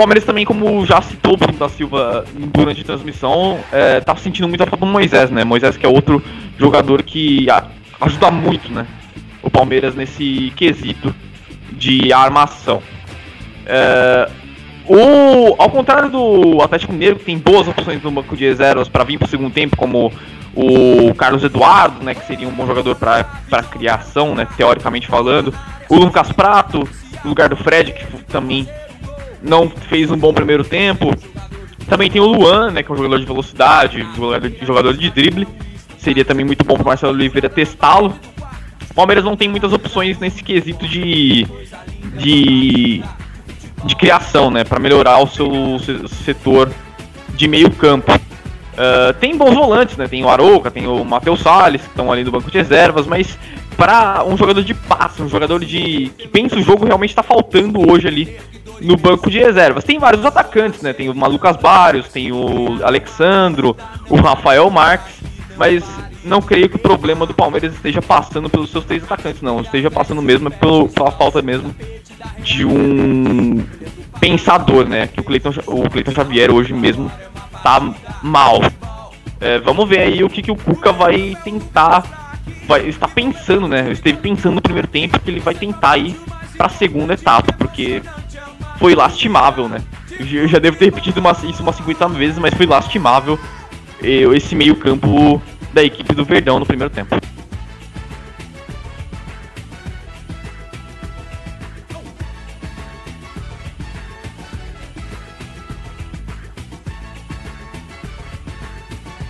[0.01, 4.47] Palmeiras também, como já citou o Bruno da Silva durante a transmissão, é, tá sentindo
[4.47, 5.43] muito a falta do Moisés, né?
[5.43, 6.23] Moisés que é outro
[6.57, 7.45] jogador que
[7.99, 8.87] ajuda muito, né?
[9.43, 11.13] O Palmeiras nesse quesito
[11.73, 12.81] de armação.
[13.63, 14.27] É,
[14.87, 19.03] o, ao contrário do Atlético Mineiro, que tem boas opções no banco de reservas para
[19.03, 20.11] vir para o segundo tempo, como
[20.55, 23.23] o Carlos Eduardo, né, que seria um bom jogador para
[23.69, 25.53] criação, né, teoricamente falando.
[25.87, 26.89] O Lucas Prato,
[27.23, 28.67] no lugar do Fred, que também
[29.41, 31.15] não fez um bom primeiro tempo.
[31.87, 34.07] Também tem o Luan, né, que é um jogador de velocidade,
[34.61, 35.47] jogador de drible.
[35.97, 38.15] Seria também muito bom para Marcelo Oliveira testá-lo.
[38.89, 41.45] O Palmeiras não tem muitas opções nesse quesito de,
[42.17, 43.03] de
[43.85, 45.49] de criação, né, para melhorar o seu
[46.23, 46.71] setor
[47.35, 48.11] de meio campo.
[48.11, 50.07] Uh, tem bons volantes, né?
[50.07, 53.37] Tem o Arouca, tem o Matheus Salles, que estão ali no banco de reservas, mas
[53.77, 57.89] para um jogador de passe, um jogador de que pensa o jogo, realmente está faltando
[57.89, 58.37] hoje ali
[58.81, 59.83] no banco de reservas.
[59.83, 60.93] Tem vários atacantes, né?
[60.93, 63.75] Tem o Malucas Barrios, tem o Alexandro,
[64.09, 65.21] o Rafael Marques,
[65.57, 65.83] mas
[66.23, 69.61] não creio que o problema do Palmeiras esteja passando pelos seus três atacantes, não.
[69.61, 71.75] Esteja passando mesmo pelo, pela falta mesmo
[72.43, 73.63] de um
[74.19, 75.07] pensador, né?
[75.07, 77.11] Que o Cleiton, o Cleiton Xavier hoje mesmo
[77.63, 77.79] tá
[78.21, 78.61] mal.
[79.39, 82.30] É, vamos ver aí o que, que o Cuca vai tentar.
[82.67, 83.91] Vai, está pensando, né?
[83.91, 86.15] Esteve pensando no primeiro tempo que ele vai tentar ir
[86.57, 88.01] para a segunda etapa, porque
[88.77, 89.81] foi lastimável, né?
[90.19, 93.39] Eu já devo ter repetido uma, isso umas 50 vezes, mas foi lastimável
[94.01, 95.41] esse meio-campo
[95.73, 97.15] da equipe do Verdão no primeiro tempo.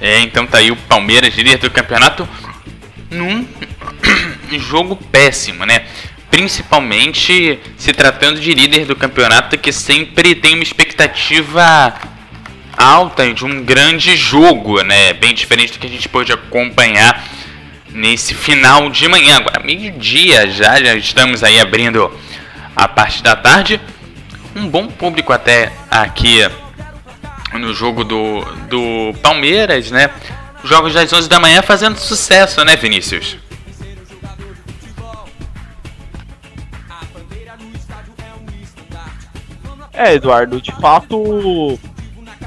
[0.01, 2.27] É, então tá aí o Palmeiras, líder do campeonato,
[3.11, 3.45] num
[4.57, 5.85] jogo péssimo, né?
[6.31, 11.93] Principalmente se tratando de líder do campeonato que sempre tem uma expectativa
[12.75, 15.13] alta de um grande jogo, né?
[15.13, 17.27] Bem diferente do que a gente pôde acompanhar
[17.89, 19.37] nesse final de manhã.
[19.37, 22.11] Agora, meio-dia já, já estamos aí abrindo
[22.75, 23.79] a parte da tarde.
[24.55, 26.39] Um bom público até aqui
[27.53, 30.09] no jogo do, do Palmeiras, né?
[30.63, 33.37] Jogos das 11 da manhã fazendo sucesso, né, Vinícius?
[39.93, 41.77] É, Eduardo, de fato,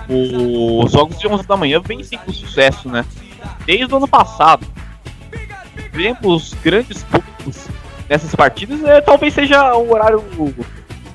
[0.08, 3.04] os jogos de 11 da manhã vêm sim com sucesso, né?
[3.66, 4.66] Desde o ano passado,
[5.92, 7.68] vemos grandes públicos
[8.08, 10.24] nessas partidas, é, talvez seja o horário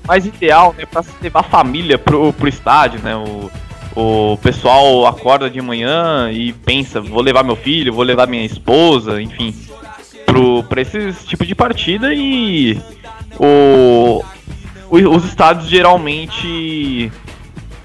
[0.08, 3.16] mais ideal, né, para levar a família pro, pro estádio, né?
[3.16, 3.52] O,
[3.96, 9.22] o pessoal acorda de manhã e pensa, vou levar meu filho, vou levar minha esposa,
[9.22, 9.54] enfim,
[10.26, 12.80] pro, pra esse tipo de partida e
[13.40, 14.24] o,
[14.92, 17.12] os estádios geralmente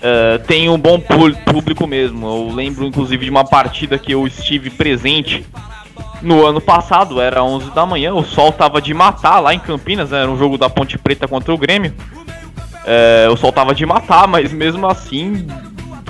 [0.03, 2.27] é, tem um bom público mesmo.
[2.27, 5.45] Eu lembro inclusive de uma partida que eu estive presente
[6.21, 10.11] no ano passado, era 11 da manhã, o sol tava de matar lá em Campinas,
[10.11, 10.23] né?
[10.23, 11.95] era um jogo da Ponte Preta contra o Grêmio.
[12.87, 15.47] É, o sol tava de matar, mas mesmo assim,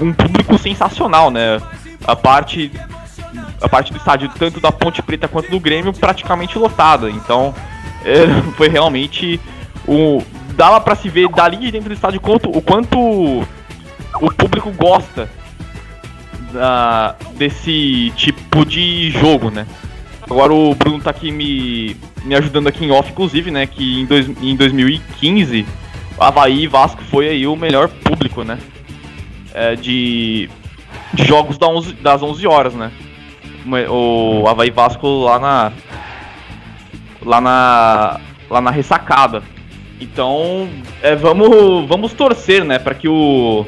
[0.01, 1.61] um público sensacional, né?
[2.07, 2.71] A parte
[3.61, 7.11] a parte do estádio tanto da Ponte Preta quanto do Grêmio praticamente lotada.
[7.11, 7.55] Então,
[8.05, 8.27] é,
[8.57, 9.41] foi realmente
[9.87, 10.23] o
[10.55, 15.29] dava para se ver dali de dentro do estádio quanto, o quanto o público gosta
[16.53, 19.67] da, desse tipo de jogo, né?
[20.23, 23.67] Agora o Bruno tá aqui me, me ajudando aqui em off, inclusive, né?
[23.67, 25.67] Que em, dois, em 2015,
[26.19, 28.59] Havaí e Vasco foi aí o melhor público, né?
[29.55, 30.51] É, de,
[31.15, 32.93] de jogos da 11, das 11 horas, né?
[33.89, 35.73] O Havaí Vasco lá na.
[37.25, 38.21] Lá na.
[38.51, 39.43] Lá na ressacada.
[40.01, 40.69] Então,
[41.01, 42.79] é, vamos, vamos torcer, né?
[42.79, 43.65] para que o.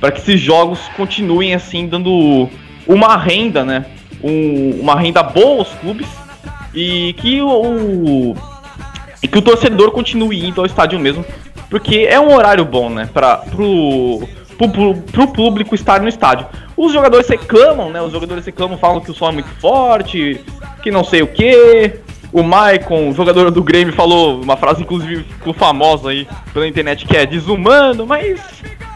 [0.00, 2.48] para que esses jogos continuem assim, dando
[2.88, 3.84] uma renda, né?
[4.24, 6.08] um, uma renda boa aos clubes
[6.74, 8.34] e que o,
[9.22, 11.24] e que o torcedor continue indo ao estádio mesmo,
[11.68, 14.26] porque é um horário bom, né, para pro,
[14.56, 16.46] pro, pro público estar no estádio.
[16.76, 18.00] Os jogadores reclamam, né?
[18.02, 20.40] Os jogadores reclamam, falam que o som é muito forte,
[20.82, 22.00] que não sei o que.
[22.32, 27.16] O Maicon, jogador do Grêmio, falou uma frase inclusive ficou famosa aí pela internet que
[27.16, 28.40] é desumano, mas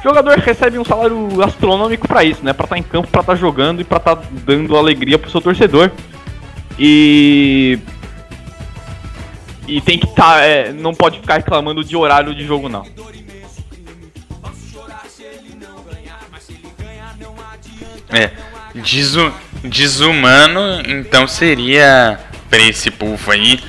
[0.03, 2.53] jogador recebe um salário astronômico para isso, né?
[2.53, 5.19] Para estar tá em campo, para estar tá jogando e para estar tá dando alegria
[5.19, 5.91] pro seu torcedor.
[6.77, 7.79] E
[9.69, 12.85] e tem que estar, tá, é, não pode ficar reclamando de horário de jogo não.
[18.11, 18.31] É,
[18.75, 19.33] desu,
[19.63, 22.19] desumano, então seria
[22.49, 23.61] para esse povo aí,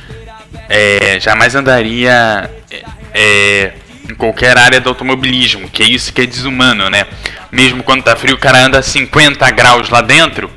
[0.69, 2.83] é, jamais andaria é,
[3.13, 3.73] é
[4.09, 7.05] em qualquer área do automobilismo, que é isso que é desumano, né?
[7.51, 10.49] Mesmo quando tá frio, o cara anda a 50 graus lá dentro,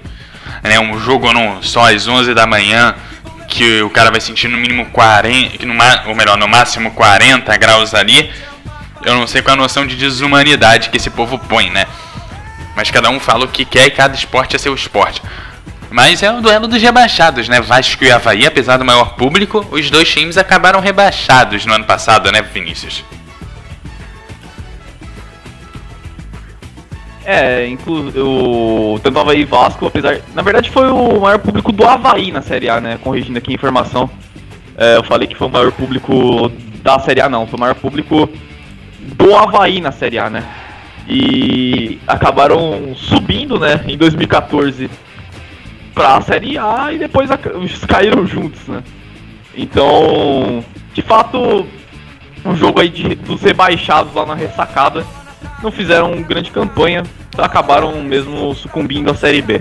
[0.62, 0.80] né?
[0.80, 2.94] Um jogo não, só às 11 da manhã,
[3.48, 5.74] que o cara vai sentir no mínimo 40, no,
[6.06, 8.30] ou melhor, no máximo 40 graus ali.
[9.04, 11.86] Eu não sei qual a noção de desumanidade que esse povo põe, né?
[12.74, 15.22] Mas cada um fala o que quer e cada esporte é seu esporte.
[15.90, 17.60] Mas é o duelo dos rebaixados, né?
[17.60, 22.32] Vasco e Havaí, apesar do maior público, os dois times acabaram rebaixados no ano passado,
[22.32, 23.04] né, Vinícius?
[27.24, 30.20] É, inclusive o tanto Havaí e Vasco, apesar.
[30.34, 32.98] Na verdade foi o maior público do Havaí na Série A, né?
[33.02, 34.10] Corrigindo aqui a informação.
[34.76, 36.50] É, eu falei que foi o maior público
[36.82, 38.28] da Série A não, foi o maior público
[38.98, 40.42] do Havaí na Série A, né?
[41.08, 44.88] E acabaram subindo, né, em 2014
[45.94, 47.28] pra Série A e depois
[47.86, 48.82] caíram juntos, né?
[49.54, 50.64] Então,
[50.94, 51.66] de fato,
[52.44, 55.04] um jogo aí de, dos rebaixados lá na ressacada
[55.62, 57.02] não fizeram grande campanha,
[57.36, 59.60] acabaram mesmo sucumbindo à Série B.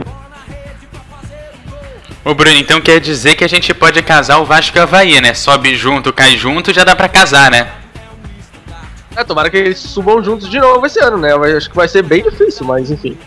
[2.24, 5.20] Ô Bruno, então quer dizer que a gente pode casar o Vasco e o Havaí,
[5.20, 5.34] né?
[5.34, 7.81] Sobe junto, cai junto, já dá pra casar, né?
[9.16, 11.34] É, tomara que eles subam juntos de novo esse ano, né?
[11.34, 13.18] Eu acho que vai ser bem difícil, mas enfim.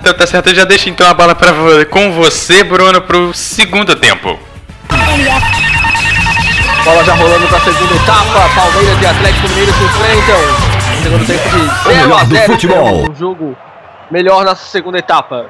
[0.00, 1.52] Então tá certo, eu já deixo então a bola pra,
[1.90, 4.38] com você, Bruno, pro segundo tempo.
[6.84, 8.54] Bola já rolando para a segunda etapa.
[8.54, 10.74] Palmeiras e Atlético Mineiro se enfrentam.
[11.02, 13.10] Segundo tempo de 0 a 0 futebol.
[13.10, 13.56] Um jogo
[14.10, 15.46] melhor na segunda etapa.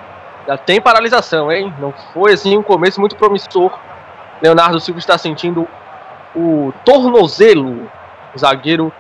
[0.47, 1.75] Já tem paralisação, hein?
[1.81, 3.73] Não foi assim um começo muito promissor.
[4.41, 5.66] Leonardo Silva está sentindo
[6.35, 7.90] o tornozelo.
[8.36, 8.93] Zagueiro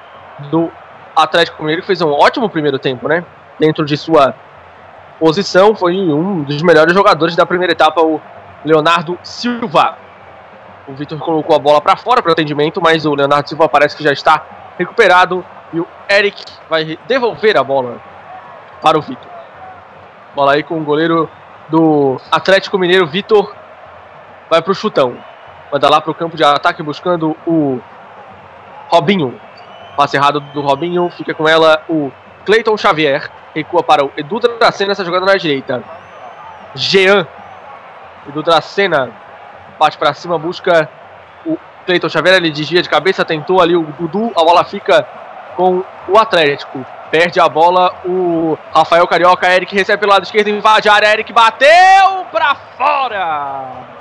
[0.50, 0.70] do
[1.16, 3.24] Atlético Mineiro fez um ótimo primeiro tempo, né?
[3.58, 4.34] Dentro de sua
[5.18, 8.20] posição, foi um dos melhores jogadores da primeira etapa, o
[8.64, 9.96] Leonardo Silva.
[10.86, 13.96] O Vitor colocou a bola para fora para o atendimento, mas o Leonardo Silva parece
[13.96, 14.44] que já está
[14.78, 18.00] recuperado e o Eric vai devolver a bola
[18.82, 19.30] para o Vitor.
[20.34, 21.28] Bola aí com o goleiro
[21.68, 23.54] do Atlético Mineiro, Vitor,
[24.50, 25.16] vai para o chutão.
[25.74, 27.80] Manda lá para o campo de ataque buscando o
[28.86, 29.40] Robinho.
[29.96, 32.12] Passe errado do Robinho, fica com ela o
[32.46, 33.28] Cleiton Xavier.
[33.52, 35.82] Recua para o Edu Dracena, essa jogada na direita.
[36.76, 37.26] Jean.
[38.28, 39.10] Edu Dracena
[39.76, 40.88] parte para cima, busca
[41.44, 45.04] o Cleiton Xavier, ele desvia de cabeça, tentou ali o Dudu, a bola fica
[45.56, 46.86] com o Atlético.
[47.10, 51.32] Perde a bola o Rafael Carioca, Eric recebe pelo lado esquerdo, invade a área, Eric
[51.32, 53.93] bateu para fora.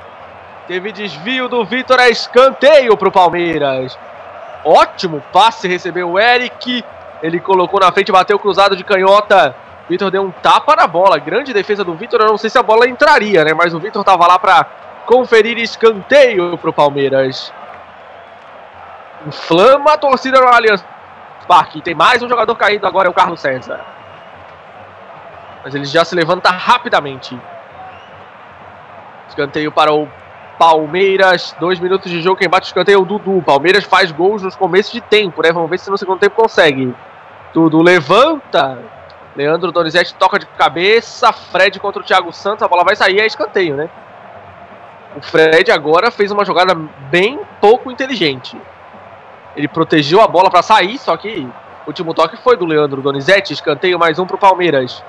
[0.68, 3.98] Teve desvio do Vitor, é escanteio para o Palmeiras.
[4.64, 6.84] Ótimo passe recebeu o Eric.
[7.22, 9.56] Ele colocou na frente, bateu cruzado de canhota.
[9.90, 11.20] Vitor deu um tapa na bola.
[11.20, 12.22] Grande defesa do Vitor.
[12.22, 13.54] Eu não sei se a bola entraria, né?
[13.54, 14.66] Mas o Vitor tava lá para
[15.06, 17.52] conferir escanteio para o Palmeiras.
[19.28, 20.84] Inflama a torcida no Allianz
[21.46, 21.82] Parque.
[21.82, 23.82] Tem mais um jogador caído agora, é o Carlos César.
[25.64, 27.38] Mas ele já se levanta rapidamente.
[29.28, 30.08] Escanteio para o
[30.64, 31.54] Palmeiras.
[31.60, 32.38] Dois minutos de jogo.
[32.38, 33.42] Quem bate o escanteio é o Dudu.
[33.42, 35.52] Palmeiras faz gols nos começos de tempo, né?
[35.52, 36.96] Vamos ver se no segundo tempo consegue.
[37.54, 38.80] Dudu levanta.
[39.36, 41.34] Leandro Donizete toca de cabeça.
[41.34, 42.64] Fred contra o Thiago Santos.
[42.64, 43.20] A bola vai sair.
[43.20, 43.90] É escanteio, né?
[45.18, 46.74] O Fred agora fez uma jogada
[47.12, 48.58] bem pouco inteligente.
[49.58, 51.46] Ele protegeu a bola para sair, só que
[51.86, 53.52] o último toque foi do Leandro Donizete.
[53.52, 55.04] Escanteio mais um para o Palmeiras.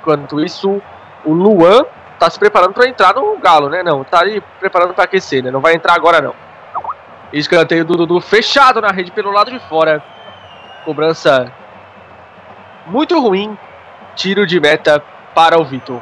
[0.00, 0.82] Enquanto isso,
[1.24, 1.84] o Luan
[2.18, 3.82] tá se preparando para entrar no Galo, né?
[3.82, 5.50] Não, tá aí preparando para aquecer, né?
[5.50, 6.34] Não vai entrar agora não.
[7.32, 10.02] Escanteio do Dudu fechado na rede pelo lado de fora.
[10.84, 11.52] Cobrança
[12.86, 13.58] muito ruim.
[14.14, 15.02] Tiro de meta
[15.34, 16.00] para o Vitor.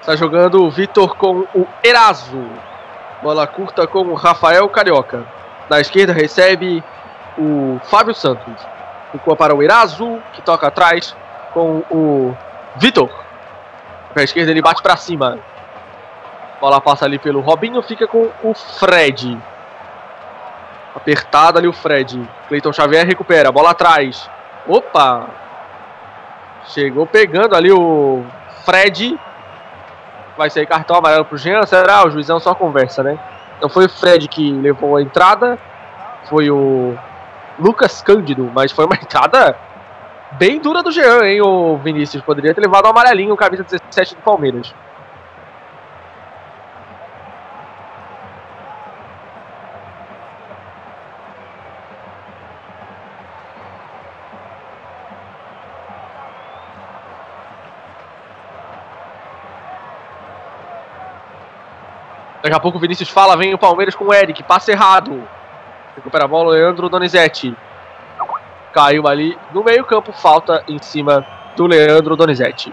[0.00, 2.71] Está jogando o Vitor com o Eraso.
[3.22, 5.24] Bola curta com o Rafael Carioca.
[5.70, 6.82] Na esquerda recebe
[7.38, 8.60] o Fábio Santos.
[9.12, 11.14] Ficou para o Eraso, que toca atrás
[11.54, 12.36] com o
[12.76, 13.10] Vitor.
[14.12, 15.38] Para a esquerda ele bate para cima.
[16.60, 19.40] Bola passa ali pelo Robinho, fica com o Fred.
[20.94, 22.28] Apertado ali o Fred.
[22.48, 24.28] Cleiton Xavier recupera, bola atrás.
[24.66, 25.28] Opa!
[26.66, 28.24] Chegou pegando ali o
[28.64, 29.18] Fred
[30.36, 32.06] vai sair cartão amarelo pro Jean, será?
[32.06, 33.18] O juizão só conversa, né?
[33.56, 35.58] Então foi o Fred que levou a entrada,
[36.28, 36.96] foi o
[37.58, 39.56] Lucas Cândido, mas foi uma entrada
[40.32, 42.22] bem dura do Jean, hein, o Vinícius.
[42.22, 44.74] Poderia ter levado o amarelinho, o camisa 17 do Palmeiras.
[62.42, 65.22] Daqui a pouco o Vinícius fala, vem o Palmeiras com o Eric, passe errado.
[65.94, 67.56] Recupera a bola o Leandro Donizete.
[68.72, 71.24] Caiu ali no meio campo, falta em cima
[71.56, 72.72] do Leandro Donizete.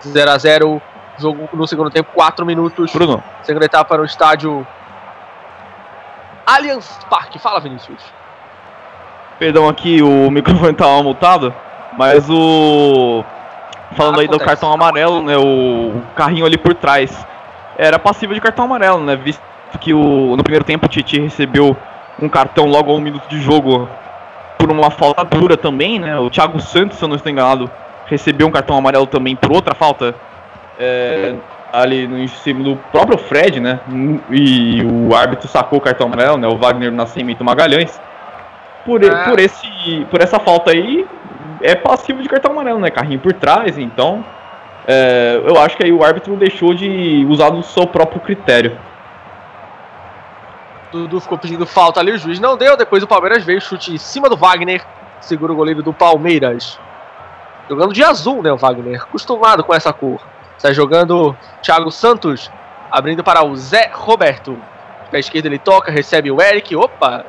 [0.00, 0.82] 0 a 0
[1.18, 2.92] jogo no segundo tempo, 4 minutos.
[2.92, 3.22] Bruno.
[3.42, 4.66] Segunda etapa no estádio
[6.46, 7.38] Allianz Parque.
[7.38, 8.02] Fala, Vinícius.
[9.38, 11.54] Perdão aqui, o microfone tava multado,
[11.98, 13.22] mas o.
[13.94, 14.48] Falando aí do Acontece.
[14.48, 15.36] cartão amarelo, né?
[15.36, 17.26] O carrinho ali por trás
[17.78, 19.14] era passível de cartão amarelo, né?
[19.14, 19.40] Visto
[19.80, 21.76] que o, no primeiro tempo o Titi recebeu
[22.20, 23.88] um cartão logo a um minuto de jogo
[24.58, 26.18] por uma falta dura também, né?
[26.18, 27.70] O Thiago Santos, se eu não estou enganado,
[28.06, 30.14] recebeu um cartão amarelo também por outra falta
[30.78, 31.34] é,
[31.72, 33.78] ali no do próprio Fred, né?
[34.30, 36.48] E o árbitro sacou o cartão amarelo, né?
[36.48, 38.00] O Wagner Nascimento Magalhães.
[38.84, 39.26] Por, Ah.
[39.28, 41.06] por, esse, por essa falta aí,
[41.60, 42.90] é passivo de cartão amarelo, né?
[42.90, 44.24] Carrinho por trás, então.
[44.90, 48.80] É, eu acho que aí o árbitro deixou de usar do seu próprio critério.
[50.90, 52.74] Dudu ficou pedindo falta ali, o juiz não deu.
[52.74, 54.82] Depois o Palmeiras veio, chute em cima do Wagner.
[55.20, 56.80] Segura o goleiro do Palmeiras.
[57.68, 59.02] Jogando de azul, né, o Wagner?
[59.02, 60.22] Acostumado com essa cor.
[60.56, 62.50] Está jogando Thiago Santos,
[62.90, 64.58] abrindo para o Zé Roberto.
[65.10, 66.74] Pé esquerdo ele toca, recebe o Eric.
[66.74, 67.26] Opa!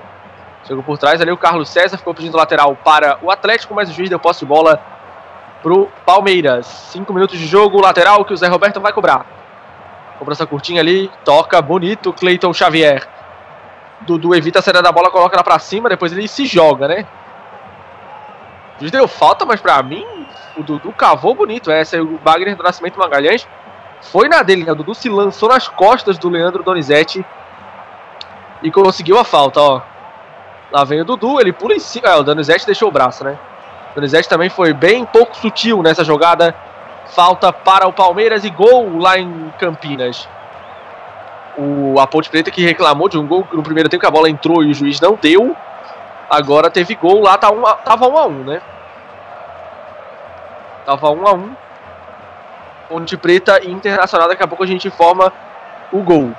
[0.64, 3.94] Chegou por trás ali o Carlos César, ficou pedindo lateral para o Atlético, mas o
[3.94, 4.80] juiz deu posse de bola
[5.61, 6.65] pro Palmeiras.
[6.65, 9.26] Cinco minutos de jogo, lateral que o Zé Roberto vai cobrar.
[10.18, 13.07] Cobrança curtinha ali, toca bonito, Cleiton Xavier.
[14.02, 17.06] Dudu evita a saída da bola, coloca ela pra cima, depois ele se joga, né?
[18.80, 20.06] Juiz deu falta, mas pra mim,
[20.57, 21.69] o Dudu cavou bonito.
[21.69, 23.48] Essa aí, o Wagner do Nascimento Magalhães
[24.02, 24.72] foi na dele, né?
[24.72, 27.26] O Dudu se lançou nas costas do Leandro Donizete
[28.64, 29.81] e conseguiu a falta, ó.
[30.72, 32.07] Lá vem o Dudu, ele pula em cima.
[32.07, 33.38] É, o Donizete deixou o braço, né?
[33.95, 36.56] Donizete também foi bem pouco sutil nessa jogada.
[37.07, 40.28] Falta para o Palmeiras e gol lá em Campinas
[41.60, 44.30] o, a Ponte Preta que reclamou de um gol no primeiro tempo que a bola
[44.30, 45.56] entrou e o juiz não deu.
[46.30, 48.61] Agora teve gol lá, tá um, a- tava 1 um a 1 um, né?
[50.86, 51.56] Tava 1 um a 1 um.
[52.88, 55.32] Ponte Preta e Internacional, daqui a pouco a gente informa
[55.91, 56.32] o gol.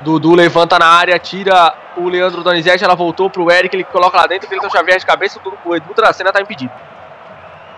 [0.00, 4.26] Dudu levanta na área, tira o Leandro Donizete, ela voltou pro Eric, ele coloca lá
[4.26, 6.72] dentro, Cleiton Xavier de cabeça, o Edu Dracena tá impedido.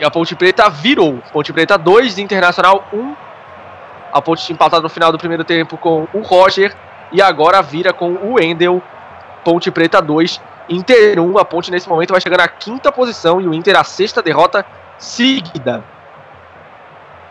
[0.01, 1.23] E a Ponte Preta virou.
[1.31, 2.99] Ponte Preta 2, Internacional 1.
[2.99, 3.15] Um.
[4.11, 6.75] A Ponte tinha empatado no final do primeiro tempo com o Roger.
[7.13, 8.83] E agora vira com o Wendel.
[9.45, 10.41] Ponte Preta 2,
[10.71, 11.39] Inter 1.
[11.39, 13.43] A Ponte nesse momento vai chegar na quinta posição.
[13.43, 14.65] E o Inter a sexta derrota
[14.97, 15.85] seguida.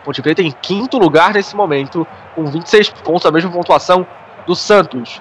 [0.04, 2.06] Ponte Preta em quinto lugar nesse momento.
[2.36, 4.06] Com 26 pontos, a mesma pontuação
[4.46, 5.20] do Santos.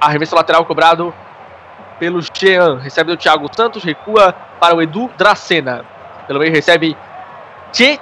[0.00, 1.14] Arremesso lateral cobrado
[1.98, 2.78] pelo Jean.
[2.78, 5.84] Recebe do Thiago Santos, recua para o Edu Dracena.
[6.26, 6.96] Pelo meio recebe
[7.72, 7.98] Tchê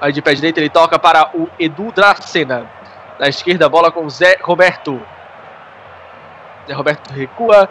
[0.00, 2.70] Aí de pé direito ele toca para o Edu Dracena.
[3.18, 5.00] Na esquerda, bola com Zé Roberto.
[6.66, 7.68] Zé Roberto recua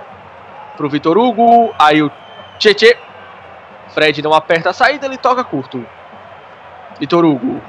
[0.76, 1.74] para o Vitor Hugo.
[1.78, 2.12] Aí o
[2.58, 2.98] Tchê
[3.90, 5.86] Fred não aperta a saída, ele toca curto.
[7.00, 7.62] Vitor Hugo.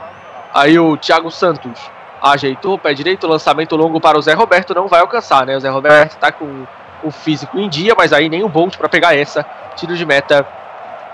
[0.55, 1.91] Aí o Thiago Santos
[2.23, 5.57] ajeitou, pé direito, lançamento longo para o Zé Roberto, não vai alcançar, né?
[5.57, 6.67] O Zé Roberto está com
[7.03, 9.45] o físico em dia, mas aí nem o Bolt para pegar essa.
[9.77, 10.47] Tiro de meta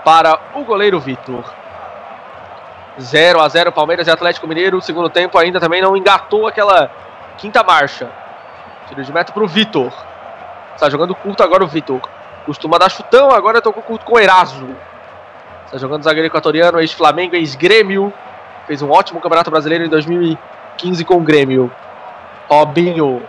[0.03, 1.43] para o goleiro Vitor.
[2.99, 4.81] 0 a 0 Palmeiras e Atlético Mineiro.
[4.81, 6.89] Segundo tempo ainda também não engatou aquela
[7.37, 8.09] quinta marcha.
[8.87, 9.91] Tiro de meta para o Vitor.
[10.75, 12.01] Está jogando curto agora o Vitor.
[12.45, 14.67] Costuma dar chutão, agora tocou curto com o Eraso.
[15.65, 18.13] Está jogando zagueiro equatoriano, ex-Flamengo, ex-Grêmio.
[18.67, 19.89] Fez um ótimo Campeonato Brasileiro em
[20.73, 21.71] 2015 com o Grêmio.
[22.49, 23.21] Robinho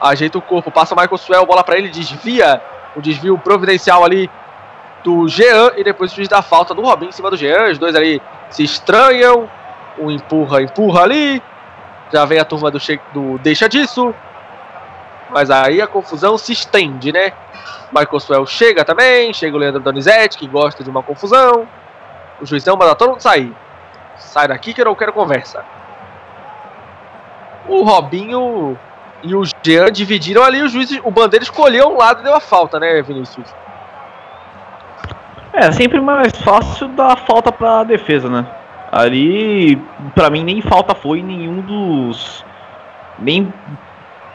[0.00, 2.60] ajeita o corpo, passa o Michael Suel, bola para ele, desvia.
[2.96, 4.28] O desvio providencial ali
[5.04, 7.70] do Jean e depois o juiz da falta do Robinho em cima do Jean.
[7.70, 9.48] Os dois ali se estranham.
[9.98, 11.42] Um empurra, empurra ali.
[12.12, 12.78] Já vem a turma do,
[13.12, 14.14] do deixa disso.
[15.30, 17.32] Mas aí a confusão se estende, né?
[17.92, 19.32] Michael Suel chega também.
[19.32, 21.68] Chega o Leandro Donizete, que gosta de uma confusão.
[22.40, 23.54] O juizão manda todo mundo sair.
[24.16, 25.64] Sai daqui que eu não quero conversa.
[27.68, 28.78] O Robinho
[29.22, 30.62] e o Jean dividiram ali.
[30.62, 33.46] O juiz, o bandeira escolheu um lado e deu a falta, né, Vinícius?
[35.52, 38.46] É, sempre mais fácil dar falta pra defesa, né?
[38.90, 39.76] Ali,
[40.14, 42.44] pra mim, nem falta foi nenhum dos.
[43.18, 43.52] Nem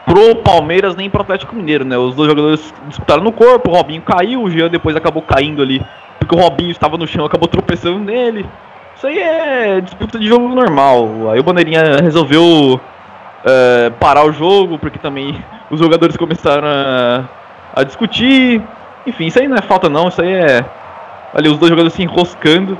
[0.06, 1.98] pro Palmeiras, nem pro Atlético Mineiro, né?
[1.98, 5.84] Os dois jogadores disputaram no corpo, o Robinho caiu, o Jean depois acabou caindo ali,
[6.18, 8.46] porque o Robinho estava no chão, acabou tropeçando nele.
[8.94, 11.30] Isso aí é disputa de jogo normal.
[11.30, 12.80] Aí o Bandeirinha resolveu
[13.46, 17.24] é, parar o jogo, porque também os jogadores começaram a,
[17.74, 18.62] a discutir.
[19.06, 20.64] Enfim, isso aí não é falta não, isso aí é
[21.36, 22.78] Ali os dois jogadores se enroscando.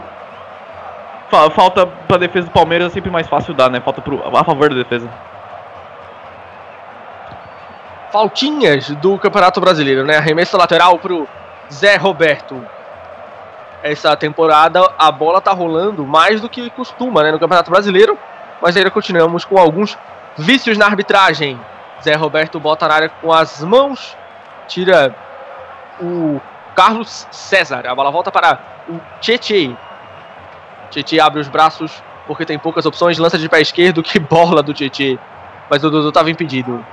[1.28, 3.80] Falta pra defesa do Palmeiras é sempre mais fácil dar, né?
[3.80, 5.10] Falta pro, a favor da defesa.
[8.10, 10.16] Faltinhas do Campeonato Brasileiro, né?
[10.16, 11.28] Arremesso lateral pro
[11.70, 12.64] Zé Roberto.
[13.82, 17.32] Essa temporada a bola tá rolando mais do que costuma, né?
[17.32, 18.16] No Campeonato Brasileiro.
[18.62, 19.98] Mas ainda continuamos com alguns
[20.36, 21.58] vícios na arbitragem.
[22.02, 24.16] Zé Roberto bota na área com as mãos,
[24.68, 25.14] tira
[26.00, 26.40] o
[26.74, 27.86] Carlos César.
[27.86, 28.58] A bola volta para
[28.88, 29.70] o Tietê.
[30.90, 33.18] Tietê abre os braços porque tem poucas opções.
[33.18, 34.02] Lança de pé esquerdo.
[34.02, 35.18] Que bola do Tietê.
[35.70, 36.84] Mas o Dudu estava impedido.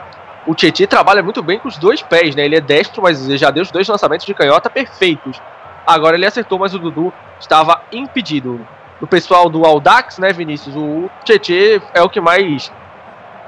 [0.48, 2.46] O Tietê trabalha muito bem com os dois pés, né?
[2.46, 5.42] Ele é destro, mas já deu os dois lançamentos de canhota perfeitos.
[5.86, 8.66] Agora ele acertou, mas o Dudu estava impedido.
[9.02, 10.76] O pessoal do Aldax, né, Vinícius?
[10.76, 12.72] O Tietê é o que mais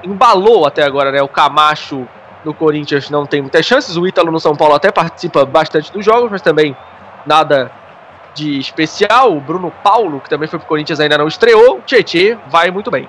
[0.02, 1.22] embalou até agora, né?
[1.22, 2.06] O Camacho
[2.44, 3.96] no Corinthians não tem muitas chances.
[3.96, 6.76] O Ítalo no São Paulo até participa bastante dos jogos, mas também
[7.24, 7.70] nada
[8.34, 9.36] de especial.
[9.36, 11.78] O Bruno Paulo, que também foi pro Corinthians, ainda não estreou.
[11.78, 13.08] O Tietê vai muito bem.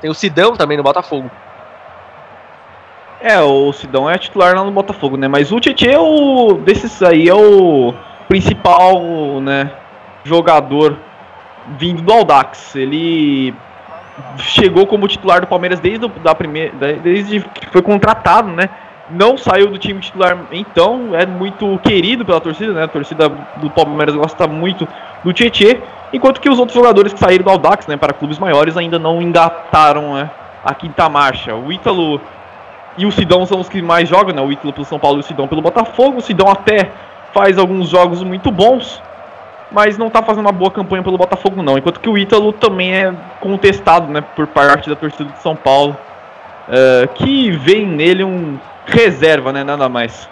[0.00, 1.30] Tem o Sidão também no Botafogo.
[3.20, 5.26] É, o Sidão é titular lá no Botafogo, né?
[5.26, 7.94] Mas o Tietê é o desses aí é o
[8.28, 9.70] principal, né,
[10.22, 10.96] jogador
[11.78, 12.76] vindo do Aldax.
[12.76, 13.54] Ele
[14.38, 18.68] chegou como titular do Palmeiras desde da primeira, desde que foi contratado, né?
[19.08, 22.84] Não saiu do time titular, então é muito querido pela torcida, né?
[22.84, 24.86] A torcida do Palmeiras gosta muito
[25.22, 25.80] do Tietê,
[26.12, 29.22] enquanto que os outros jogadores que saíram do Audax, né, para clubes maiores ainda não
[29.22, 30.30] engataram né,
[30.64, 31.54] a quinta marcha.
[31.54, 32.20] O Ítalo
[32.98, 34.42] e o Sidão são os que mais jogam, né?
[34.42, 36.18] O Ítalo pelo São Paulo e o Sidão pelo Botafogo.
[36.18, 36.90] O Sidão até
[37.32, 39.02] faz alguns jogos muito bons,
[39.76, 41.76] mas não está fazendo uma boa campanha pelo Botafogo não.
[41.76, 45.94] Enquanto que o Ítalo também é contestado, né, por parte da torcida de São Paulo,
[46.66, 50.26] uh, que vê nele um reserva, né, nada mais.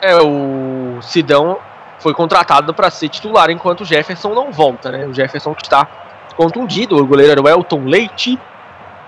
[0.00, 1.58] É, o Sidão
[1.98, 5.04] foi contratado para ser titular enquanto o Jefferson não volta, né?
[5.04, 5.86] O Jefferson que está
[6.34, 8.38] contundido, o goleiro era o Elton Leite,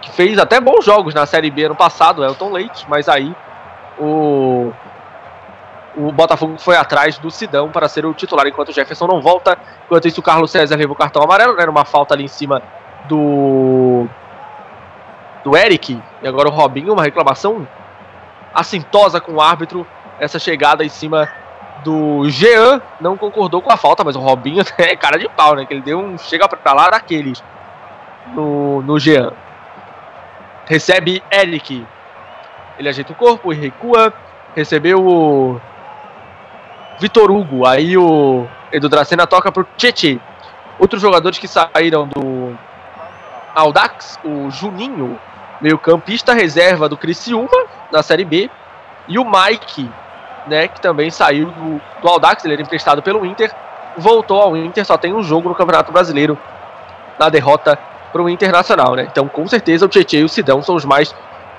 [0.02, 3.34] que fez até bons jogos na Série B ano passado, Elton Leite, mas aí
[3.98, 4.70] o
[5.96, 9.56] o Botafogo foi atrás do Sidão para ser o titular, enquanto o Jefferson não volta.
[9.84, 11.64] Enquanto isso, o Carlos César levou o cartão amarelo, né?
[11.64, 12.62] Uma falta ali em cima
[13.08, 14.06] do.
[15.42, 16.00] do Eric.
[16.22, 17.66] E agora o Robinho, uma reclamação
[18.52, 19.86] assintosa com o árbitro.
[20.18, 21.28] Essa chegada em cima
[21.82, 25.64] do Jean não concordou com a falta, mas o Robinho é cara de pau, né?
[25.64, 27.42] Que ele deu um chega pra lá daqueles
[28.34, 29.32] no, no Jean.
[30.66, 31.86] Recebe Eric.
[32.78, 34.12] Ele ajeita o corpo e recua.
[34.56, 35.60] Recebeu o
[36.98, 37.66] Vitor Hugo.
[37.66, 40.18] Aí o Edu Dracena toca pro Tchê.
[40.78, 42.56] Outros jogadores que saíram do
[43.54, 45.18] Aldax, o Juninho,
[45.60, 48.50] meio campista reserva do Criciúma, na Série B,
[49.06, 49.88] e o Mike,
[50.46, 53.52] né, que também saiu do, do Audax, ele era emprestado pelo Inter,
[53.96, 56.36] voltou ao Inter, só tem um jogo no Campeonato Brasileiro
[57.18, 57.78] na derrota
[58.12, 59.08] para o Internacional, né?
[59.10, 61.14] Então, com certeza, o Tietchan e o Sidão são os mais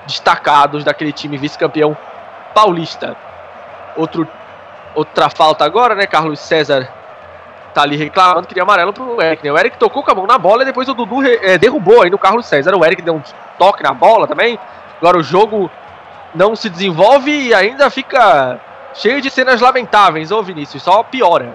[0.06, 1.96] destacados daquele time vice-campeão
[2.54, 3.16] paulista.
[3.96, 4.26] Outro,
[4.96, 6.06] outra falta agora, né?
[6.06, 6.88] Carlos César
[7.72, 9.52] tá ali reclamando, queria amarelo pro Eric, né?
[9.52, 12.10] O Eric tocou com a mão na bola e depois o Dudu é, derrubou aí
[12.10, 12.74] no Carlos César.
[12.74, 13.22] O Eric deu um
[13.58, 14.58] toque na bola também.
[14.98, 15.70] Agora o jogo
[16.34, 18.58] não se desenvolve e ainda fica
[18.94, 21.52] cheio de cenas lamentáveis, ô Vinícius, só piora.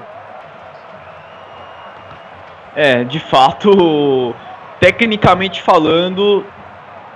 [2.75, 4.33] É, de fato,
[4.79, 6.45] tecnicamente falando,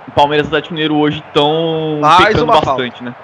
[0.06, 3.04] o Palmeiras e o Atlético Mineiro hoje estão pecando bastante, falta.
[3.04, 3.14] né?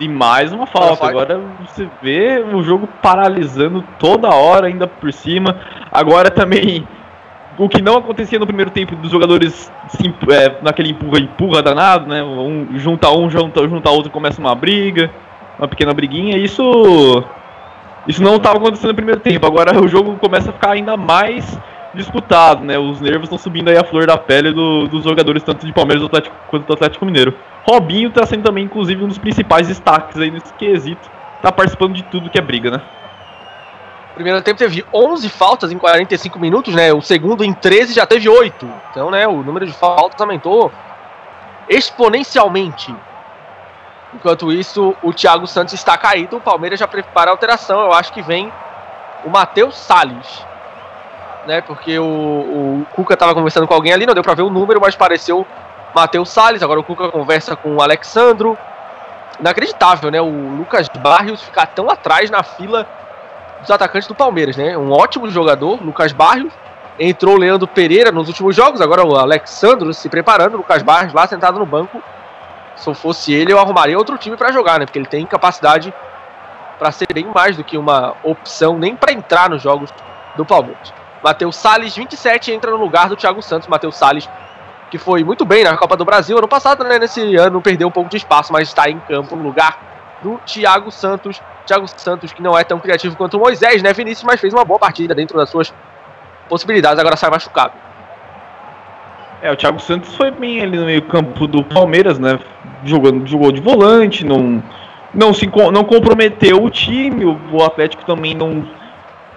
[0.00, 1.06] E mais uma falta.
[1.06, 5.60] Agora você vê o jogo paralisando toda hora, ainda por cima.
[5.92, 6.88] Agora também
[7.58, 9.70] o que não acontecia no primeiro tempo dos jogadores
[10.30, 12.22] é, naquele empurra empurra danado, né?
[12.22, 15.10] Um, junta um, junta, junta outro, começa uma briga,
[15.58, 16.38] uma pequena briguinha.
[16.38, 17.22] Isso
[18.08, 19.46] isso não estava acontecendo no primeiro tempo.
[19.46, 21.60] Agora o jogo começa a ficar ainda mais
[21.94, 22.78] disputado, né?
[22.78, 26.04] Os nervos estão subindo aí a flor da pele do, dos jogadores tanto de Palmeiras
[26.04, 27.34] Atlético, quanto do Atlético Mineiro.
[27.64, 31.10] Robinho está sendo também, inclusive, um dos principais destaques aí nesse quesito.
[31.42, 32.80] Tá participando de tudo que é briga, né?
[34.20, 36.92] primeiro tempo teve 11 faltas em 45 minutos, né?
[36.92, 38.70] O segundo em 13 já teve 8.
[38.90, 40.70] Então, né, o número de faltas aumentou
[41.68, 42.94] exponencialmente.
[44.12, 47.80] Enquanto isso, o Thiago Santos está caído, o Palmeiras já prepara a alteração.
[47.80, 48.52] Eu acho que vem
[49.24, 50.44] o Matheus Salles.
[51.46, 54.50] Né, porque o, o Cuca estava conversando com alguém ali, não deu para ver o
[54.50, 55.46] número, mas pareceu
[55.94, 56.62] Matheus Salles.
[56.62, 58.56] Agora o Cuca conversa com o Alexandro.
[59.38, 60.20] Inacreditável, né?
[60.20, 62.86] O Lucas Barrios ficar tão atrás na fila
[63.60, 64.76] dos atacantes do Palmeiras, né?
[64.76, 66.52] Um ótimo jogador, Lucas Barrios.
[66.98, 71.26] Entrou o Leandro Pereira nos últimos jogos, agora o Alexandro se preparando, Lucas Barrios lá
[71.26, 72.02] sentado no banco.
[72.76, 74.84] Se eu fosse ele, eu arrumaria outro time para jogar, né?
[74.84, 75.92] Porque ele tem capacidade
[76.78, 79.90] para ser bem mais do que uma opção, nem para entrar nos jogos
[80.36, 80.92] do Palmeiras.
[81.22, 83.68] Matheus Salles, 27, entra no lugar do Thiago Santos.
[83.68, 84.28] Matheus Salles,
[84.90, 86.98] que foi muito bem na Copa do Brasil ano passado, né?
[86.98, 90.90] Nesse ano perdeu um pouco de espaço, mas está em campo no lugar do Thiago
[90.90, 91.40] Santos.
[91.66, 94.64] Thiago Santos, que não é tão criativo quanto o Moisés, né, Vinícius, mas fez uma
[94.64, 95.72] boa partida dentro das suas
[96.48, 97.74] possibilidades, agora sai machucado.
[99.40, 102.40] É, o Thiago Santos foi bem ali no meio campo do Palmeiras, né,
[102.84, 104.62] jogando, jogou de volante, não,
[105.14, 108.66] não, se, não comprometeu o time, o Atlético também não,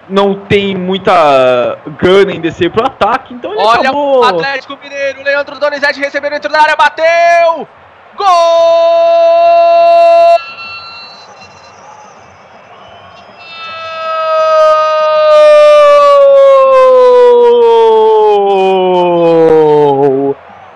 [0.08, 4.20] não tem muita gana em descer pro ataque, então ele Olha acabou...
[4.20, 7.68] o Atlético Mineiro, Leandro Donizete recebeu dentro da área, bateu!
[8.16, 8.26] Gol!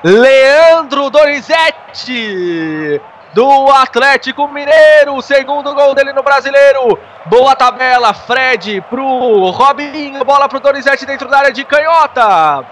[0.05, 3.01] Leandro Donizete
[3.39, 6.99] do Atlético Mineiro, segundo gol dele no Brasileiro.
[7.27, 12.67] Boa tabela, Fred pro Robinho, bola pro Donizete dentro da área de canhota.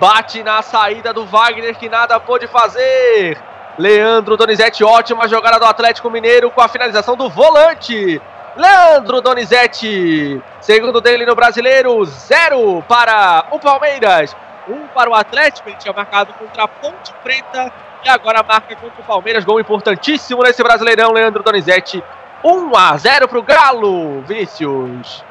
[0.00, 3.40] Bate na saída do Wagner que nada pôde fazer.
[3.78, 8.20] Leandro Donizete, ótima jogada do Atlético Mineiro com a finalização do volante.
[8.56, 14.34] Leandro Donizete, segundo dele no Brasileiro, zero para o Palmeiras,
[14.68, 17.72] um para o Atlético, ele tinha marcado contra a Ponte Preta
[18.06, 22.02] e agora marca contra o Palmeiras, gol importantíssimo nesse Brasileirão, Leandro Donizete,
[22.44, 25.24] 1 a 0 para o Galo, Vinícius.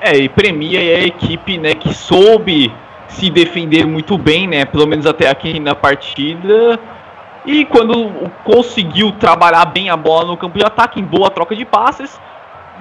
[0.00, 2.74] É, e premia a equipe, né, que soube
[3.06, 6.80] se defender muito bem, né, pelo menos até aqui na partida,
[7.46, 11.64] e quando conseguiu trabalhar bem a bola no campo de ataque, em boa troca de
[11.64, 12.20] passes,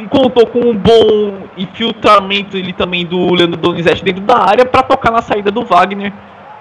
[0.10, 5.12] contou com um bom infiltramento ele também do Leandro Donizete dentro da área para tocar
[5.12, 6.12] na saída do Wagner,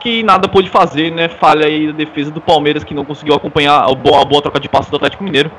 [0.01, 1.29] que nada pôde fazer, né?
[1.29, 4.59] Falha aí da defesa do Palmeiras que não conseguiu acompanhar a boa, a boa troca
[4.59, 5.51] de passes do Atlético Mineiro.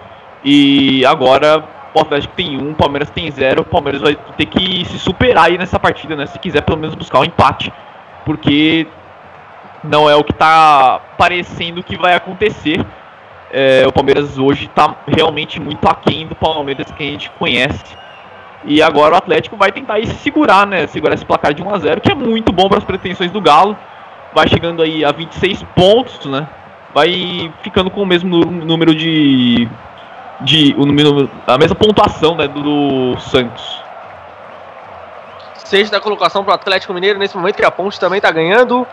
[0.44, 1.64] E agora
[1.94, 3.62] o Atlético tem um, o Palmeiras tem zero.
[3.62, 6.26] O Palmeiras vai ter que se superar aí nessa partida, né?
[6.26, 7.72] Se quiser pelo menos buscar um empate,
[8.26, 8.88] porque
[9.84, 12.84] não é o que está parecendo que vai acontecer.
[13.54, 18.02] É, o Palmeiras hoje está realmente muito aquém do Palmeiras que a gente conhece.
[18.64, 20.88] E agora o Atlético vai tentar se segurar, né?
[20.88, 23.42] Segurar esse placar de 1 a 0 que é muito bom para as pretensões do
[23.42, 23.76] Galo.
[24.34, 26.48] Vai chegando aí a 26 pontos, né?
[26.94, 29.68] Vai ficando com o mesmo número de.
[30.42, 33.82] de o número, a mesma pontuação né, do, Santos.
[35.58, 38.86] Sexta colocação para o Atlético Mineiro nesse momento que a Ponte também está ganhando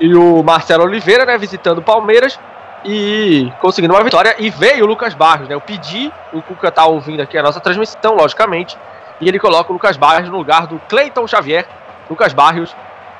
[0.00, 2.38] e o Marcelo Oliveira, né, visitando o Palmeiras
[2.84, 4.34] e conseguindo uma vitória.
[4.38, 5.54] E veio o Lucas Barros, né?
[5.54, 8.76] Eu pedi, o Cuca tá ouvindo aqui a nossa transmissão, logicamente,
[9.20, 11.66] e ele coloca o Lucas Barros no lugar do Cleiton Xavier.
[12.08, 12.74] Lucas Barros,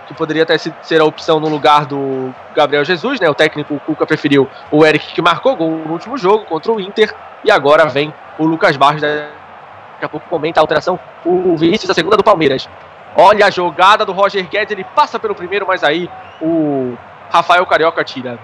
[0.06, 3.28] que poderia até ser a opção no lugar do Gabriel Jesus, né?
[3.28, 7.14] O técnico Cuca preferiu o Eric que marcou gol no último jogo contra o Inter.
[7.42, 11.94] E agora vem o Lucas Barros, daqui a pouco comenta a alteração, o Vinícius, a
[11.94, 12.68] segunda do Palmeiras.
[13.16, 16.10] Olha a jogada do Roger Guedes, ele passa pelo primeiro, mas aí
[16.40, 16.96] o
[17.30, 18.38] Rafael Carioca tira.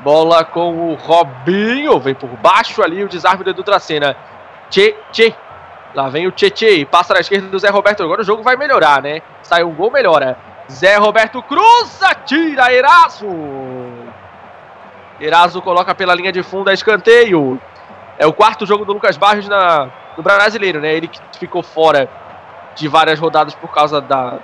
[0.00, 4.16] Bola com o Robinho, vem por baixo ali o desarme do Edu Dracena.
[4.70, 5.34] Tchê, tchê.
[5.94, 8.02] Lá vem o tchê, passa na esquerda do Zé Roberto.
[8.02, 9.22] Agora o jogo vai melhorar, né?
[9.42, 10.36] Sai um gol, melhora.
[10.70, 13.26] Zé Roberto cruza, tira Eraso.
[15.18, 17.60] Eraso coloca pela linha de fundo a escanteio.
[18.18, 20.94] É o quarto jogo do Lucas Barros na, no brasileiro, né?
[20.94, 22.08] Ele que ficou fora
[22.74, 24.38] de várias rodadas por causa da,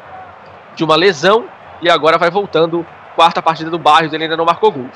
[0.74, 1.44] de uma lesão
[1.82, 2.86] e agora vai voltando.
[3.14, 4.88] Quarta partida do Barros, ele ainda não marcou gol.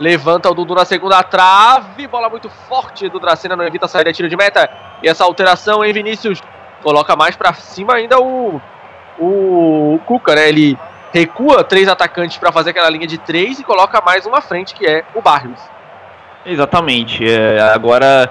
[0.00, 4.12] Levanta o Dudu na segunda trave, bola muito forte do Dracena, não evita sair de
[4.12, 4.68] tiro de meta.
[5.02, 6.40] E essa alteração em Vinícius
[6.82, 8.60] coloca mais para cima ainda o,
[9.18, 10.48] o, Cuca, né?
[10.48, 10.78] Ele
[11.12, 14.86] recua três atacantes para fazer aquela linha de três e coloca mais uma frente que
[14.86, 15.60] é o Barrios.
[16.44, 17.24] Exatamente.
[17.24, 18.30] É, agora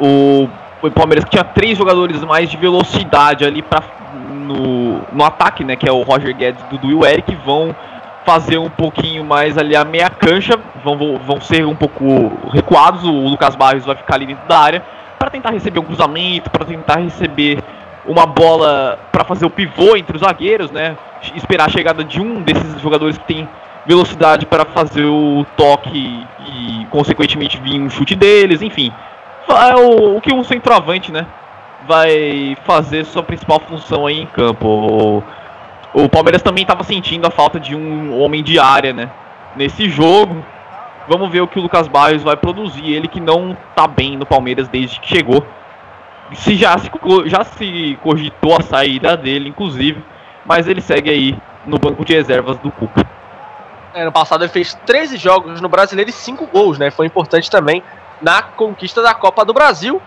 [0.00, 0.48] o,
[0.82, 3.82] o Palmeiras que tinha três jogadores mais de velocidade ali para
[4.14, 5.76] no, no ataque, né?
[5.76, 7.74] Que é o Roger Guedes, Dudu e o Eric vão
[8.24, 13.04] fazer um pouquinho mais ali a meia cancha, vão, vão ser um pouco recuados.
[13.04, 14.82] O Lucas Barros vai ficar ali dentro da área
[15.18, 17.62] para tentar receber um cruzamento, para tentar receber
[18.06, 20.96] uma bola para fazer o pivô entre os zagueiros, né?
[21.34, 23.48] Esperar a chegada de um desses jogadores que tem
[23.86, 28.92] velocidade para fazer o toque e, consequentemente, vir um chute deles, enfim.
[29.48, 31.26] É o, o que um centroavante, né?
[31.86, 34.66] Vai fazer sua principal função aí em campo.
[34.66, 39.10] O, o Palmeiras também estava sentindo a falta de um homem de área, né?
[39.56, 40.44] Nesse jogo.
[41.06, 42.94] Vamos ver o que o Lucas Barros vai produzir.
[42.94, 45.44] Ele que não tá bem no Palmeiras desde que chegou.
[46.32, 46.90] Se já se,
[47.26, 50.02] já se cogitou a saída dele, inclusive.
[50.44, 53.06] Mas ele segue aí no banco de reservas do Cuca.
[53.94, 56.90] É, ano passado ele fez 13 jogos no Brasileiro e 5 gols, né?
[56.90, 57.82] Foi importante também
[58.20, 60.02] na conquista da Copa do Brasil.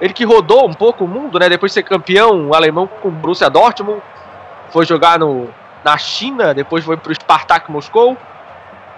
[0.00, 1.48] Ele que rodou um pouco o mundo, né?
[1.48, 4.00] Depois de ser campeão alemão com o Borussia Dortmund,
[4.70, 5.48] foi jogar no,
[5.84, 8.16] na China, depois foi para o Spartak Moscou,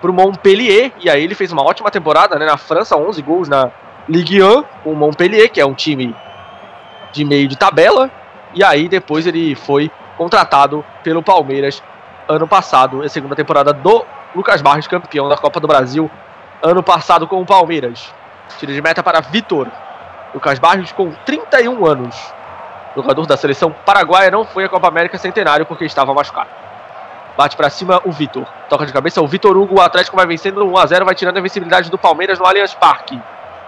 [0.00, 3.48] para o Montpellier, e aí ele fez uma ótima temporada né, na França, 11 gols
[3.48, 3.70] na
[4.08, 6.14] Ligue 1 com o Montpellier, que é um time
[7.12, 8.10] de meio de tabela,
[8.54, 11.82] e aí depois ele foi contratado pelo Palmeiras
[12.28, 14.04] ano passado, a segunda temporada do
[14.34, 16.10] Lucas Barros, campeão da Copa do Brasil,
[16.62, 18.12] ano passado com o Palmeiras.
[18.58, 19.68] Tira de meta para Vitor.
[20.34, 22.38] Lucas Barros com 31 anos
[23.00, 26.50] jogador da seleção paraguaia, não foi à Copa América Centenário porque estava machucado.
[27.36, 28.44] Bate para cima o Vitor.
[28.68, 29.76] Toca de cabeça o Vitor Hugo.
[29.76, 32.74] O Atlético vai vencendo 1 a 0 vai tirando a invencibilidade do Palmeiras no Allianz
[32.74, 33.20] Parque.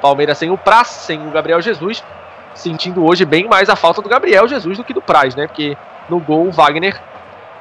[0.02, 2.02] Palmeiras sem o Praz, sem o Gabriel Jesus.
[2.54, 5.46] Sentindo hoje bem mais a falta do Gabriel Jesus do que do Praz, né?
[5.46, 5.76] Porque
[6.08, 7.00] no gol o Wagner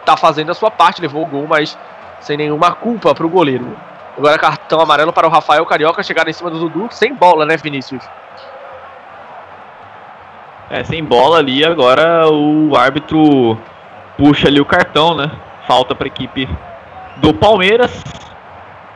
[0.05, 1.77] tá fazendo a sua parte, levou o gol, mas
[2.19, 3.77] sem nenhuma culpa para o goleiro.
[4.17, 7.55] Agora cartão amarelo para o Rafael Carioca chegar em cima do Dudu, sem bola, né,
[7.55, 8.03] Vinícius?
[10.69, 13.57] É, sem bola ali, agora o árbitro
[14.17, 15.31] puxa ali o cartão, né?
[15.67, 16.49] Falta para a equipe
[17.17, 18.03] do Palmeiras.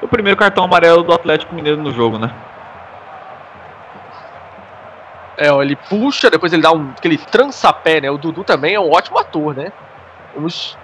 [0.02, 2.30] O primeiro cartão amarelo do Atlético Mineiro no jogo, né?
[5.38, 8.12] É, ele puxa, depois ele dá um, aquele trançapé, né?
[8.12, 9.72] O Dudu também é um ótimo ator, né?
[10.36, 10.78] Vamos,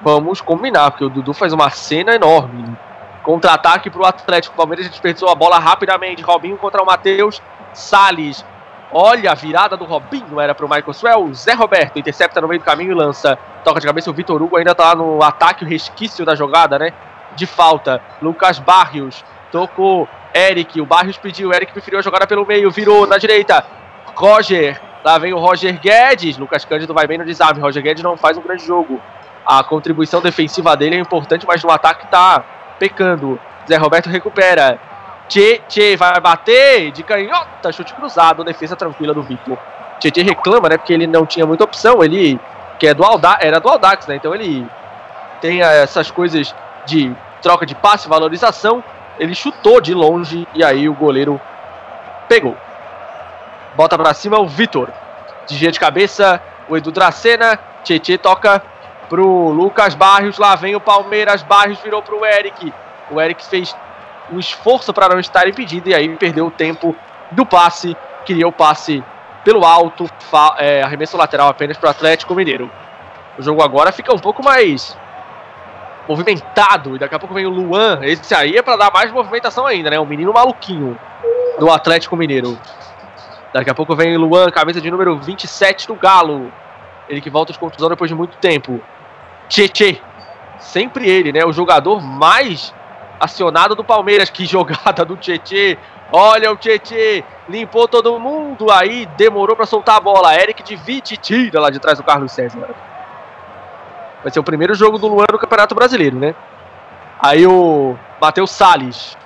[0.00, 2.76] vamos combinar, porque o Dudu faz uma cena enorme.
[3.22, 4.54] Contra-ataque para o Atlético.
[4.54, 6.22] O Palmeiras desperdiçou a bola rapidamente.
[6.22, 7.42] Robinho contra o Matheus.
[7.72, 8.44] Salles
[8.90, 11.34] Olha a virada do Robinho, era pro Michael Swell.
[11.34, 13.38] Zé Roberto intercepta no meio do caminho e lança.
[13.62, 16.78] Toca de cabeça, o Vitor Hugo ainda tá lá no ataque, o resquício da jogada,
[16.78, 16.92] né?
[17.36, 18.00] De falta.
[18.22, 19.22] Lucas Barrios
[19.52, 20.08] tocou.
[20.34, 23.64] Eric, o Barrios pediu, Eric preferiu a jogada pelo meio, virou na direita.
[24.14, 26.36] Roger, lá vem o Roger Guedes.
[26.36, 27.60] Lucas Cândido vai bem no desarme.
[27.60, 29.00] Roger Guedes não faz um grande jogo.
[29.46, 32.44] A contribuição defensiva dele é importante, mas no ataque tá
[32.78, 33.40] pecando.
[33.66, 34.78] Zé Roberto recupera.
[35.28, 39.58] Tchê, Tchê vai bater de canhota, chute cruzado, defesa tranquila do Vitor.
[40.00, 42.40] Tchê, Tchê reclama, né, porque ele não tinha muita opção, ele
[42.78, 43.02] que é do
[43.40, 44.66] era do Aldax, né, então ele
[45.40, 46.54] tem essas coisas
[46.86, 48.82] de troca de passe, valorização,
[49.18, 51.40] ele chutou de longe e aí o goleiro
[52.28, 52.56] pegou.
[53.76, 54.90] Bota pra cima o Vitor.
[55.46, 58.62] Desvia de cabeça, o Edu Dracena, Tchê toca
[59.08, 62.72] pro Lucas Barrios, lá vem o Palmeiras, Barrios virou pro Eric.
[63.10, 63.74] O Eric fez
[64.30, 66.94] um esforço para não estar impedido e aí perdeu o tempo
[67.30, 67.96] do passe,
[68.26, 69.02] queria o passe
[69.42, 70.08] pelo alto,
[70.58, 72.70] é, arremesso lateral apenas para o Atlético Mineiro.
[73.38, 74.96] O jogo agora fica um pouco mais
[76.08, 78.00] movimentado e daqui a pouco vem o Luan.
[78.02, 80.00] Esse aí é para dar mais movimentação ainda, né?
[80.00, 80.98] O menino maluquinho
[81.58, 82.58] do Atlético Mineiro.
[83.52, 86.50] Daqui a pouco vem o Luan, camisa de número 27 do Galo.
[87.08, 88.80] Ele que volta de contusão depois de muito tempo.
[89.48, 90.00] Tchê,
[90.58, 91.44] sempre ele, né?
[91.44, 92.74] O jogador mais
[93.20, 94.30] acionado do Palmeiras.
[94.30, 95.78] Que jogada do Tietê.
[96.10, 97.22] Olha o Tietê.
[97.48, 100.34] limpou todo mundo, aí demorou para soltar a bola.
[100.34, 102.74] Eric divide e tira lá de trás do Carlos César.
[104.22, 106.34] Vai ser o primeiro jogo do Luan no Campeonato Brasileiro, né?
[107.20, 109.16] Aí o Matheus Salles.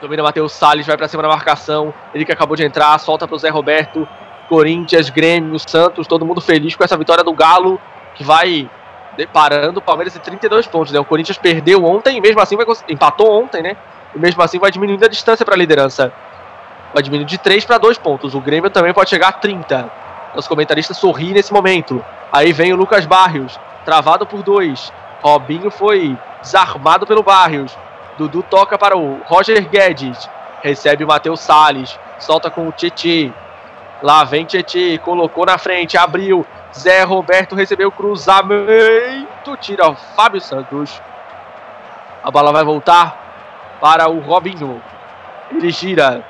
[0.00, 1.92] Domina Matheus Salles, vai para cima da marcação.
[2.14, 4.06] Ele que acabou de entrar, solta pro Zé Roberto.
[4.48, 7.80] Corinthians, Grêmio, Santos, todo mundo feliz com essa vitória do Galo,
[8.14, 8.70] que vai
[9.32, 10.92] parando o Palmeiras em 32 pontos.
[10.92, 11.00] Né?
[11.00, 13.76] O Corinthians perdeu ontem e mesmo assim vai empatou ontem, né?
[14.14, 16.12] E mesmo assim vai diminuindo a distância para a liderança.
[16.94, 18.34] Vai diminuindo de 3 para 2 pontos.
[18.34, 19.90] O Grêmio também pode chegar a 30.
[20.34, 22.04] Os comentaristas sorriem nesse momento.
[22.32, 24.92] Aí vem o Lucas Barrios, travado por dois.
[25.22, 27.76] Robinho foi desarmado pelo Barrios.
[28.18, 30.28] Dudu toca para o Roger Guedes.
[30.62, 31.98] Recebe o Matheus Salles.
[32.18, 33.32] Solta com o Tietê.
[34.02, 34.98] Lá vem Tietê.
[34.98, 35.96] Colocou na frente.
[35.96, 36.46] Abriu.
[36.74, 39.56] Zé Roberto recebeu cruzamento.
[39.60, 41.00] Tira o Fábio Santos.
[42.22, 44.82] A bola vai voltar para o Robinho.
[45.50, 46.24] Ele gira.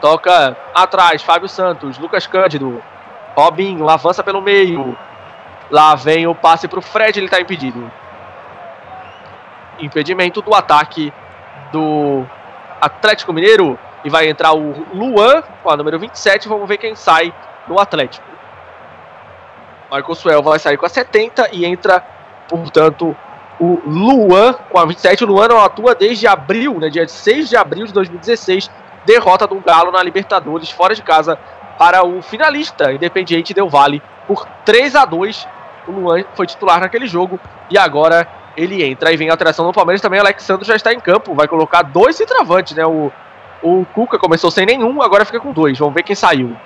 [0.00, 1.22] Toca atrás.
[1.22, 1.98] Fábio Santos.
[1.98, 2.82] Lucas Cândido.
[3.34, 4.96] Robinho avança pelo meio.
[5.70, 7.18] Lá vem o passe para o Fred.
[7.18, 7.90] Ele está impedido
[9.78, 11.12] impedimento do ataque
[11.72, 12.24] do
[12.80, 13.78] Atlético Mineiro.
[14.04, 16.46] E vai entrar o Luan com a número 27.
[16.46, 17.32] Vamos ver quem sai
[17.66, 18.26] no Atlético.
[19.90, 22.04] Marcos Suel vai sair com a 70 e entra,
[22.48, 23.16] portanto,
[23.58, 25.24] o Luan com a 27.
[25.24, 28.70] O Luan não atua desde abril, né, dia 6 de abril de 2016.
[29.06, 31.38] Derrota do Galo na Libertadores, fora de casa,
[31.78, 35.48] para o finalista Independiente Del Vale por 3 a 2
[35.88, 37.38] O Luan foi titular naquele jogo
[37.70, 38.26] e agora
[38.56, 40.20] ele entra e vem a alteração no Palmeiras também.
[40.20, 42.86] Alexandre já está em campo, vai colocar dois centroavantes, né?
[42.86, 43.12] O,
[43.62, 45.78] o Cuca começou sem nenhum, agora fica com dois.
[45.78, 46.56] Vamos ver quem saiu.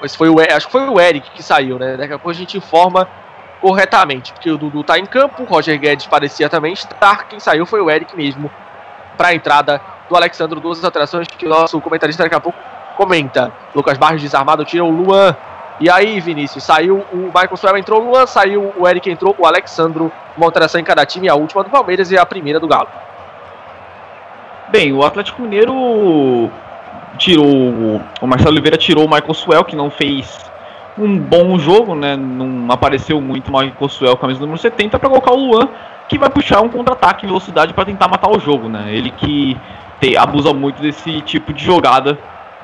[0.00, 1.96] Mas foi o, acho que foi o Eric que saiu, né?
[1.96, 3.08] Daqui a pouco a gente informa
[3.60, 7.28] corretamente, porque o Dudu está em campo, o Roger Guedes parecia também estar.
[7.28, 8.50] Quem saiu foi o Eric mesmo
[9.16, 10.60] para a entrada do Alexandre.
[10.60, 12.58] Duas alterações que o nosso comentarista daqui a pouco
[12.98, 13.52] comenta.
[13.72, 15.34] Lucas Barros desarmado tira o Luan.
[15.80, 19.46] E aí, Vinícius, saiu o Michael Suel, entrou o Luan, saiu o Eric, entrou o
[19.46, 22.88] Alexandro uma alteração em cada time, a última do Palmeiras e a primeira do Galo.
[24.70, 26.50] Bem, o Atlético Mineiro
[27.16, 28.02] tirou.
[28.20, 30.50] O Marcelo Oliveira tirou o Michael Suel, que não fez
[30.98, 32.16] um bom jogo, né?
[32.16, 35.68] Não apareceu muito o Michael Suel, camisa número 70, para colocar o Luan,
[36.08, 38.86] que vai puxar um contra-ataque em velocidade para tentar matar o jogo, né?
[38.88, 39.56] Ele que
[40.00, 42.18] te, abusa muito desse tipo de jogada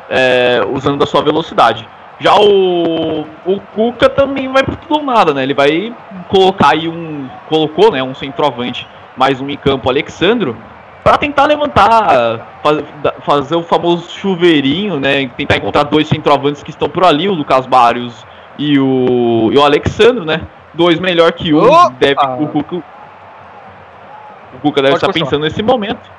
[0.08, 1.86] é, usando da sua velocidade.
[2.20, 5.42] Já o, o Cuca também vai para tudo ou nada, né?
[5.42, 5.94] Ele vai
[6.28, 7.28] colocar aí um.
[7.48, 8.02] Colocou, né?
[8.02, 8.86] Um centroavante,
[9.16, 10.56] mais um em campo, Alexandro,
[11.02, 12.84] para tentar levantar, faz,
[13.20, 15.28] fazer o famoso chuveirinho, né?
[15.36, 18.24] Tentar encontrar dois centroavantes que estão por ali, o Lucas Barrios
[18.58, 20.40] e o, e o Alexandro, né?
[20.72, 22.76] Dois melhor que um, deve, o Cuca.
[22.76, 26.10] O Cuca deve Pode estar pensando nesse momento.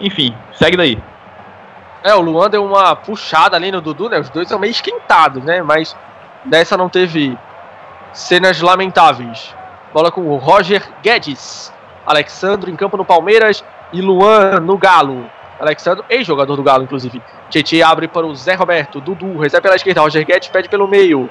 [0.00, 0.98] Enfim, segue daí.
[2.02, 4.18] É, o Luan deu uma puxada ali no Dudu, né?
[4.18, 5.62] Os dois são meio esquentados, né?
[5.62, 5.96] Mas
[6.44, 7.36] dessa não teve
[8.12, 9.54] cenas lamentáveis.
[9.92, 11.72] Bola com o Roger Guedes.
[12.06, 15.26] Alexandre em campo no Palmeiras e Luan no Galo.
[15.60, 17.20] Alexandre, ex-jogador do Galo, inclusive.
[17.50, 19.00] Tietchan abre para o Zé Roberto.
[19.00, 20.00] Dudu recebe pela esquerda.
[20.00, 21.28] Roger Guedes pede pelo meio.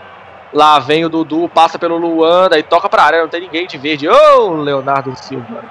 [0.53, 3.21] Lá vem o Dudu, passa pelo Luan, daí toca para a área.
[3.21, 4.09] Não tem ninguém de verde.
[4.09, 5.63] Ô, oh, Leonardo Silva.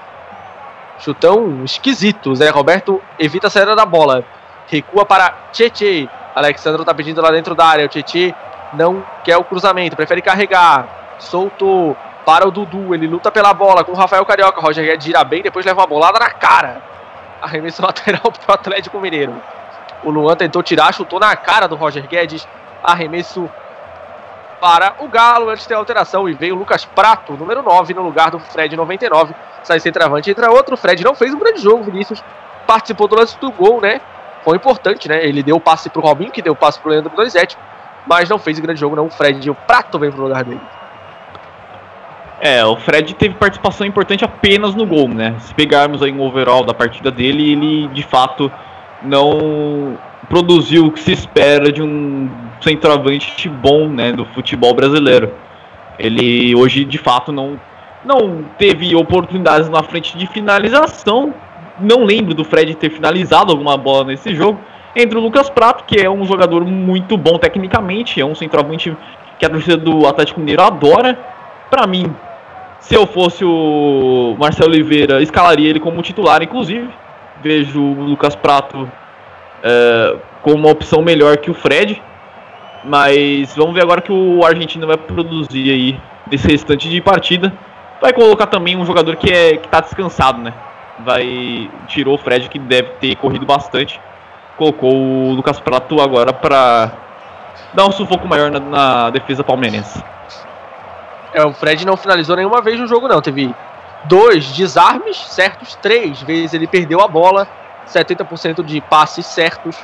[0.99, 2.35] Chutão esquisito.
[2.35, 4.25] Zé Roberto evita a saída da bola
[4.67, 6.09] recua para Tietê.
[6.35, 7.87] Alexandre está pedindo lá dentro da área.
[7.87, 8.35] O Tietê
[8.73, 11.17] não quer o cruzamento, prefere carregar.
[11.19, 12.93] Soltou para o Dudu.
[12.95, 14.61] Ele luta pela bola com o Rafael Carioca.
[14.61, 16.83] Roger Guedes gira bem, depois leva uma bolada na cara.
[17.41, 19.41] Arremesso lateral para o Atlético Mineiro.
[20.03, 22.47] O Luan tentou tirar, chutou na cara do Roger Guedes.
[22.83, 23.49] Arremesso
[24.61, 26.29] para o Galo antes de ter alteração.
[26.29, 29.35] E veio o Lucas Prato, número 9, no lugar do Fred 99.
[29.63, 30.77] Sai centroavante, entra outro.
[30.77, 32.23] Fred não fez um grande jogo, Vinícius.
[32.67, 34.01] Participou do lance do gol, né?
[34.47, 35.27] Foi importante, né?
[35.27, 37.59] Ele deu o passe pro Robinho, que deu o passe pro Leandro Donizete,
[38.07, 39.07] mas não fez o grande jogo, não.
[39.07, 40.61] O Fred, o Prato veio pro lugar dele.
[42.41, 45.35] É, o Fred teve participação importante apenas no gol, né?
[45.41, 48.53] Se pegarmos aí um overall da partida dele, ele de fato
[49.03, 49.99] não
[50.29, 55.33] produziu o que se espera de um centroavante bom, né, do futebol brasileiro.
[55.99, 57.61] Ele hoje de fato não
[58.05, 61.35] não teve oportunidades na frente de finalização,
[61.79, 64.59] não lembro do Fred ter finalizado alguma bola nesse jogo.
[64.95, 68.97] Entre o Lucas Prato, que é um jogador muito bom tecnicamente, é um centroavante
[69.39, 71.19] que a torcida do Atlético Mineiro adora.
[71.71, 72.15] Para mim,
[72.81, 76.89] se eu fosse o Marcelo Oliveira, escalaria ele como titular, inclusive.
[77.43, 78.91] Vejo o Lucas Prato
[79.63, 82.01] é, como uma opção melhor que o Fred.
[82.85, 86.01] Mas vamos ver agora que o argentino vai produzir aí
[86.31, 87.53] nesse restante de partida.
[88.01, 90.55] Vai colocar também um jogador que é que tá descansado, né?
[91.01, 94.01] Vai tirou o Fred que deve ter corrido bastante
[94.57, 96.91] colocou o Lucas Prato agora para
[97.75, 100.03] dar um sufoco maior na, na, defesa palmeirense.
[101.33, 103.21] É, o Fred não finalizou nenhuma vez no jogo, não.
[103.21, 103.55] Teve
[104.05, 107.47] dois desarmes certos, três vezes ele perdeu a bola,
[107.87, 109.77] 70% de passes certos.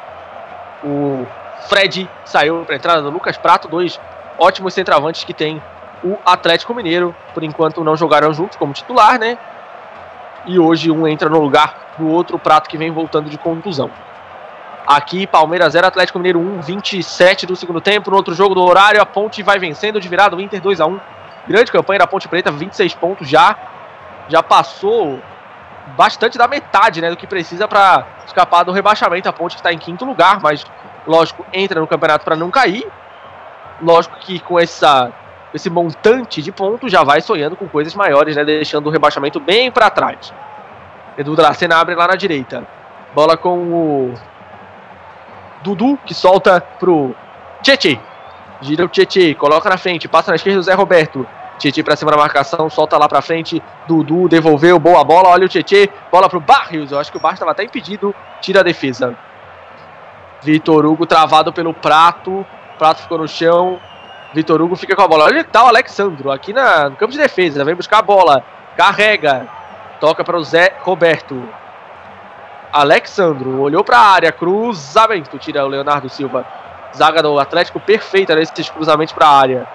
[0.83, 1.27] O
[1.69, 4.01] Fred saiu para entrada do Lucas Prato, dois
[4.39, 5.63] ótimos centravantes que tem
[6.03, 7.15] o Atlético Mineiro.
[7.35, 9.37] Por enquanto não jogaram juntos como titular, né?
[10.47, 13.91] E hoje um entra no lugar do outro prato que vem voltando de contusão.
[14.87, 18.11] Aqui, Palmeiras 0, Atlético Mineiro 1, 27 do segundo tempo.
[18.11, 20.87] No outro jogo do horário, a Ponte vai vencendo de virada, o Inter 2 a
[20.87, 21.01] 1
[21.47, 23.57] Grande campanha da Ponte Preta, 26 pontos já.
[24.29, 25.21] Já passou
[25.97, 29.29] bastante da metade né, do que precisa para escapar do rebaixamento.
[29.29, 30.65] A Ponte que está em quinto lugar, mas
[31.07, 32.87] lógico, entra no campeonato para não cair.
[33.81, 35.13] Lógico que com essa,
[35.55, 39.71] esse montante de pontos já vai sonhando com coisas maiores, né, deixando o rebaixamento bem
[39.71, 40.33] para trás.
[41.17, 42.67] Edu Dracena abre lá na direita.
[43.15, 44.15] Bola com o
[45.63, 47.15] Dudu, que solta pro
[47.63, 47.99] Tietê.
[48.63, 51.27] Gira o Tietê, coloca na frente, passa na esquerda o Zé Roberto.
[51.59, 53.63] Tietê pra cima da marcação, solta lá pra frente.
[53.87, 55.29] Dudu devolveu, boa bola.
[55.29, 56.91] Olha o Tietê, bola pro Barrios.
[56.91, 59.17] Eu acho que o Barrios estava até impedido, tira a defesa.
[60.43, 62.45] Vitor Hugo travado pelo Prato.
[62.79, 63.79] Prato ficou no chão.
[64.35, 65.25] Vitor Hugo fica com a bola.
[65.25, 67.65] Olha tá o Alexandro aqui na, no campo de defesa.
[67.65, 68.45] Vem buscar a bola.
[68.77, 69.47] Carrega.
[70.01, 71.43] Toca para o Zé Roberto.
[72.73, 76.47] Alexandro olhou para a área, cruzamento, tira o Leonardo Silva.
[76.97, 79.69] Zaga do Atlético perfeita nesses cruzamentos para a área.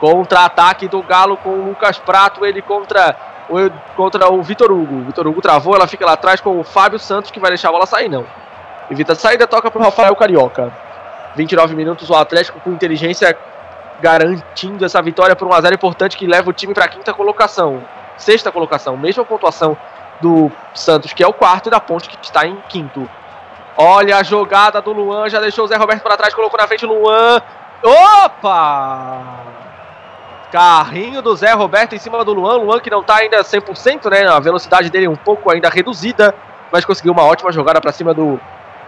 [0.00, 3.14] Contra-ataque do Galo com o Lucas Prato, ele contra
[3.48, 5.02] o, contra o Vitor Hugo.
[5.02, 7.72] Vitor Hugo travou, ela fica lá atrás com o Fábio Santos, que vai deixar a
[7.72, 8.24] bola sair, não.
[8.90, 10.72] Evita a saída, toca para o Rafael Carioca.
[11.36, 13.36] 29 minutos, o Atlético com inteligência
[14.02, 17.84] garantindo essa vitória por 1x0 importante que leva o time para a quinta colocação.
[18.16, 19.76] Sexta colocação, mesma pontuação
[20.20, 23.08] do Santos, que é o quarto, e da Ponte, que está em quinto.
[23.76, 26.84] Olha a jogada do Luan, já deixou o Zé Roberto para trás, colocou na frente
[26.84, 27.40] o Luan.
[27.82, 29.20] Opa!
[30.50, 32.56] Carrinho do Zé Roberto em cima do Luan.
[32.56, 34.26] Luan que não está ainda 100%, né?
[34.28, 36.34] A velocidade dele é um pouco ainda reduzida,
[36.70, 38.38] mas conseguiu uma ótima jogada para cima do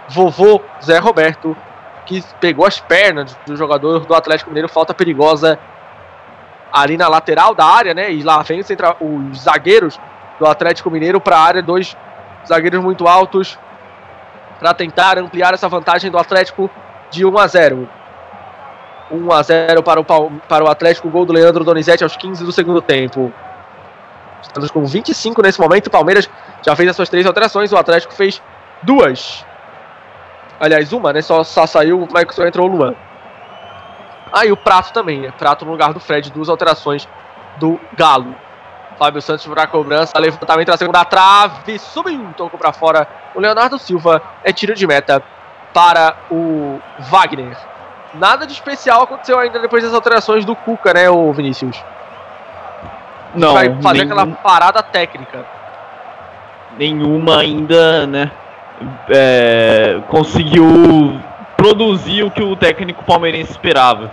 [0.08, 1.56] vovô Zé Roberto,
[2.06, 4.68] que pegou as pernas do jogador do Atlético Mineiro.
[4.68, 5.58] Falta perigosa
[6.72, 8.12] ali na lateral da área, né?
[8.12, 9.98] E lá vem os zagueiros
[10.38, 11.96] do Atlético Mineiro para a área, dois
[12.46, 13.58] zagueiros muito altos
[14.58, 16.70] para tentar ampliar essa vantagem do Atlético
[17.10, 17.88] de 1 a 0.
[19.10, 22.52] 1 a 0 para o, para o Atlético, gol do Leandro Donizete aos 15 do
[22.52, 23.32] segundo tempo.
[24.42, 25.88] Estamos com 25 nesse momento.
[25.88, 26.28] O Palmeiras
[26.62, 28.42] já fez as suas três alterações, o Atlético fez
[28.82, 29.44] duas.
[30.64, 31.20] Aliás, uma, né?
[31.20, 32.94] Só, só saiu, o Michael só entrou o Luan.
[34.32, 35.32] Aí ah, o Prato também, né?
[35.38, 37.06] Prato no lugar do Fred, duas alterações
[37.58, 38.34] do Galo.
[38.98, 43.06] Fábio Santos para a cobrança, levantamento na segunda trave, subiu, tocou para fora.
[43.34, 45.22] O Leonardo Silva é tiro de meta
[45.72, 47.56] para o Wagner.
[48.14, 51.82] Nada de especial aconteceu ainda depois das alterações do Cuca, né, o Vinícius?
[53.34, 53.52] Não.
[53.54, 54.20] Vai fazer nenhum...
[54.20, 55.44] aquela parada técnica.
[56.78, 58.30] Nenhuma ainda, né?
[59.08, 61.20] É, conseguiu
[61.56, 64.12] produzir o que o técnico palmeirense esperava.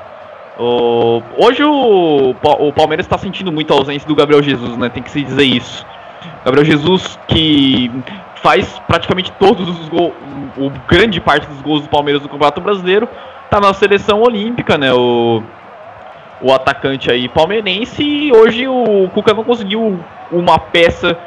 [0.57, 4.89] O, hoje o, o Palmeiras está sentindo muito a ausência do Gabriel Jesus, né?
[4.89, 5.85] Tem que se dizer isso.
[6.45, 7.91] Gabriel Jesus que
[8.35, 10.13] faz praticamente todos os gols,
[10.57, 13.07] o grande parte dos gols do Palmeiras no Campeonato Brasileiro,
[13.49, 14.93] tá na seleção olímpica, né?
[14.93, 15.41] O,
[16.41, 19.99] o atacante aí palmeirense e hoje o Cuca não conseguiu
[20.31, 21.17] uma peça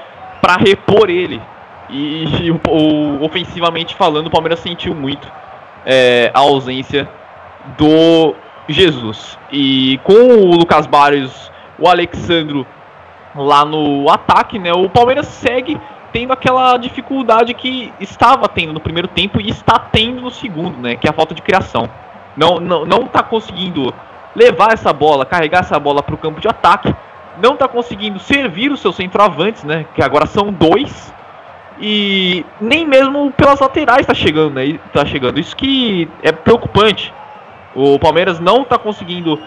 [0.41, 1.41] para repor ele.
[1.91, 5.31] E, e o, o, ofensivamente falando, o Palmeiras sentiu muito
[5.85, 7.09] é, a ausência
[7.79, 8.35] do
[8.69, 9.39] Jesus.
[9.53, 12.67] E com o Lucas Barrios, o Alexandro
[13.35, 14.73] lá no ataque, né?
[14.73, 15.81] O Palmeiras segue
[16.13, 20.97] tendo aquela dificuldade que estava tendo no primeiro tempo e está tendo no segundo, né?
[20.97, 21.89] Que é a falta de criação.
[22.37, 23.93] Não, não, não tá conseguindo
[24.35, 26.95] levar essa bola, carregar essa bola para o campo de ataque.
[27.43, 29.87] Não está conseguindo servir os seus centroavantes, né?
[29.95, 31.13] Que agora são dois.
[31.81, 34.79] E nem mesmo pelas laterais está chegando, né?
[34.93, 35.41] Tá chegando.
[35.41, 37.13] Isso que é preocupante.
[37.75, 39.41] O Palmeiras não está conseguindo.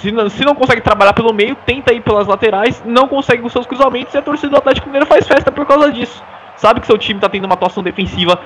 [0.00, 3.52] Se não, se não consegue trabalhar pelo meio, tenta ir pelas laterais, não consegue os
[3.52, 6.22] seus cruzamentos e a torcida do Atlético Mineiro faz festa por causa disso.
[6.56, 8.38] Sabe que seu time está tendo uma atuação defensiva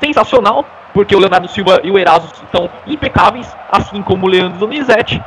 [0.00, 5.20] sensacional, porque o Leonardo Silva e o Eraso estão impecáveis, assim como o Leandro Donizete.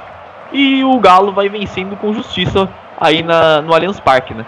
[0.54, 4.46] E o Galo vai vencendo com justiça aí na, no Allianz Parque, né?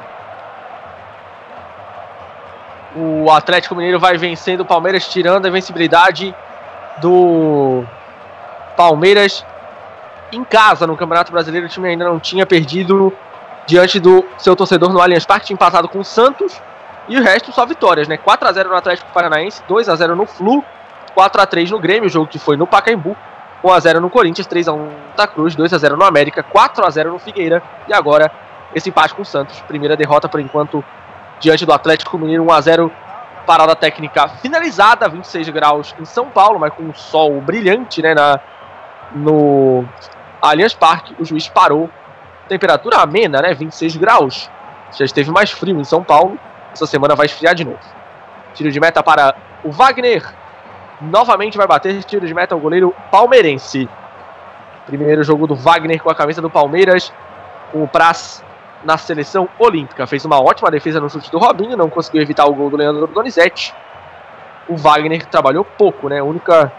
[2.95, 6.35] O Atlético Mineiro vai vencendo o Palmeiras, tirando a invencibilidade
[7.01, 7.83] do
[8.75, 9.45] Palmeiras
[10.31, 11.67] em casa no Campeonato Brasileiro.
[11.67, 13.13] O time ainda não tinha perdido
[13.67, 16.59] diante do seu torcedor no Allianz Parque, tinha empatado com o Santos
[17.07, 18.17] E o resto só vitórias, né?
[18.17, 20.63] 4x0 no Atlético Paranaense, 2x0 no Flu,
[21.17, 23.17] 4x3 no Grêmio, jogo que foi no Pacaembu,
[23.63, 28.31] 1x0 no Corinthians, 3x1 no Santa Cruz, 2x0 no América, 4x0 no Figueira e agora
[28.75, 29.59] esse empate com o Santos.
[29.61, 30.85] Primeira derrota por enquanto
[31.39, 32.91] diante do Atlético Mineiro, 1x0
[33.45, 38.39] parada técnica finalizada, 26 graus em São Paulo, mas com um sol brilhante né, na,
[39.11, 39.83] no
[40.41, 41.15] Allianz Parque.
[41.19, 41.89] O juiz parou.
[42.47, 43.53] Temperatura amena, né?
[43.53, 44.49] 26 graus.
[44.97, 46.37] Já esteve mais frio em São Paulo.
[46.71, 47.79] Essa semana vai esfriar de novo.
[48.53, 50.23] Tiro de meta para o Wagner.
[51.01, 53.89] Novamente vai bater tiro de meta o goleiro palmeirense.
[54.85, 57.13] Primeiro jogo do Wagner com a camisa do Palmeiras.
[57.71, 58.43] Com o Praz
[58.83, 60.07] na seleção olímpica.
[60.07, 63.07] Fez uma ótima defesa no chute do Robinho, não conseguiu evitar o gol do Leandro
[63.07, 63.73] Donizete.
[64.67, 66.19] O Wagner trabalhou pouco, né?
[66.19, 66.71] A única,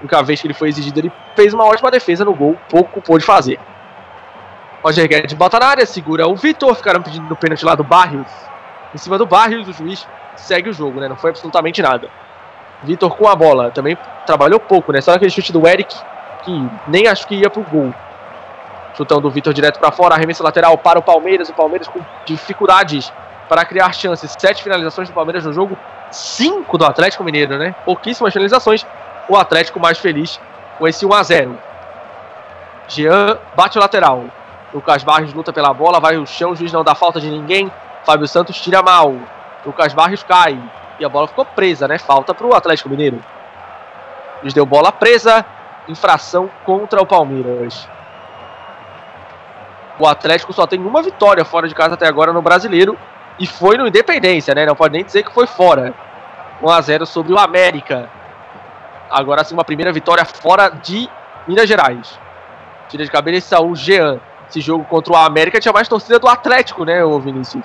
[0.00, 3.24] única vez que ele foi exigido, ele fez uma ótima defesa no gol, pouco pôde
[3.24, 3.58] fazer.
[4.82, 8.26] Roger Guedes bota na área, segura o Vitor, ficaram pedindo no pênalti lá do Barrios.
[8.94, 10.06] Em cima do Barrios, o juiz
[10.36, 11.08] segue o jogo, né?
[11.08, 12.08] Não foi absolutamente nada.
[12.82, 15.00] Vitor com a bola, também trabalhou pouco, né?
[15.00, 15.94] Só aquele chute do Eric,
[16.44, 17.94] que nem acho que ia pro gol.
[18.94, 21.48] Chutão do Vitor direto para fora, arremesso lateral para o Palmeiras.
[21.48, 23.12] O Palmeiras com dificuldades
[23.48, 24.34] para criar chances.
[24.38, 25.76] Sete finalizações do Palmeiras no jogo,
[26.10, 27.74] cinco do Atlético Mineiro, né?
[27.84, 28.86] Pouquíssimas finalizações.
[29.28, 30.40] O Atlético mais feliz
[30.78, 31.58] com esse 1 a 0.
[32.88, 34.24] Jean bate o lateral.
[34.72, 37.70] Lucas Barros luta pela bola, vai no chão, o juiz não dá falta de ninguém.
[38.04, 39.14] Fábio Santos tira mal.
[39.64, 40.58] Lucas Barros cai.
[40.98, 41.98] E a bola ficou presa, né?
[41.98, 43.22] Falta para o Atlético Mineiro.
[44.40, 45.44] Eles deu bola presa.
[45.88, 47.88] Infração contra o Palmeiras.
[49.98, 52.96] O Atlético só tem uma vitória fora de casa até agora no Brasileiro.
[53.38, 54.66] E foi no Independência, né?
[54.66, 55.94] Não pode nem dizer que foi fora.
[56.62, 58.08] 1x0 sobre o América.
[59.10, 61.08] Agora sim, uma primeira vitória fora de
[61.46, 62.18] Minas Gerais.
[62.88, 64.20] Tira de cabeça o Jean.
[64.48, 67.64] Esse jogo contra o América tinha mais torcida do Atlético, né, o Vinícius?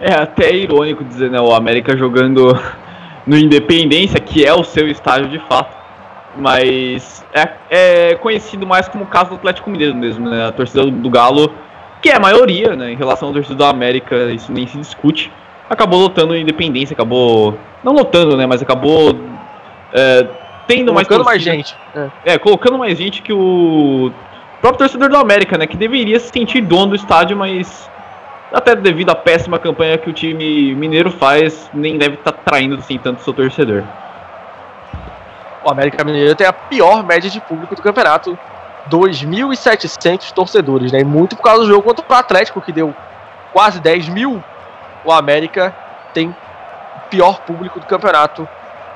[0.00, 1.40] É até irônico dizer, né?
[1.40, 2.58] O América jogando
[3.26, 5.81] no Independência, que é o seu estádio de fato.
[6.36, 10.46] Mas é, é conhecido mais como o caso do Atlético Mineiro mesmo, né?
[10.46, 11.52] A torcida do Galo,
[12.00, 12.92] que é a maioria, né?
[12.92, 15.30] Em relação à torcida do América, isso nem se discute.
[15.68, 17.56] Acabou lotando Independência, acabou.
[17.84, 18.46] Não lotando, né?
[18.46, 19.18] Mas acabou.
[19.92, 20.26] É,
[20.66, 21.76] tendo mais Colocando mais gente.
[21.94, 22.08] É.
[22.24, 24.10] é, colocando mais gente que o
[24.60, 25.66] próprio torcedor do América, né?
[25.66, 27.90] Que deveria se sentir dono do estádio, mas
[28.52, 32.76] até devido à péssima campanha que o time mineiro faz, nem deve estar tá traindo
[32.76, 33.82] assim tanto o seu torcedor.
[35.64, 38.36] O América Mineiro tem a pior média de público do campeonato,
[38.90, 40.98] 2.700 torcedores, né?
[41.00, 42.92] E muito por causa do jogo contra o Atlético, que deu
[43.52, 44.42] quase 10 mil.
[45.04, 45.72] O América
[46.12, 46.34] tem o
[47.08, 48.48] pior público do campeonato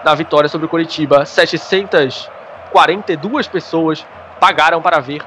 [0.05, 1.25] na vitória sobre o Curitiba.
[1.25, 4.05] 742 pessoas
[4.41, 5.23] pagaram para ver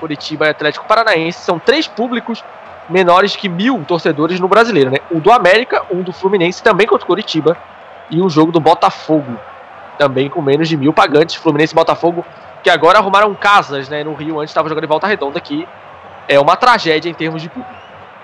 [0.00, 1.38] Curitiba e Atlético Paranaense.
[1.38, 2.42] São três públicos
[2.88, 4.98] menores que mil torcedores no brasileiro, né?
[5.12, 7.56] Um do América, um do Fluminense, também contra o Curitiba,
[8.10, 9.38] e um jogo do Botafogo
[10.02, 11.36] também com menos de mil pagantes.
[11.36, 12.24] Fluminense e Botafogo,
[12.62, 15.66] que agora arrumaram casas né, no Rio, antes estava jogando em Volta Redonda, que
[16.28, 17.72] é uma tragédia em termos de público.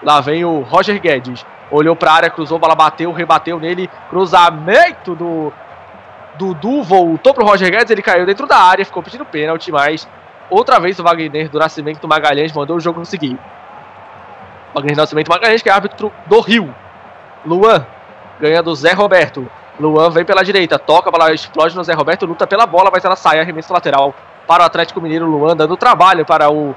[0.02, 5.14] Lá vem o Roger Guedes, olhou para a área, cruzou, bola bateu, rebateu nele, cruzamento
[5.14, 5.52] do
[6.36, 10.08] Dudu, voltou pro Roger Guedes, ele caiu dentro da área, ficou pedindo pênalti, mas
[10.50, 13.38] outra vez o Wagner do Nascimento Magalhães mandou o jogo seguir.
[14.74, 16.74] Wagner do Nascimento Magalhães, que é árbitro do Rio.
[17.44, 17.86] Luan
[18.40, 19.48] ganha do Zé Roberto.
[19.80, 23.04] Luan vem pela direita, toca, a bola explode no Zé Roberto, luta pela bola, mas
[23.04, 24.14] ela sai, arremesso lateral
[24.46, 25.26] para o Atlético Mineiro.
[25.26, 26.74] Luan dando trabalho para o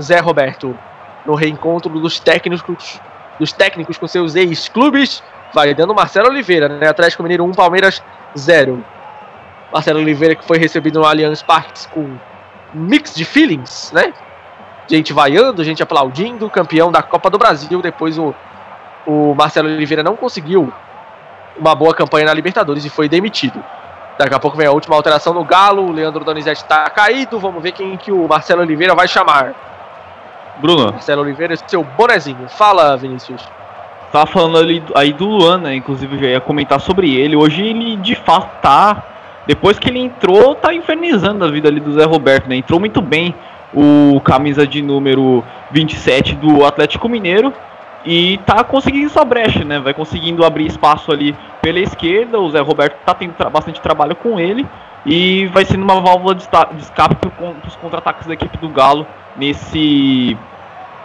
[0.00, 0.76] Zé Roberto
[1.24, 3.00] no reencontro dos técnicos,
[3.38, 5.22] dos técnicos com seus ex-clubes.
[5.52, 6.88] Vai dando Marcelo Oliveira, né?
[6.88, 8.02] Atlético Mineiro 1, Palmeiras
[8.36, 8.84] 0.
[9.72, 12.16] Marcelo Oliveira que foi recebido no Allianz Parque com
[12.74, 14.12] mix de feelings, né?
[14.88, 17.80] Gente vaiando, gente aplaudindo, campeão da Copa do Brasil.
[17.80, 18.34] Depois o,
[19.06, 20.72] o Marcelo Oliveira não conseguiu
[21.58, 23.62] uma boa campanha na Libertadores e foi demitido.
[24.18, 27.62] Daqui a pouco vem a última alteração no Galo, o Leandro Donizete está caído, vamos
[27.62, 29.54] ver quem que o Marcelo Oliveira vai chamar.
[30.58, 30.92] Bruno.
[30.92, 32.48] Marcelo Oliveira, seu bonezinho.
[32.48, 33.42] Fala, Vinícius.
[34.12, 35.74] Tava falando ali aí do Luan, né?
[35.74, 37.36] Inclusive eu já ia comentar sobre ele.
[37.36, 39.02] Hoje ele de fato tá.
[39.46, 42.56] Depois que ele entrou, tá infernizando a vida ali do Zé Roberto, né?
[42.56, 43.34] Entrou muito bem
[43.72, 47.54] o camisa de número 27 do Atlético Mineiro
[48.04, 49.78] e tá conseguindo sua brecha, né?
[49.78, 52.38] Vai conseguindo abrir espaço ali pela esquerda.
[52.38, 54.66] O Zé Roberto tá tendo tra bastante trabalho com ele
[55.04, 59.06] e vai sendo uma válvula de, de escape para os contra-ataques da equipe do Galo
[59.36, 60.36] nesse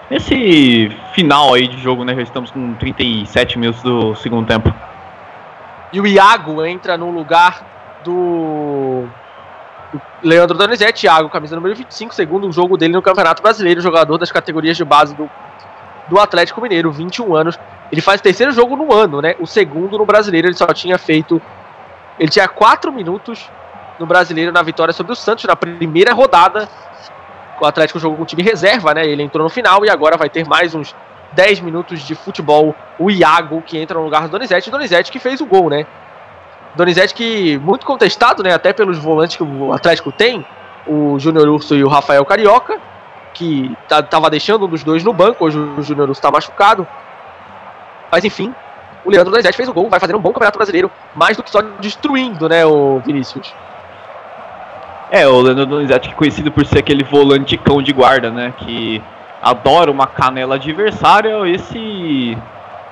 [0.09, 2.15] nesse final aí de jogo, né?
[2.15, 4.73] Já estamos com 37 minutos do segundo tempo.
[5.91, 7.63] E o Iago entra no lugar
[8.03, 9.05] do
[10.21, 14.77] Leandro Donizete, Iago, camisa número 25, segundo jogo dele no Campeonato Brasileiro, jogador das categorias
[14.77, 15.29] de base do
[16.07, 17.59] do Atlético Mineiro, 21 anos.
[17.91, 19.35] Ele faz terceiro jogo no ano, né?
[19.39, 21.41] O segundo no brasileiro, ele só tinha feito.
[22.19, 23.49] Ele tinha 4 minutos
[23.99, 26.67] no brasileiro na vitória sobre o Santos na primeira rodada.
[27.59, 29.05] O Atlético jogou com o time reserva, né?
[29.05, 30.95] Ele entrou no final e agora vai ter mais uns
[31.33, 32.75] 10 minutos de futebol.
[32.99, 34.69] O Iago, que entra no lugar do Donizete.
[34.69, 35.85] Donizete que fez o gol, né?
[36.75, 38.53] Donizete que muito contestado, né?
[38.53, 40.45] Até pelos volantes que o Atlético tem.
[40.85, 42.79] O Júnior Urso e o Rafael Carioca.
[43.35, 45.45] Que tá, tava deixando um dos dois no banco.
[45.45, 46.87] Hoje o Júnior Urso tá machucado.
[48.11, 48.51] Mas enfim,
[49.03, 49.89] o Leandro Donizete fez o gol.
[49.89, 50.89] Vai fazer um bom campeonato brasileiro.
[51.13, 53.53] Mais do que só destruindo, né, o Vinícius?
[55.11, 58.53] É, o Leandro Donizete, é conhecido por ser aquele volante cão de guarda, né?
[58.57, 59.01] Que
[59.41, 61.47] adora uma canela adversária.
[61.47, 62.35] Esse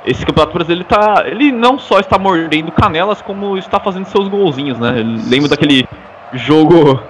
[0.05, 4.77] esse campeonato brasileiro tá, ele não só está mordendo canelas, como está fazendo seus golzinhos,
[4.77, 4.91] né?
[5.27, 5.87] Lembro daquele
[6.33, 7.01] jogo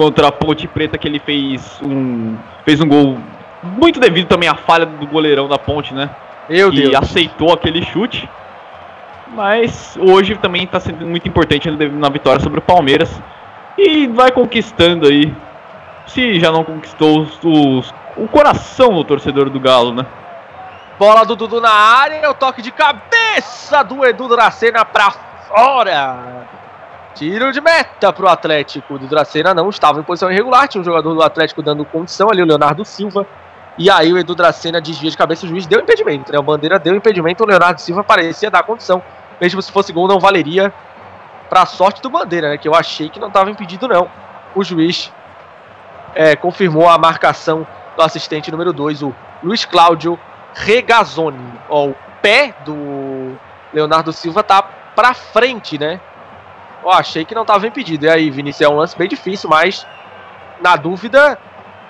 [0.00, 3.18] contra a Ponte Preta que ele fez um fez um gol
[3.62, 6.08] muito devido também à falha do goleirão da Ponte, né?
[6.48, 6.94] Meu e Deus.
[6.94, 8.26] aceitou aquele chute.
[9.28, 13.20] Mas hoje também está sendo muito importante na vitória sobre o Palmeiras.
[13.76, 15.34] E vai conquistando aí.
[16.06, 20.06] Se já não conquistou os, os, o coração do torcedor do Galo, né?
[20.98, 26.48] Bola do Dudu na área, o toque de cabeça do Edu Dracena pra fora.
[27.14, 28.94] Tiro de meta Atlético.
[28.94, 32.30] O Edu Dracena não estava em posição irregular, tinha um jogador do Atlético dando condição
[32.30, 33.26] ali, o Leonardo Silva.
[33.76, 36.38] E aí o Edu Dracena desvia de cabeça, o juiz deu impedimento, né?
[36.38, 39.02] O Bandeira deu impedimento, o Leonardo Silva parecia dar condição.
[39.40, 40.72] Mesmo se fosse gol, não valeria
[41.48, 42.58] pra sorte do Bandeira, né?
[42.58, 44.08] Que eu achei que não estava impedido, não.
[44.54, 45.12] O juiz
[46.14, 47.66] é, confirmou a marcação
[47.96, 50.18] do assistente número 2, o Luiz Cláudio
[50.54, 51.38] Regazzoni.
[51.68, 53.36] Ó, o pé do
[53.72, 56.00] Leonardo Silva tá pra frente, né?
[56.82, 58.06] Ó, achei que não estava impedido.
[58.06, 59.86] E aí, Vinícius, é um lance bem difícil, mas
[60.60, 61.38] na dúvida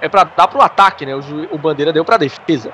[0.00, 1.14] é pra dar pro ataque, né?
[1.14, 2.72] O, o Bandeira deu pra defesa.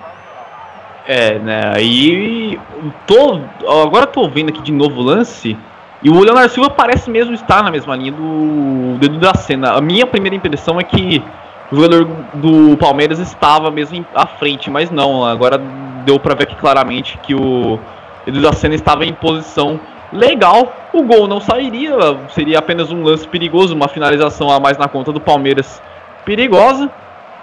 [1.06, 1.72] É, né?
[1.74, 2.59] Aí.
[3.06, 3.40] Tô,
[3.82, 5.56] agora tô vendo aqui de novo o lance.
[6.02, 9.72] E o Leonardo Silva parece mesmo estar na mesma linha do dedo da cena.
[9.72, 11.22] A minha primeira impressão é que
[11.70, 15.24] o jogador do Palmeiras estava mesmo à frente, mas não.
[15.24, 15.60] Agora
[16.05, 17.78] deu pra ver aqui claramente que o
[18.26, 19.80] Edu da Cena estava em posição
[20.12, 20.73] legal.
[20.93, 21.95] O gol não sairia,
[22.31, 25.83] seria apenas um lance perigoso, uma finalização a mais na conta do Palmeiras
[26.24, 26.91] perigosa.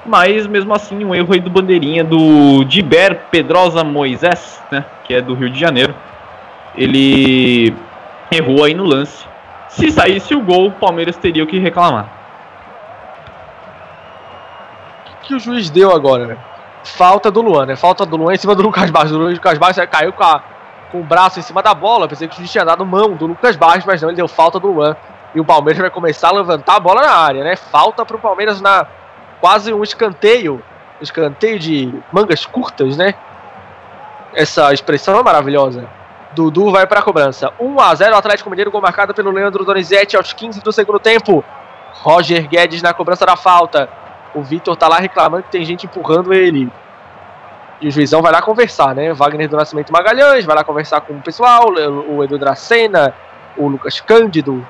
[0.06, 4.84] Mas mesmo assim, um erro aí do bandeirinha do Diber Pedrosa Moisés, né?
[5.06, 5.96] Que é do Rio de Janeiro.
[6.76, 7.74] Ele
[8.32, 9.26] errou aí no lance.
[9.70, 12.08] Se saísse o gol, o Palmeiras teria o que reclamar.
[15.22, 16.38] O que o juiz deu agora, né?
[16.84, 17.76] Falta do Luan, né?
[17.78, 19.12] Falta do Luan em cima do Lucas Barros.
[19.14, 20.42] O Lucas Barros caiu com, a-
[20.94, 22.08] com o braço em cima da bola.
[22.08, 24.60] Pensei que o juiz tinha dado mão do Lucas Barros, mas não, ele deu falta
[24.60, 24.96] do Luan.
[25.34, 27.56] E o Palmeiras vai começar a levantar a bola na área, né?
[27.56, 28.86] Falta pro Palmeiras na
[29.42, 30.64] quase um escanteio.
[31.02, 33.16] Escanteio de mangas curtas, né?
[34.36, 35.90] Essa expressão é maravilhosa.
[36.34, 37.52] Dudu vai pra cobrança.
[37.60, 41.44] 1 a 0 Atlético Mineiro, gol marcado pelo Leandro Donizete aos 15 do segundo tempo.
[42.04, 43.90] Roger Guedes na cobrança da falta.
[44.36, 46.72] O Vitor tá lá reclamando que tem gente empurrando ele.
[47.84, 49.14] E o juizão vai lá conversar, né?
[49.14, 51.66] Wagner do Nascimento Magalhães vai lá conversar com o pessoal,
[52.08, 53.14] o Edu Dracena,
[53.58, 54.66] o Lucas Cândido.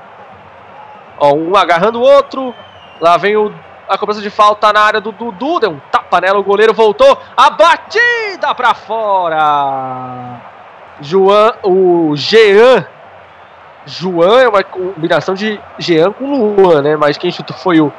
[1.20, 2.56] Ó, um agarrando o outro.
[3.00, 3.54] Lá vem o,
[3.88, 5.60] a cobrança de falta na área do Dudu.
[5.60, 7.16] Deu um tapa nela, o goleiro voltou.
[7.38, 10.42] A batida pra fora.
[11.00, 12.88] João, o Jean.
[13.86, 16.96] João é uma combinação de Jean com Luan, né?
[16.96, 17.94] Mas quem chutou foi o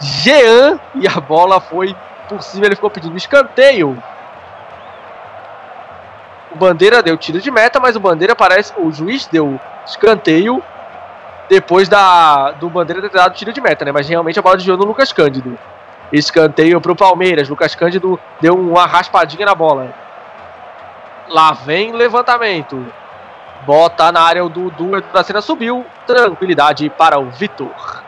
[0.00, 1.94] Jean e a bola foi
[2.30, 4.02] por cima, ele ficou pedindo escanteio.
[6.54, 8.72] O Bandeira deu tiro de meta, mas o Bandeira parece.
[8.78, 10.62] O juiz deu escanteio
[11.48, 13.90] depois da do Bandeira ter dado tiro de meta, né?
[13.90, 15.58] Mas realmente a bola desviou no Lucas Cândido.
[16.12, 17.48] Escanteio pro Palmeiras.
[17.48, 19.92] Lucas Cândido deu uma raspadinha na bola.
[21.28, 22.86] Lá vem levantamento.
[23.66, 25.84] Bota na área o Dudu da cena subiu.
[26.06, 28.04] Tranquilidade para o Vitor.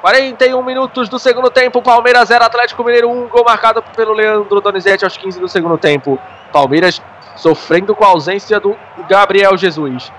[0.00, 5.04] 41 minutos do segundo tempo, Palmeiras 0, Atlético Mineiro 1, gol marcado pelo Leandro Donizete
[5.04, 6.18] aos 15 do segundo tempo.
[6.52, 7.02] Palmeiras
[7.38, 8.76] sofrendo com a ausência do
[9.08, 10.12] Gabriel Jesus.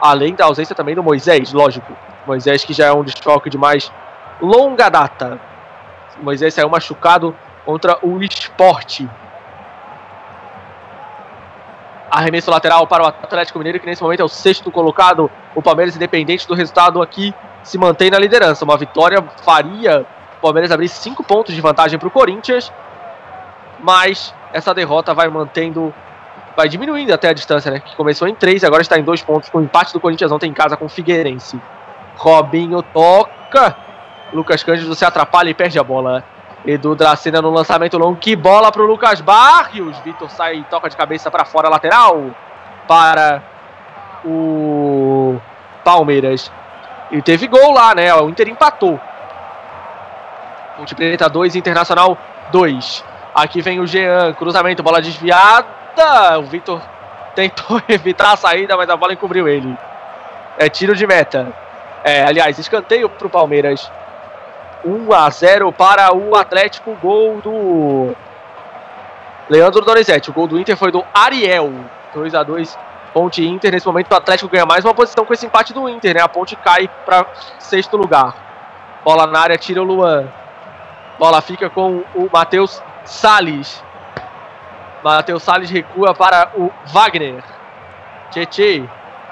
[0.00, 1.92] Além da ausência também do Moisés, lógico.
[2.26, 3.92] Moisés que já é um desfalque de mais
[4.40, 5.40] longa data.
[6.20, 9.08] Moisés saiu machucado contra o esporte.
[12.10, 15.30] Arremesso lateral para o Atlético Mineiro, que nesse momento é o sexto colocado.
[15.54, 17.32] O Palmeiras, independente do resultado aqui,
[17.62, 18.64] se mantém na liderança.
[18.64, 20.04] Uma vitória faria
[20.38, 22.72] o Palmeiras abrir cinco pontos de vantagem para o Corinthians,
[23.78, 25.94] mas essa derrota vai mantendo,
[26.56, 27.80] vai diminuindo até a distância, né?
[27.80, 30.50] Que começou em três, agora está em dois pontos com o empate do Corinthians ontem
[30.50, 31.60] em casa com o Figueirense.
[32.16, 33.76] Robinho toca,
[34.32, 36.24] Lucas Cândido se atrapalha e perde a bola.
[36.64, 38.16] Edu Dracena no lançamento longo.
[38.16, 39.98] Que bola pro Lucas Barrios.
[39.98, 42.30] Vitor sai e toca de cabeça para fora, lateral.
[42.86, 43.42] Para
[44.24, 45.40] o
[45.84, 46.52] Palmeiras.
[47.10, 48.14] E teve gol lá, né?
[48.14, 49.00] O Inter empatou.
[50.76, 52.16] Ponte Preta 2, Internacional
[52.52, 53.04] 2.
[53.34, 54.32] Aqui vem o Jean.
[54.34, 55.81] Cruzamento, bola desviada.
[56.38, 56.80] O Vitor
[57.34, 59.76] tentou evitar a saída, mas a bola encobriu ele.
[60.58, 61.52] É tiro de meta.
[62.04, 63.90] É, aliás, escanteio pro Palmeiras.
[64.84, 66.96] 1 a 0 para o Atlético.
[67.00, 68.14] Gol do
[69.48, 70.30] Leandro Donizete.
[70.30, 71.72] O gol do Inter foi do Ariel.
[72.14, 72.78] 2 a 2
[73.12, 73.72] Ponte Inter.
[73.72, 76.20] Nesse momento o Atlético ganha mais uma posição com esse empate do Inter, né?
[76.20, 77.26] A Ponte cai para
[77.58, 78.34] sexto lugar.
[79.04, 80.26] Bola na área, tira o Luan.
[81.18, 83.82] Bola fica com o Matheus Salles.
[85.02, 87.42] Matheus Salles recua para o Wagner.
[88.30, 88.84] Tietê.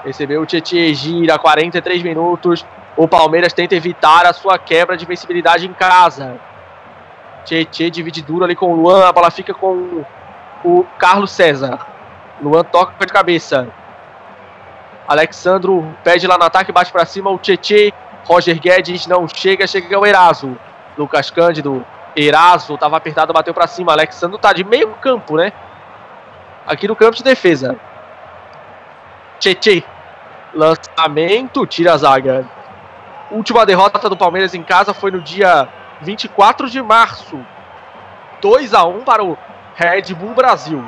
[0.03, 2.65] Recebeu o Tietê, gira 43 minutos.
[2.97, 6.39] O Palmeiras tenta evitar a sua quebra de vencibilidade em casa.
[7.45, 9.07] Tietê divide duro ali com o Luan.
[9.07, 10.03] A bola fica com
[10.63, 11.79] o Carlos César.
[12.41, 13.67] Luan toca de cabeça.
[15.07, 17.29] Alexandro pede lá no ataque, bate para cima.
[17.29, 17.93] O Tietê.
[18.25, 20.55] Roger Guedes não chega, chega o Eraso.
[20.97, 21.85] Lucas Cândido.
[22.15, 23.91] Eraso tava apertado, bateu para cima.
[23.91, 25.53] Alexandro tá de meio campo, né?
[26.65, 27.77] Aqui no campo de defesa.
[29.39, 29.83] Tietê.
[30.53, 32.45] Lançamento, tira a zaga.
[33.31, 35.67] Última derrota do Palmeiras em casa foi no dia
[36.01, 37.39] 24 de março.
[38.41, 39.37] 2 a 1 para o
[39.75, 40.83] Red Bull Brasil.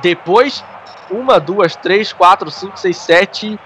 [0.00, 0.64] Depois,
[1.10, 3.58] uma, duas, três, quatro, cinco, seis, sete,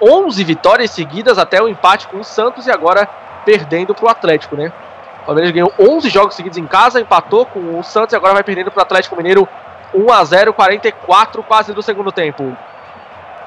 [0.00, 3.06] onze vitórias seguidas até o empate com o Santos e agora
[3.44, 4.72] perdendo para o Atlético, né?
[5.30, 8.68] Palmeiras ganhou 11 jogos seguidos em casa, empatou com o Santos e agora vai perdendo
[8.72, 9.48] para o Atlético Mineiro
[9.94, 12.56] 1 a 0, 44 quase do segundo tempo.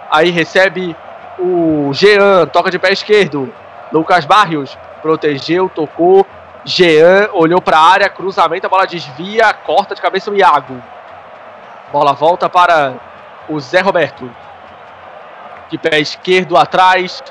[0.10, 0.96] Aí recebe
[1.38, 3.54] o Jean, toca de pé esquerdo.
[3.92, 6.26] Lucas Barrios protegeu, tocou.
[6.64, 10.82] Jean olhou para a área, cruzamento, a bola desvia, corta de cabeça o Iago.
[11.92, 12.94] Bola volta para
[13.50, 14.34] o Zé Roberto.
[15.70, 17.22] De pé esquerdo atrás.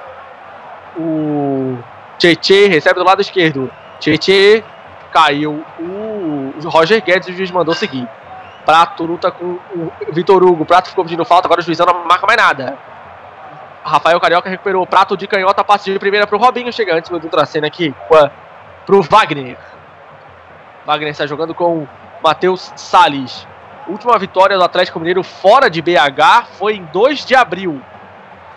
[0.94, 1.78] O
[2.18, 3.72] Tietê recebe do lado esquerdo.
[4.02, 4.64] Tietê
[5.12, 5.64] caiu.
[5.78, 8.08] O Roger Guedes, o juiz mandou seguir.
[8.66, 10.64] Prato luta com o Vitor Hugo.
[10.64, 12.76] Prato ficou pedindo falta, agora o juizão não marca mais nada.
[13.84, 16.72] Rafael Carioca recuperou o prato de canhota, passe de primeira para o Robinho.
[16.72, 18.30] Chega antes do Tracena aqui para
[18.88, 19.56] o Wagner.
[20.84, 21.86] Wagner está jogando com
[22.22, 23.46] Matheus Salles.
[23.86, 27.80] Última vitória do Atlético Mineiro fora de BH foi em 2 de abril.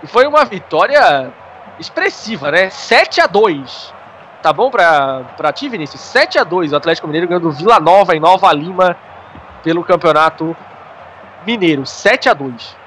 [0.02, 1.32] E foi uma vitória
[1.80, 2.72] expressiva, né?
[2.72, 3.95] 7 a 2
[4.46, 6.00] Tá bom pra, pra ti, Vinícius?
[6.02, 8.96] 7 a 2 o Atlético Mineiro ganhando Vila Nova em Nova Lima
[9.64, 10.56] pelo Campeonato
[11.48, 11.84] Mineiro.
[11.84, 12.78] 7 a 2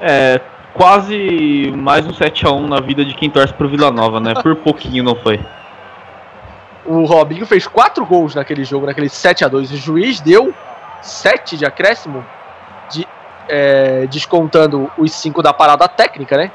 [0.00, 0.40] É,
[0.72, 4.32] quase mais um 7x1 na vida de quem torce pro Vila Nova, né?
[4.42, 5.38] Por pouquinho não foi.
[6.86, 10.54] O Robinho fez 4 gols naquele jogo, naquele 7 a 2 O juiz deu
[11.02, 12.24] 7 de acréscimo,
[12.88, 13.06] de,
[13.50, 16.50] é, descontando os 5 da parada técnica, né?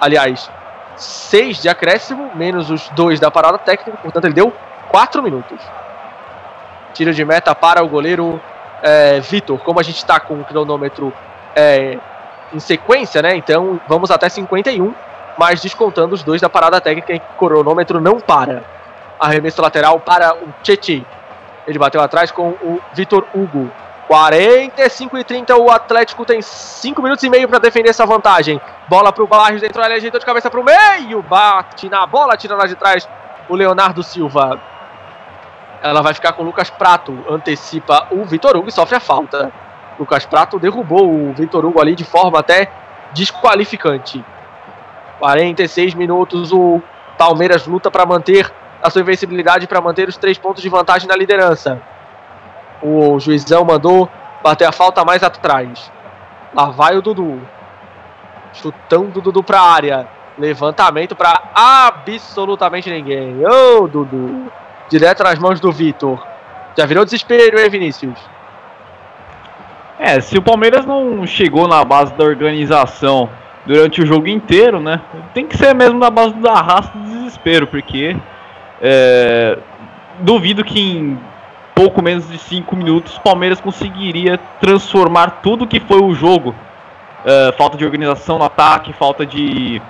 [0.00, 0.50] Aliás,
[0.96, 4.52] 6 de acréscimo, menos os 2 da parada técnica, portanto ele deu
[4.88, 5.58] 4 minutos.
[6.92, 8.40] Tiro de meta para o goleiro
[8.82, 9.58] é, Vitor.
[9.58, 11.12] Como a gente está com o cronômetro
[11.56, 11.98] é,
[12.52, 13.34] em sequência, né?
[13.34, 14.94] Então vamos até 51,
[15.36, 18.62] mas descontando os dois da parada técnica, o cronômetro não para.
[19.18, 21.04] Arremesso lateral para o Tcheti.
[21.66, 23.70] Ele bateu atrás com o Vitor Hugo.
[24.08, 28.60] 45 e 30, o Atlético tem 5 minutos e meio para defender essa vantagem.
[28.88, 32.36] Bola para o Barrios, dentro da ajeitou de cabeça para o meio, bate na bola,
[32.36, 33.08] tira lá de trás
[33.48, 34.60] o Leonardo Silva.
[35.82, 39.52] Ela vai ficar com o Lucas Prato, antecipa o Vitor Hugo e sofre a falta.
[39.98, 42.70] Lucas Prato derrubou o Vitor Hugo ali de forma até
[43.12, 44.24] desqualificante.
[45.18, 46.82] 46 minutos, o
[47.16, 48.52] Palmeiras luta para manter
[48.82, 51.80] a sua invencibilidade, para manter os três pontos de vantagem na liderança.
[52.84, 54.10] O juizão mandou
[54.42, 55.90] bater a falta mais atrás.
[56.54, 57.40] Lá vai o Dudu.
[58.52, 60.06] Chutão do Dudu para a área.
[60.38, 63.42] Levantamento para absolutamente ninguém.
[63.46, 64.52] Ô, oh, Dudu.
[64.90, 66.22] Direto nas mãos do Vitor.
[66.76, 68.18] Já virou desespero, hein, Vinícius?
[69.98, 73.30] É, se o Palmeiras não chegou na base da organização
[73.64, 75.00] durante o jogo inteiro, né?
[75.32, 78.14] Tem que ser mesmo na base do arrasto do desespero, porque
[78.82, 79.56] é,
[80.18, 81.18] duvido que em
[81.74, 86.54] pouco menos de 5 minutos o Palmeiras conseguiria transformar tudo que foi o jogo.
[87.24, 89.80] É, falta de organização no ataque, falta de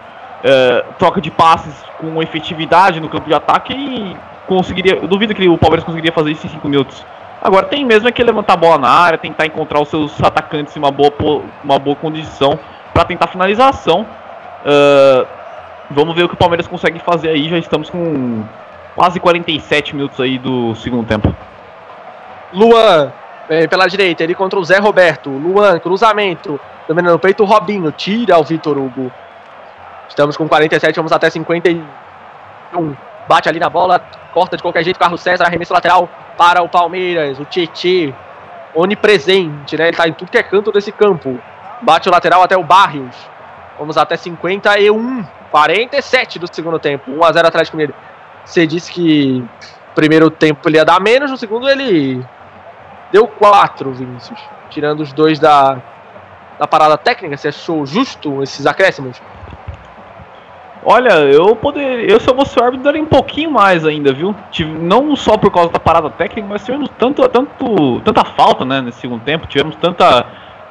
[0.42, 4.16] é, troca de passes com efetividade no campo de ataque e
[4.46, 4.96] conseguiria.
[4.96, 7.04] Eu duvido que o Palmeiras conseguiria fazer isso em 5 minutos.
[7.42, 10.74] Agora tem mesmo é que levantar a bola na área, tentar encontrar os seus atacantes
[10.76, 11.12] em uma boa,
[11.62, 12.58] uma boa condição
[12.94, 14.06] para tentar finalização.
[14.64, 15.26] Uh,
[15.90, 17.48] vamos ver o que o Palmeiras consegue fazer aí.
[17.50, 18.44] Já estamos com
[18.94, 21.34] quase 47 minutos aí do segundo tempo.
[22.54, 23.12] Luan,
[23.48, 25.28] vem pela direita, ele contra o Zé Roberto.
[25.28, 26.58] Luan, cruzamento,
[26.88, 29.12] dominando o peito, o Robinho, tira o Vitor Hugo.
[30.08, 31.84] Estamos com 47, vamos até 51.
[33.26, 33.98] Bate ali na bola,
[34.32, 38.14] corta de qualquer jeito, Carlos César, arremesso lateral para o Palmeiras, o Tietê,
[38.74, 39.88] onipresente, né?
[39.88, 41.40] Ele tá em tudo que é canto desse campo.
[41.82, 43.16] Bate o lateral até o Barrios.
[43.78, 47.10] Vamos até 51, 47 do segundo tempo.
[47.10, 47.94] 1 a 0 Atlético Mineiro.
[48.44, 49.44] Você disse que
[49.94, 52.24] primeiro tempo ele ia dar menos, no segundo ele
[53.12, 54.38] deu 4, Vinícius.
[54.70, 55.78] Tirando os dois da,
[56.58, 59.20] da parada técnica, você achou justo esses acréscimos?
[60.86, 62.04] Olha, eu poderia.
[62.04, 64.34] Eu, se eu fosse o árbitro, daria um pouquinho mais ainda, viu?
[64.80, 69.00] Não só por causa da parada técnica, mas tivemos tanto, tanto, tanta falta, né, nesse
[69.00, 69.46] segundo tempo.
[69.46, 70.26] Tivemos tanta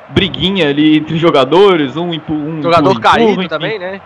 [0.10, 4.01] briguinha ali entre jogadores, um um Jogador empurra, caído empurra, também, né?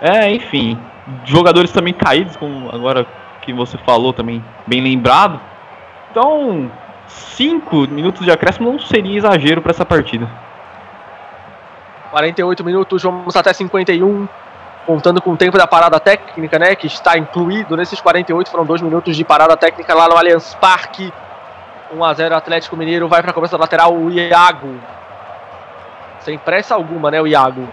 [0.00, 0.78] É, enfim.
[1.24, 3.06] Jogadores também caídos, como agora
[3.42, 5.38] que você falou também, bem lembrado.
[6.10, 6.70] Então,
[7.10, 10.28] cinco minutos de acréscimo não seria exagero para essa partida.
[12.10, 14.28] 48 minutos, vamos até 51
[14.86, 18.80] contando com o tempo da parada técnica, né, que está incluído nesses 48, foram dois
[18.80, 21.12] minutos de parada técnica lá no Allianz Parque.
[21.92, 24.80] 1 a 0 Atlético Mineiro vai para a cobertura lateral o Iago.
[26.20, 27.68] Sem pressa alguma, né, o Iago.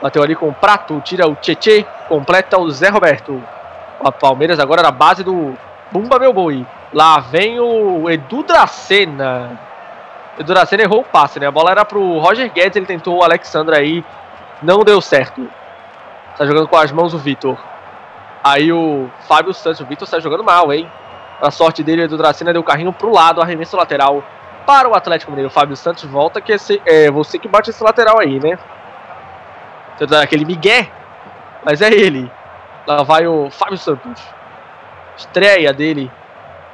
[0.00, 3.42] Bateu ali com o Prato, tira o Tietê, completa o Zé Roberto.
[4.04, 5.56] A Palmeiras agora na base do
[5.92, 6.66] Bumba Meu Boi.
[6.92, 9.58] Lá vem o Edu Dracena.
[10.38, 11.46] Edu Dracena errou o passe, né?
[11.46, 14.04] A bola era pro Roger Guedes, ele tentou o Alexandre aí,
[14.62, 15.48] não deu certo.
[16.36, 17.56] Tá jogando com as mãos o Vitor.
[18.44, 20.90] Aí o Fábio Santos, o Vitor está jogando mal, hein?
[21.40, 24.22] A sorte dele, o Edu Dracena deu o carrinho pro lado, arremesso lateral
[24.66, 25.48] para o Atlético Mineiro.
[25.48, 28.58] O Fábio Santos volta, que esse, é você que bate esse lateral aí, né?
[29.96, 30.90] Você dá aquele migué,
[31.64, 32.30] mas é ele.
[32.86, 34.22] Lá vai o Fábio Santos.
[35.16, 36.10] Estreia dele,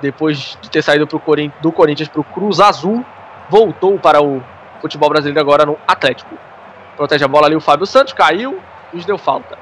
[0.01, 3.05] depois de ter saído Corin do Corinthians para o Cruz Azul,
[3.49, 4.43] voltou para o
[4.81, 6.35] futebol brasileiro agora no Atlético.
[6.97, 8.59] Protege a bola ali o Fábio Santos, caiu,
[8.93, 9.59] juiz deu falta.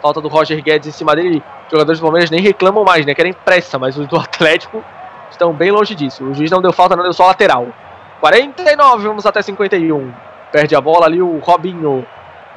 [0.00, 1.42] Falta do Roger Guedes em cima dele.
[1.66, 3.14] Os jogadores do Palmeiras nem reclamam mais, né?
[3.14, 4.82] Querem pressa, mas os do Atlético
[5.30, 6.24] estão bem longe disso.
[6.24, 7.68] O juiz não deu falta, não deu só lateral.
[8.20, 10.12] 49, vamos até 51.
[10.50, 12.06] Perde a bola ali o Robinho.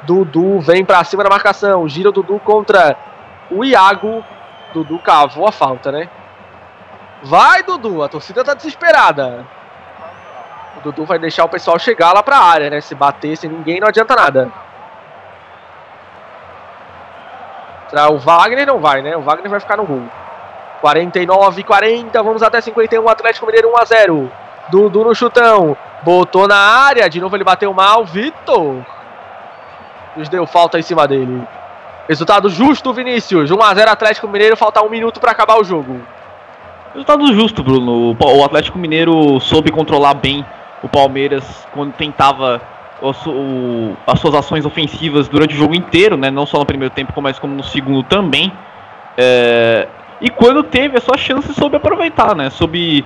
[0.02, 1.88] Dudu vem para cima da marcação.
[1.88, 2.96] Gira o Dudu contra
[3.50, 4.24] o Iago.
[4.72, 6.08] Dudu cavou a falta, né?
[7.24, 8.02] Vai, Dudu.
[8.02, 9.46] A torcida tá desesperada.
[10.76, 12.80] O Dudu vai deixar o pessoal chegar lá pra área, né?
[12.80, 14.52] Se bater sem ninguém não adianta nada.
[18.10, 19.16] O Wagner não vai, né?
[19.16, 20.02] O Wagner vai ficar no gol.
[20.80, 24.32] 49, 40, vamos até 51, Atlético Mineiro 1 a 0.
[24.68, 28.84] Dudu no chutão, botou na área, de novo ele bateu mal, Vitor.
[30.16, 31.46] Nos deu falta em cima dele.
[32.08, 33.50] Resultado justo, Vinícius.
[33.50, 36.00] 1 a 0 Atlético Mineiro, falta um minuto para acabar o jogo.
[36.94, 38.16] Resultado justo, Bruno.
[38.16, 40.46] O Atlético Mineiro soube controlar bem
[40.80, 42.62] o Palmeiras quando tentava
[44.06, 46.30] as suas ações ofensivas durante o jogo inteiro, né?
[46.30, 48.52] Não só no primeiro tempo, mas como no segundo também.
[49.18, 49.88] É,
[50.20, 52.48] e quando teve a sua chance, soube aproveitar, né?
[52.48, 53.04] Soube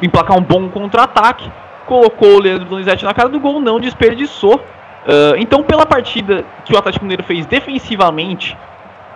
[0.00, 1.52] emplacar um bom contra-ataque,
[1.84, 4.56] colocou o Leandro Donizete na cara do gol, não desperdiçou.
[4.56, 8.56] Uh, então, pela partida que o Atlético Mineiro fez defensivamente,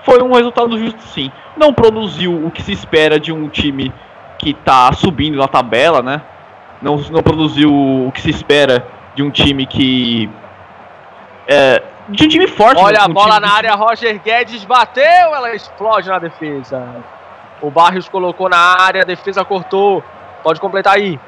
[0.04, 1.30] foi um resultado justo sim.
[1.56, 3.92] Não produziu o que se espera de um time
[4.38, 6.22] que está subindo na tabela, né?
[6.80, 10.28] Não, não produziu o que se espera de um time que.
[11.46, 12.80] É, de um time forte.
[12.82, 16.84] Olha um a bola na área, Roger Guedes bateu, ela explode na defesa.
[17.60, 20.02] O Barrios colocou na área, a defesa cortou.
[20.42, 21.20] Pode completar aí.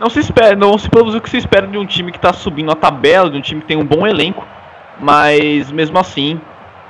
[0.00, 2.32] Não se espera, não se produziu o que se espera de um time que está
[2.32, 4.44] subindo a tabela, de um time que tem um bom elenco,
[4.98, 6.40] mas mesmo assim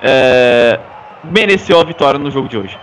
[0.02, 0.78] é,
[1.24, 2.78] mereceu a vitória no jogo de hoje.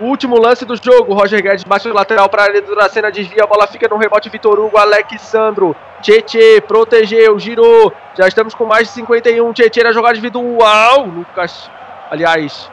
[0.00, 3.46] Último lance do jogo, Roger Guedes bate o lateral para área do Dracena, desvia, a
[3.46, 8.94] bola fica no rebote, Vitor Hugo, Alexandro, Tietê, protegeu, girou, já estamos com mais de
[8.94, 11.70] 51, Tietê na jogada individual, Lucas,
[12.10, 12.68] aliás,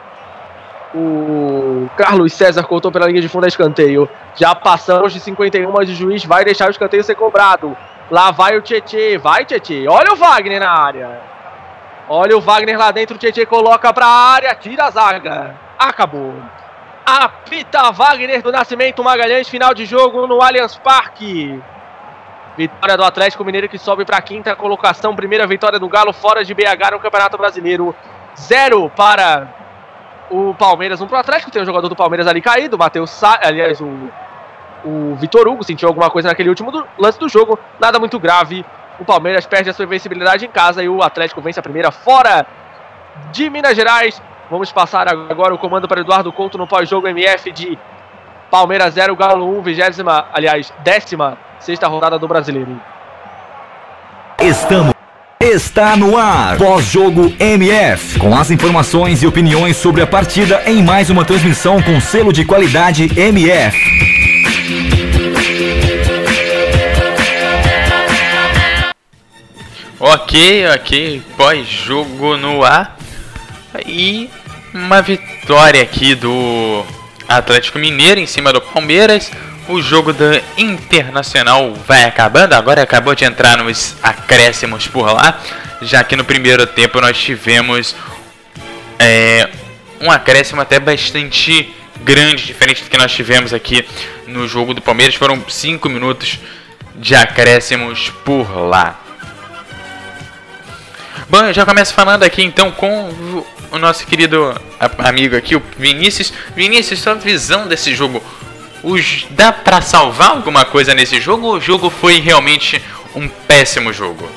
[0.92, 5.88] o Carlos César cortou pela linha de fundo a escanteio, já passamos de 51, mas
[5.88, 7.76] o juiz vai deixar o escanteio ser cobrado,
[8.10, 11.20] lá vai o Tietê, vai Tietê, olha o Wagner na área,
[12.10, 16.34] olha o Wagner lá dentro, o Tietê coloca para a área, tira a zaga, acabou.
[17.06, 21.62] Apita Wagner do Nascimento Magalhães, final de jogo no Allianz Parque.
[22.56, 25.14] Vitória do Atlético Mineiro que sobe para a quinta colocação.
[25.14, 27.94] Primeira vitória do Galo fora de BH no Campeonato Brasileiro.
[28.36, 29.48] Zero para
[30.30, 31.00] o Palmeiras.
[31.00, 31.50] Um para o Atlético.
[31.50, 32.76] Tem um jogador do Palmeiras ali caído.
[32.76, 33.38] Matheus Sa...
[33.42, 34.10] Aliás, o,
[34.84, 36.86] o Vitor Hugo sentiu alguma coisa naquele último do...
[36.98, 37.58] lance do jogo.
[37.78, 38.64] Nada muito grave.
[39.00, 42.46] O Palmeiras perde a sua invencibilidade em casa e o Atlético vence a primeira fora
[43.32, 47.78] de Minas Gerais Vamos passar agora o comando para Eduardo Couto no pós-jogo MF de
[48.50, 52.80] Palmeiras 0, Galo 1, vigésima, aliás, décima sexta rodada do Brasileiro.
[54.40, 54.92] Estamos.
[55.38, 56.58] Está no ar.
[56.58, 58.18] Pós-jogo MF.
[58.18, 62.44] Com as informações e opiniões sobre a partida em mais uma transmissão com selo de
[62.44, 64.29] qualidade MF.
[70.02, 71.22] Ok, ok.
[71.36, 72.96] Pós-jogo no ar.
[73.84, 74.30] E
[74.72, 76.86] uma vitória aqui do
[77.28, 79.30] Atlético Mineiro em cima do Palmeiras.
[79.68, 82.54] O jogo da Internacional vai acabando.
[82.54, 85.38] Agora acabou de entrar nos acréscimos por lá.
[85.82, 87.94] Já que no primeiro tempo nós tivemos
[88.98, 89.50] é,
[90.00, 93.86] um acréscimo até bastante grande, diferente do que nós tivemos aqui
[94.26, 95.14] no jogo do Palmeiras.
[95.14, 96.38] Foram 5 minutos
[96.96, 99.09] de acréscimos por lá.
[101.30, 103.08] Bom, eu já começo falando aqui então com
[103.70, 104.52] o nosso querido
[104.98, 106.32] amigo aqui, o Vinícius.
[106.56, 108.20] Vinícius, sua visão desse jogo.
[109.30, 112.82] Dá para salvar alguma coisa nesse jogo ou o jogo foi realmente
[113.14, 114.28] um péssimo jogo?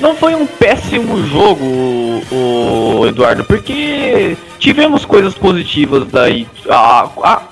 [0.00, 1.64] Não foi um péssimo jogo,
[2.32, 6.48] o, Eduardo, porque tivemos coisas positivas daí.
[6.68, 7.42] A, a,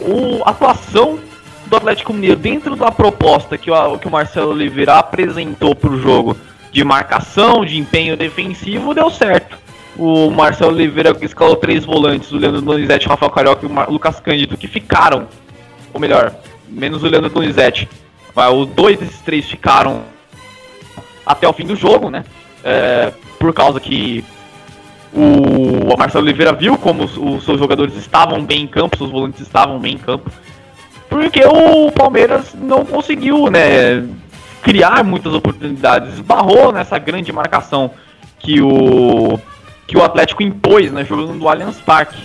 [0.44, 1.20] a atuação
[1.66, 6.02] do Atlético Mineiro dentro da proposta que o, que o Marcelo Oliveira apresentou para o
[6.02, 6.36] jogo
[6.76, 9.56] de marcação, de empenho defensivo, deu certo.
[9.96, 14.20] O Marcelo Oliveira escalou três volantes, o Leandro Donizete, o Rafael Carioca e o Lucas
[14.20, 15.26] Cândido, que ficaram,
[15.94, 16.34] ou melhor,
[16.68, 17.88] menos o Leandro Donizete.
[18.54, 20.02] Os dois desses três ficaram
[21.24, 22.26] até o fim do jogo, né?
[22.62, 24.22] É, por causa que
[25.14, 29.40] o Marcelo Oliveira viu como os, os, seus jogadores estavam bem em campo, seus volantes
[29.40, 30.30] estavam bem em campo.
[31.08, 34.04] Porque o Palmeiras não conseguiu, né?
[34.66, 37.92] Criar muitas oportunidades, esbarrou nessa grande marcação
[38.40, 39.38] que o
[39.86, 42.20] que o Atlético impôs, né, jogando no Allianz Parque.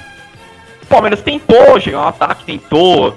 [0.82, 3.16] O Palmeiras tentou chegar no ataque, tentou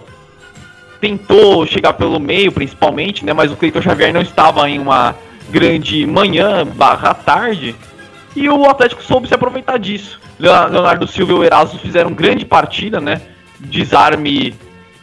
[1.01, 5.15] tentou chegar pelo meio, principalmente, né, mas o Cleiton Xavier não estava em uma
[5.49, 7.75] grande manhã barra tarde
[8.37, 10.21] e o Atlético soube se aproveitar disso.
[10.39, 13.23] Leonardo Silva e o Erasmo fizeram grande partida, né?
[13.59, 14.53] Desarme,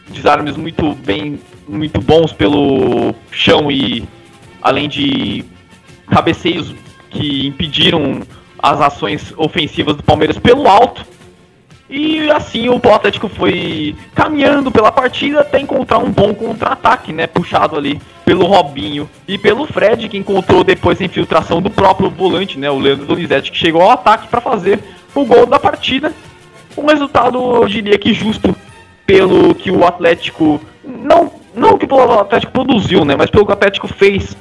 [0.08, 4.04] desarmes muito bem muito bons pelo chão e
[4.60, 5.44] além de
[6.08, 6.74] cabeceios
[7.10, 8.22] que impediram
[8.58, 11.04] as ações ofensivas do Palmeiras pelo alto.
[11.90, 17.26] E assim o Atlético foi caminhando pela partida até encontrar um bom contra-ataque, né?
[17.26, 22.58] Puxado ali pelo Robinho e pelo Fred, que encontrou depois a infiltração do próprio volante,
[22.58, 22.70] né?
[22.70, 24.78] O Leandro Donizete, que chegou ao ataque para fazer
[25.14, 26.14] o gol da partida.
[26.78, 28.56] Um resultado, eu diria que justo,
[29.04, 33.54] pelo que o Atlético não não que o Atlético produziu, né, mas pelo que o
[33.54, 34.36] Atlético fez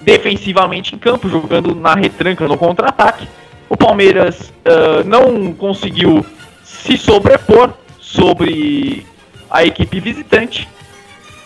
[0.00, 3.28] defensivamente em campo, jogando na retranca, no contra-ataque.
[3.68, 6.24] O Palmeiras uh, não conseguiu
[6.62, 9.04] se sobrepor sobre
[9.50, 10.68] a equipe visitante.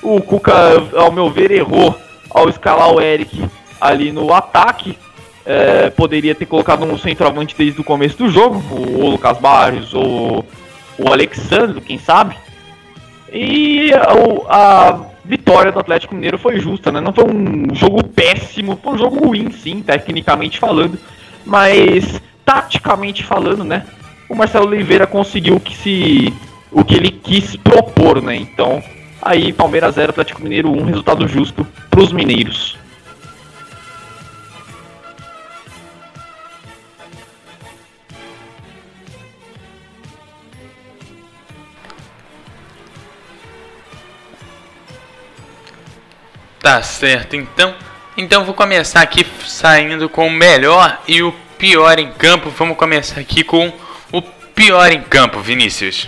[0.03, 0.53] O Cuca,
[0.95, 1.97] ao meu ver, errou
[2.31, 3.43] ao escalar o Eric
[3.81, 4.99] ali no ataque.
[5.45, 10.45] É, poderia ter colocado um centroavante desde o começo do jogo, o Lucas Barros ou
[10.99, 12.37] o Alexandre, quem sabe.
[13.33, 14.13] E a,
[14.49, 17.01] a vitória do Atlético Mineiro foi justa, né?
[17.01, 20.99] Não foi um jogo péssimo, foi um jogo ruim, sim, tecnicamente falando,
[21.47, 23.87] mas taticamente falando, né?
[24.29, 26.35] O Marcelo Oliveira conseguiu o que se
[26.73, 28.35] o que ele quis propor, né?
[28.35, 28.83] Então,
[29.23, 32.77] aí Palmeiras 0, Atlético Mineiro 1, resultado justo para os mineiros.
[46.61, 47.75] Tá certo, então.
[48.17, 52.51] Então vou começar aqui saindo com o melhor e o pior em campo.
[52.51, 53.73] Vamos começar aqui com
[54.13, 54.21] o
[54.55, 56.07] pior em campo, Vinícius.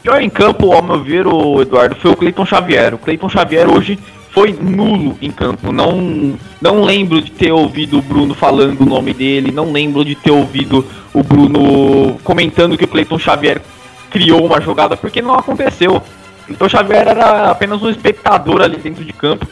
[0.00, 2.94] Pior em campo, ao meu ver, o Eduardo, foi o Cleiton Xavier.
[2.94, 3.98] O Cleiton Xavier hoje
[4.30, 5.72] foi nulo em campo.
[5.72, 9.50] Não, não lembro de ter ouvido o Bruno falando o nome dele.
[9.50, 13.60] Não lembro de ter ouvido o Bruno comentando que o Cleiton Xavier
[14.08, 16.00] criou uma jogada, porque não aconteceu.
[16.48, 19.46] Então Xavier era apenas um espectador ali dentro de campo.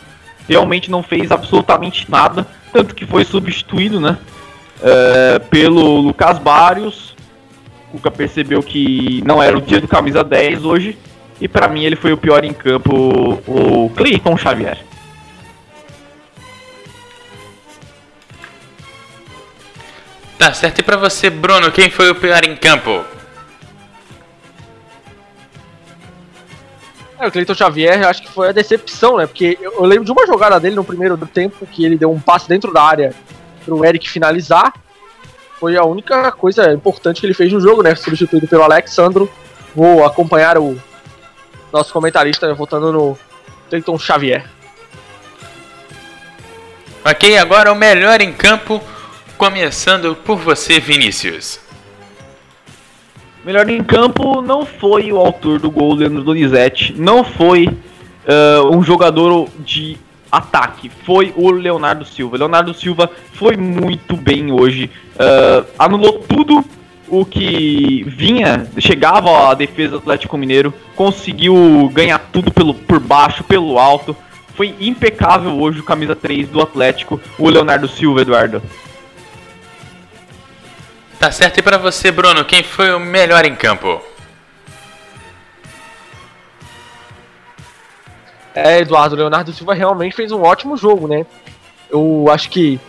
[0.48, 2.47] Realmente não fez absolutamente nada.
[2.73, 4.16] Tanto que foi substituído, né?
[4.82, 7.14] É, pelo Lucas Barrios.
[7.89, 10.98] O Cuca percebeu que não era o dia do camisa 10 hoje.
[11.40, 14.78] E para mim ele foi o pior em campo, o Cleiton Xavier.
[20.39, 20.78] Tá certo.
[20.78, 23.05] E para você, Bruno, quem foi o pior em campo?
[27.18, 29.26] É, o Cleiton Xavier, acho que foi a decepção, né?
[29.26, 32.48] Porque eu, lembro de uma jogada dele no primeiro tempo, que ele deu um passe
[32.48, 33.14] dentro da área
[33.64, 34.72] pro Eric finalizar.
[35.59, 37.94] foi a única coisa importante que ele fez no jogo, né?
[37.94, 39.30] Substituído pelo Alexandro.
[39.74, 40.78] Vou acompanhar o
[41.72, 43.18] nosso comentarista votando no
[43.70, 44.44] Cleiton Xavier.
[47.05, 48.82] Ok, agora o melhor em campo,
[49.38, 51.65] começando por você, Vinícius.
[53.47, 56.93] Melhor em campo não foi o autor do gol, Leandro Donizete.
[56.98, 59.97] Não foi uh, um jogador de
[60.32, 60.90] ataque.
[61.05, 62.39] Foi o Leonardo Silva.
[62.39, 64.90] Leonardo Silva foi muito bem hoje.
[65.14, 66.64] Uh, anulou tudo
[67.06, 70.74] o que vinha, chegava a defesa do Atlético Mineiro.
[70.97, 74.16] Conseguiu ganhar tudo pelo, por baixo, pelo alto.
[74.56, 78.60] Foi impecável hoje o camisa 3 do Atlético, o Leonardo Silva, Eduardo.
[81.18, 81.59] Tá certo.
[81.59, 84.01] E para você, Bruno, quem foi o melhor em campo?
[88.55, 91.26] É, Eduardo, Leonardo Silva realmente fez um ótimo jogo, né?
[91.90, 92.80] Eu acho que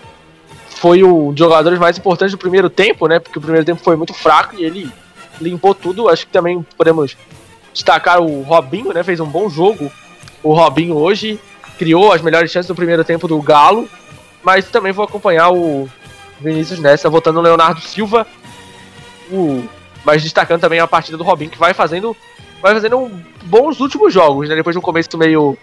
[0.70, 3.20] foi o jogador mais importante do primeiro tempo, né?
[3.20, 4.92] Porque o primeiro tempo foi muito fraco e ele
[5.42, 6.08] limpou tudo.
[6.08, 7.18] Acho que também podemos
[7.74, 9.04] destacar o Robinho, né?
[9.04, 9.92] Fez um bom jogo.
[10.42, 11.40] O Robinho hoje
[11.78, 13.90] criou as melhores chances do primeiro tempo do Galo.
[14.44, 15.90] Mas também vou acompanhar o
[16.40, 18.26] Vinícius nessa, votando no Leonardo Silva.
[19.32, 19.68] O,
[20.06, 22.16] mas destacando também a partida do Robinho, que vai fazendo
[22.62, 23.12] vai fazendo
[23.44, 24.56] bons últimos jogos, né?
[24.56, 25.58] Depois de um começo meio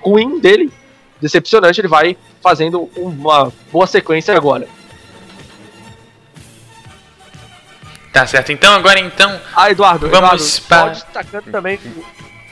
[0.00, 0.72] ruim dele,
[1.20, 4.68] decepcionante, ele vai fazendo uma boa sequência agora.
[8.12, 8.52] Tá certo.
[8.52, 9.40] Então agora então.
[9.54, 10.88] Ah, Eduardo, vamos Eduardo, para...
[10.90, 11.78] destacando também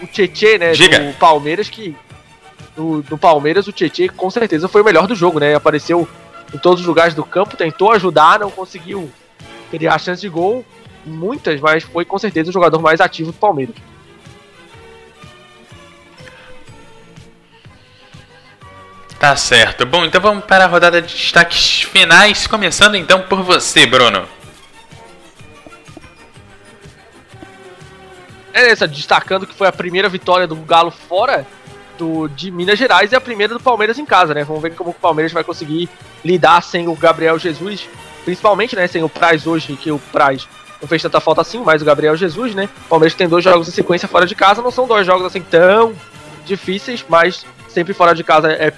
[0.01, 0.73] o, o Tietê, né?
[0.73, 1.01] Diga.
[1.01, 1.97] Do Palmeiras, que.
[2.77, 5.55] Do, do Palmeiras, o Tietê com certeza foi o melhor do jogo, né?
[5.55, 6.07] Apareceu
[6.55, 9.11] em todos os lugares do campo, tentou ajudar, não conseguiu
[9.71, 10.65] criar chance de gol,
[11.05, 13.77] muitas, mas foi com certeza o jogador mais ativo do Palmeiras.
[19.19, 19.87] Tá certo.
[19.87, 24.29] Bom, então vamos para a rodada de destaques finais, começando então por você, Bruno.
[28.53, 31.47] É essa, destacando que foi a primeira vitória do Galo fora
[31.99, 34.45] do, de Minas Gerais e a primeira do Palmeiras em casa, né?
[34.45, 35.89] Vamos ver como o Palmeiras vai conseguir
[36.25, 37.89] lidar sem o Gabriel Jesus,
[38.25, 38.87] principalmente, né?
[38.87, 40.47] Sem o Praz hoje, que o Praz
[40.81, 42.69] não fez tanta falta assim, mas o Gabriel Jesus, né?
[42.87, 45.41] O Palmeiras tem dois jogos em sequência fora de casa, não são dois jogos assim
[45.41, 45.95] tão
[46.45, 48.73] difíceis, mas sempre fora de casa é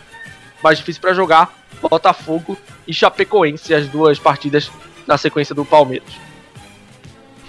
[0.62, 1.52] mais difícil para jogar.
[1.81, 4.70] Botafogo e Chapecoense, as duas partidas
[5.07, 6.09] na sequência do Palmeiras.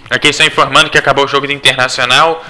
[0.08, 2.44] Aqui só informando que acabou o jogo do Internacional.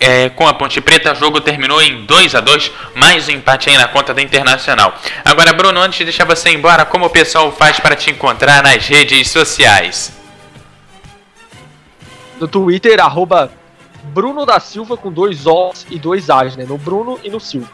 [0.00, 3.70] É, com a Ponte Preta, o jogo terminou em 2 a 2 mais um empate
[3.70, 4.92] aí na conta da Internacional.
[5.24, 8.88] Agora, Bruno, antes de deixar você embora, como o pessoal faz para te encontrar nas
[8.88, 10.12] redes sociais?
[12.40, 13.52] No Twitter, arroba
[14.02, 16.64] Bruno da Silva com dois O's e dois A's, né?
[16.66, 17.70] No Bruno e no Silva.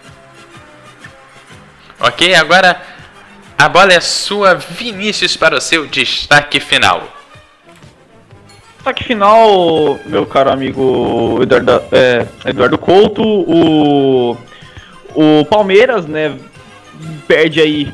[2.00, 2.82] Ok, agora
[3.56, 7.13] a bola é sua, Vinícius, para o seu destaque final.
[8.84, 14.36] Destaque final, meu caro amigo Eduardo, é, Eduardo Couto, o,
[15.14, 16.36] o Palmeiras, né,
[17.26, 17.88] perde aí,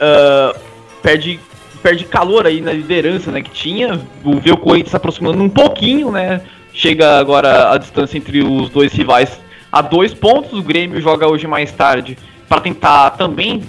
[0.00, 0.58] uh,
[1.00, 1.38] perde,
[1.80, 4.00] perde calor aí na liderança, né, que tinha,
[4.42, 6.40] vê o Corinthians se aproximando um pouquinho, né,
[6.74, 9.40] chega agora a distância entre os dois rivais
[9.70, 13.62] a dois pontos, o Grêmio joga hoje mais tarde para tentar também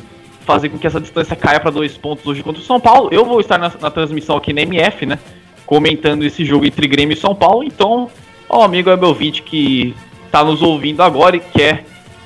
[0.43, 3.09] fazer com que essa distância caia para dois pontos hoje contra o São Paulo.
[3.11, 5.19] Eu vou estar na, na, transmissão aqui na MF, né?
[5.65, 7.63] Comentando esse jogo entre Grêmio e São Paulo.
[7.63, 8.09] Então,
[8.49, 11.85] ó, amigo Abelvite que está nos ouvindo agora e quer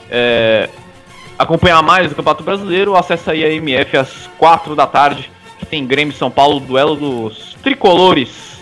[0.10, 0.70] é,
[1.38, 5.86] acompanhar mais o Campeonato Brasileiro, acessa aí a MF às quatro da tarde, que tem
[5.86, 8.58] Grêmio e São Paulo, duelo dos tricolores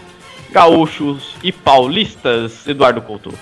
[0.52, 2.68] gaúchos e paulistas.
[2.68, 3.34] Eduardo Couto.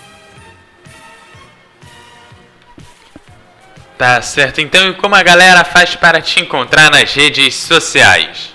[3.98, 8.53] Tá certo, então e como a galera faz para te encontrar nas redes sociais?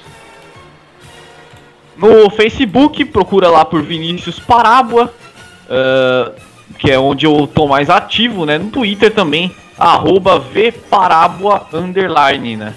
[1.99, 5.13] No Facebook, procura lá por Vinícius Parábola,
[5.65, 6.33] uh,
[6.79, 8.57] que é onde eu tô mais ativo, né?
[8.57, 12.73] No Twitter também, arroba vparábola, underline, né?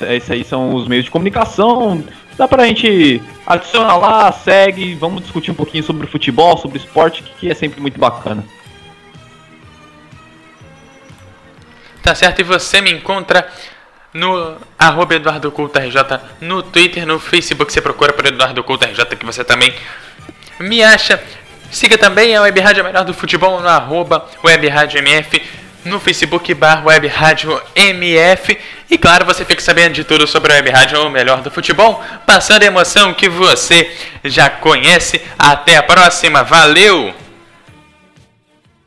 [0.00, 2.02] Esses aí são os meios de comunicação.
[2.38, 7.50] Dá pra gente adicionar lá, segue, vamos discutir um pouquinho sobre futebol, sobre esporte, que
[7.50, 8.44] é sempre muito bacana.
[12.02, 13.46] Tá certo, e você me encontra
[14.12, 19.04] no arroba Eduardo Couto RJ, no Twitter, no Facebook, você procura por Eduardo Couto RJ,
[19.16, 19.72] que você também
[20.58, 21.22] me acha.
[21.70, 25.40] Siga também a Web Rádio Melhor do Futebol no arroba Web Rádio MF,
[25.84, 28.58] no Facebook barra Web Rádio MF.
[28.90, 32.64] E claro, você fica sabendo de tudo sobre a Web Rádio Melhor do Futebol, passando
[32.64, 33.90] a emoção que você
[34.24, 35.20] já conhece.
[35.38, 37.14] Até a próxima, valeu!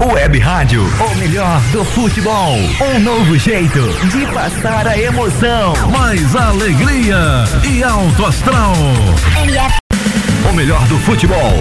[0.00, 2.56] Web Rádio, o melhor do futebol.
[2.80, 5.72] Um novo jeito de passar a emoção.
[5.90, 8.74] Mais alegria e alto astral.
[10.48, 11.52] O melhor do futebol.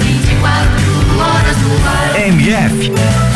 [0.00, 2.20] 24 horas no ar.
[2.20, 3.31] MF.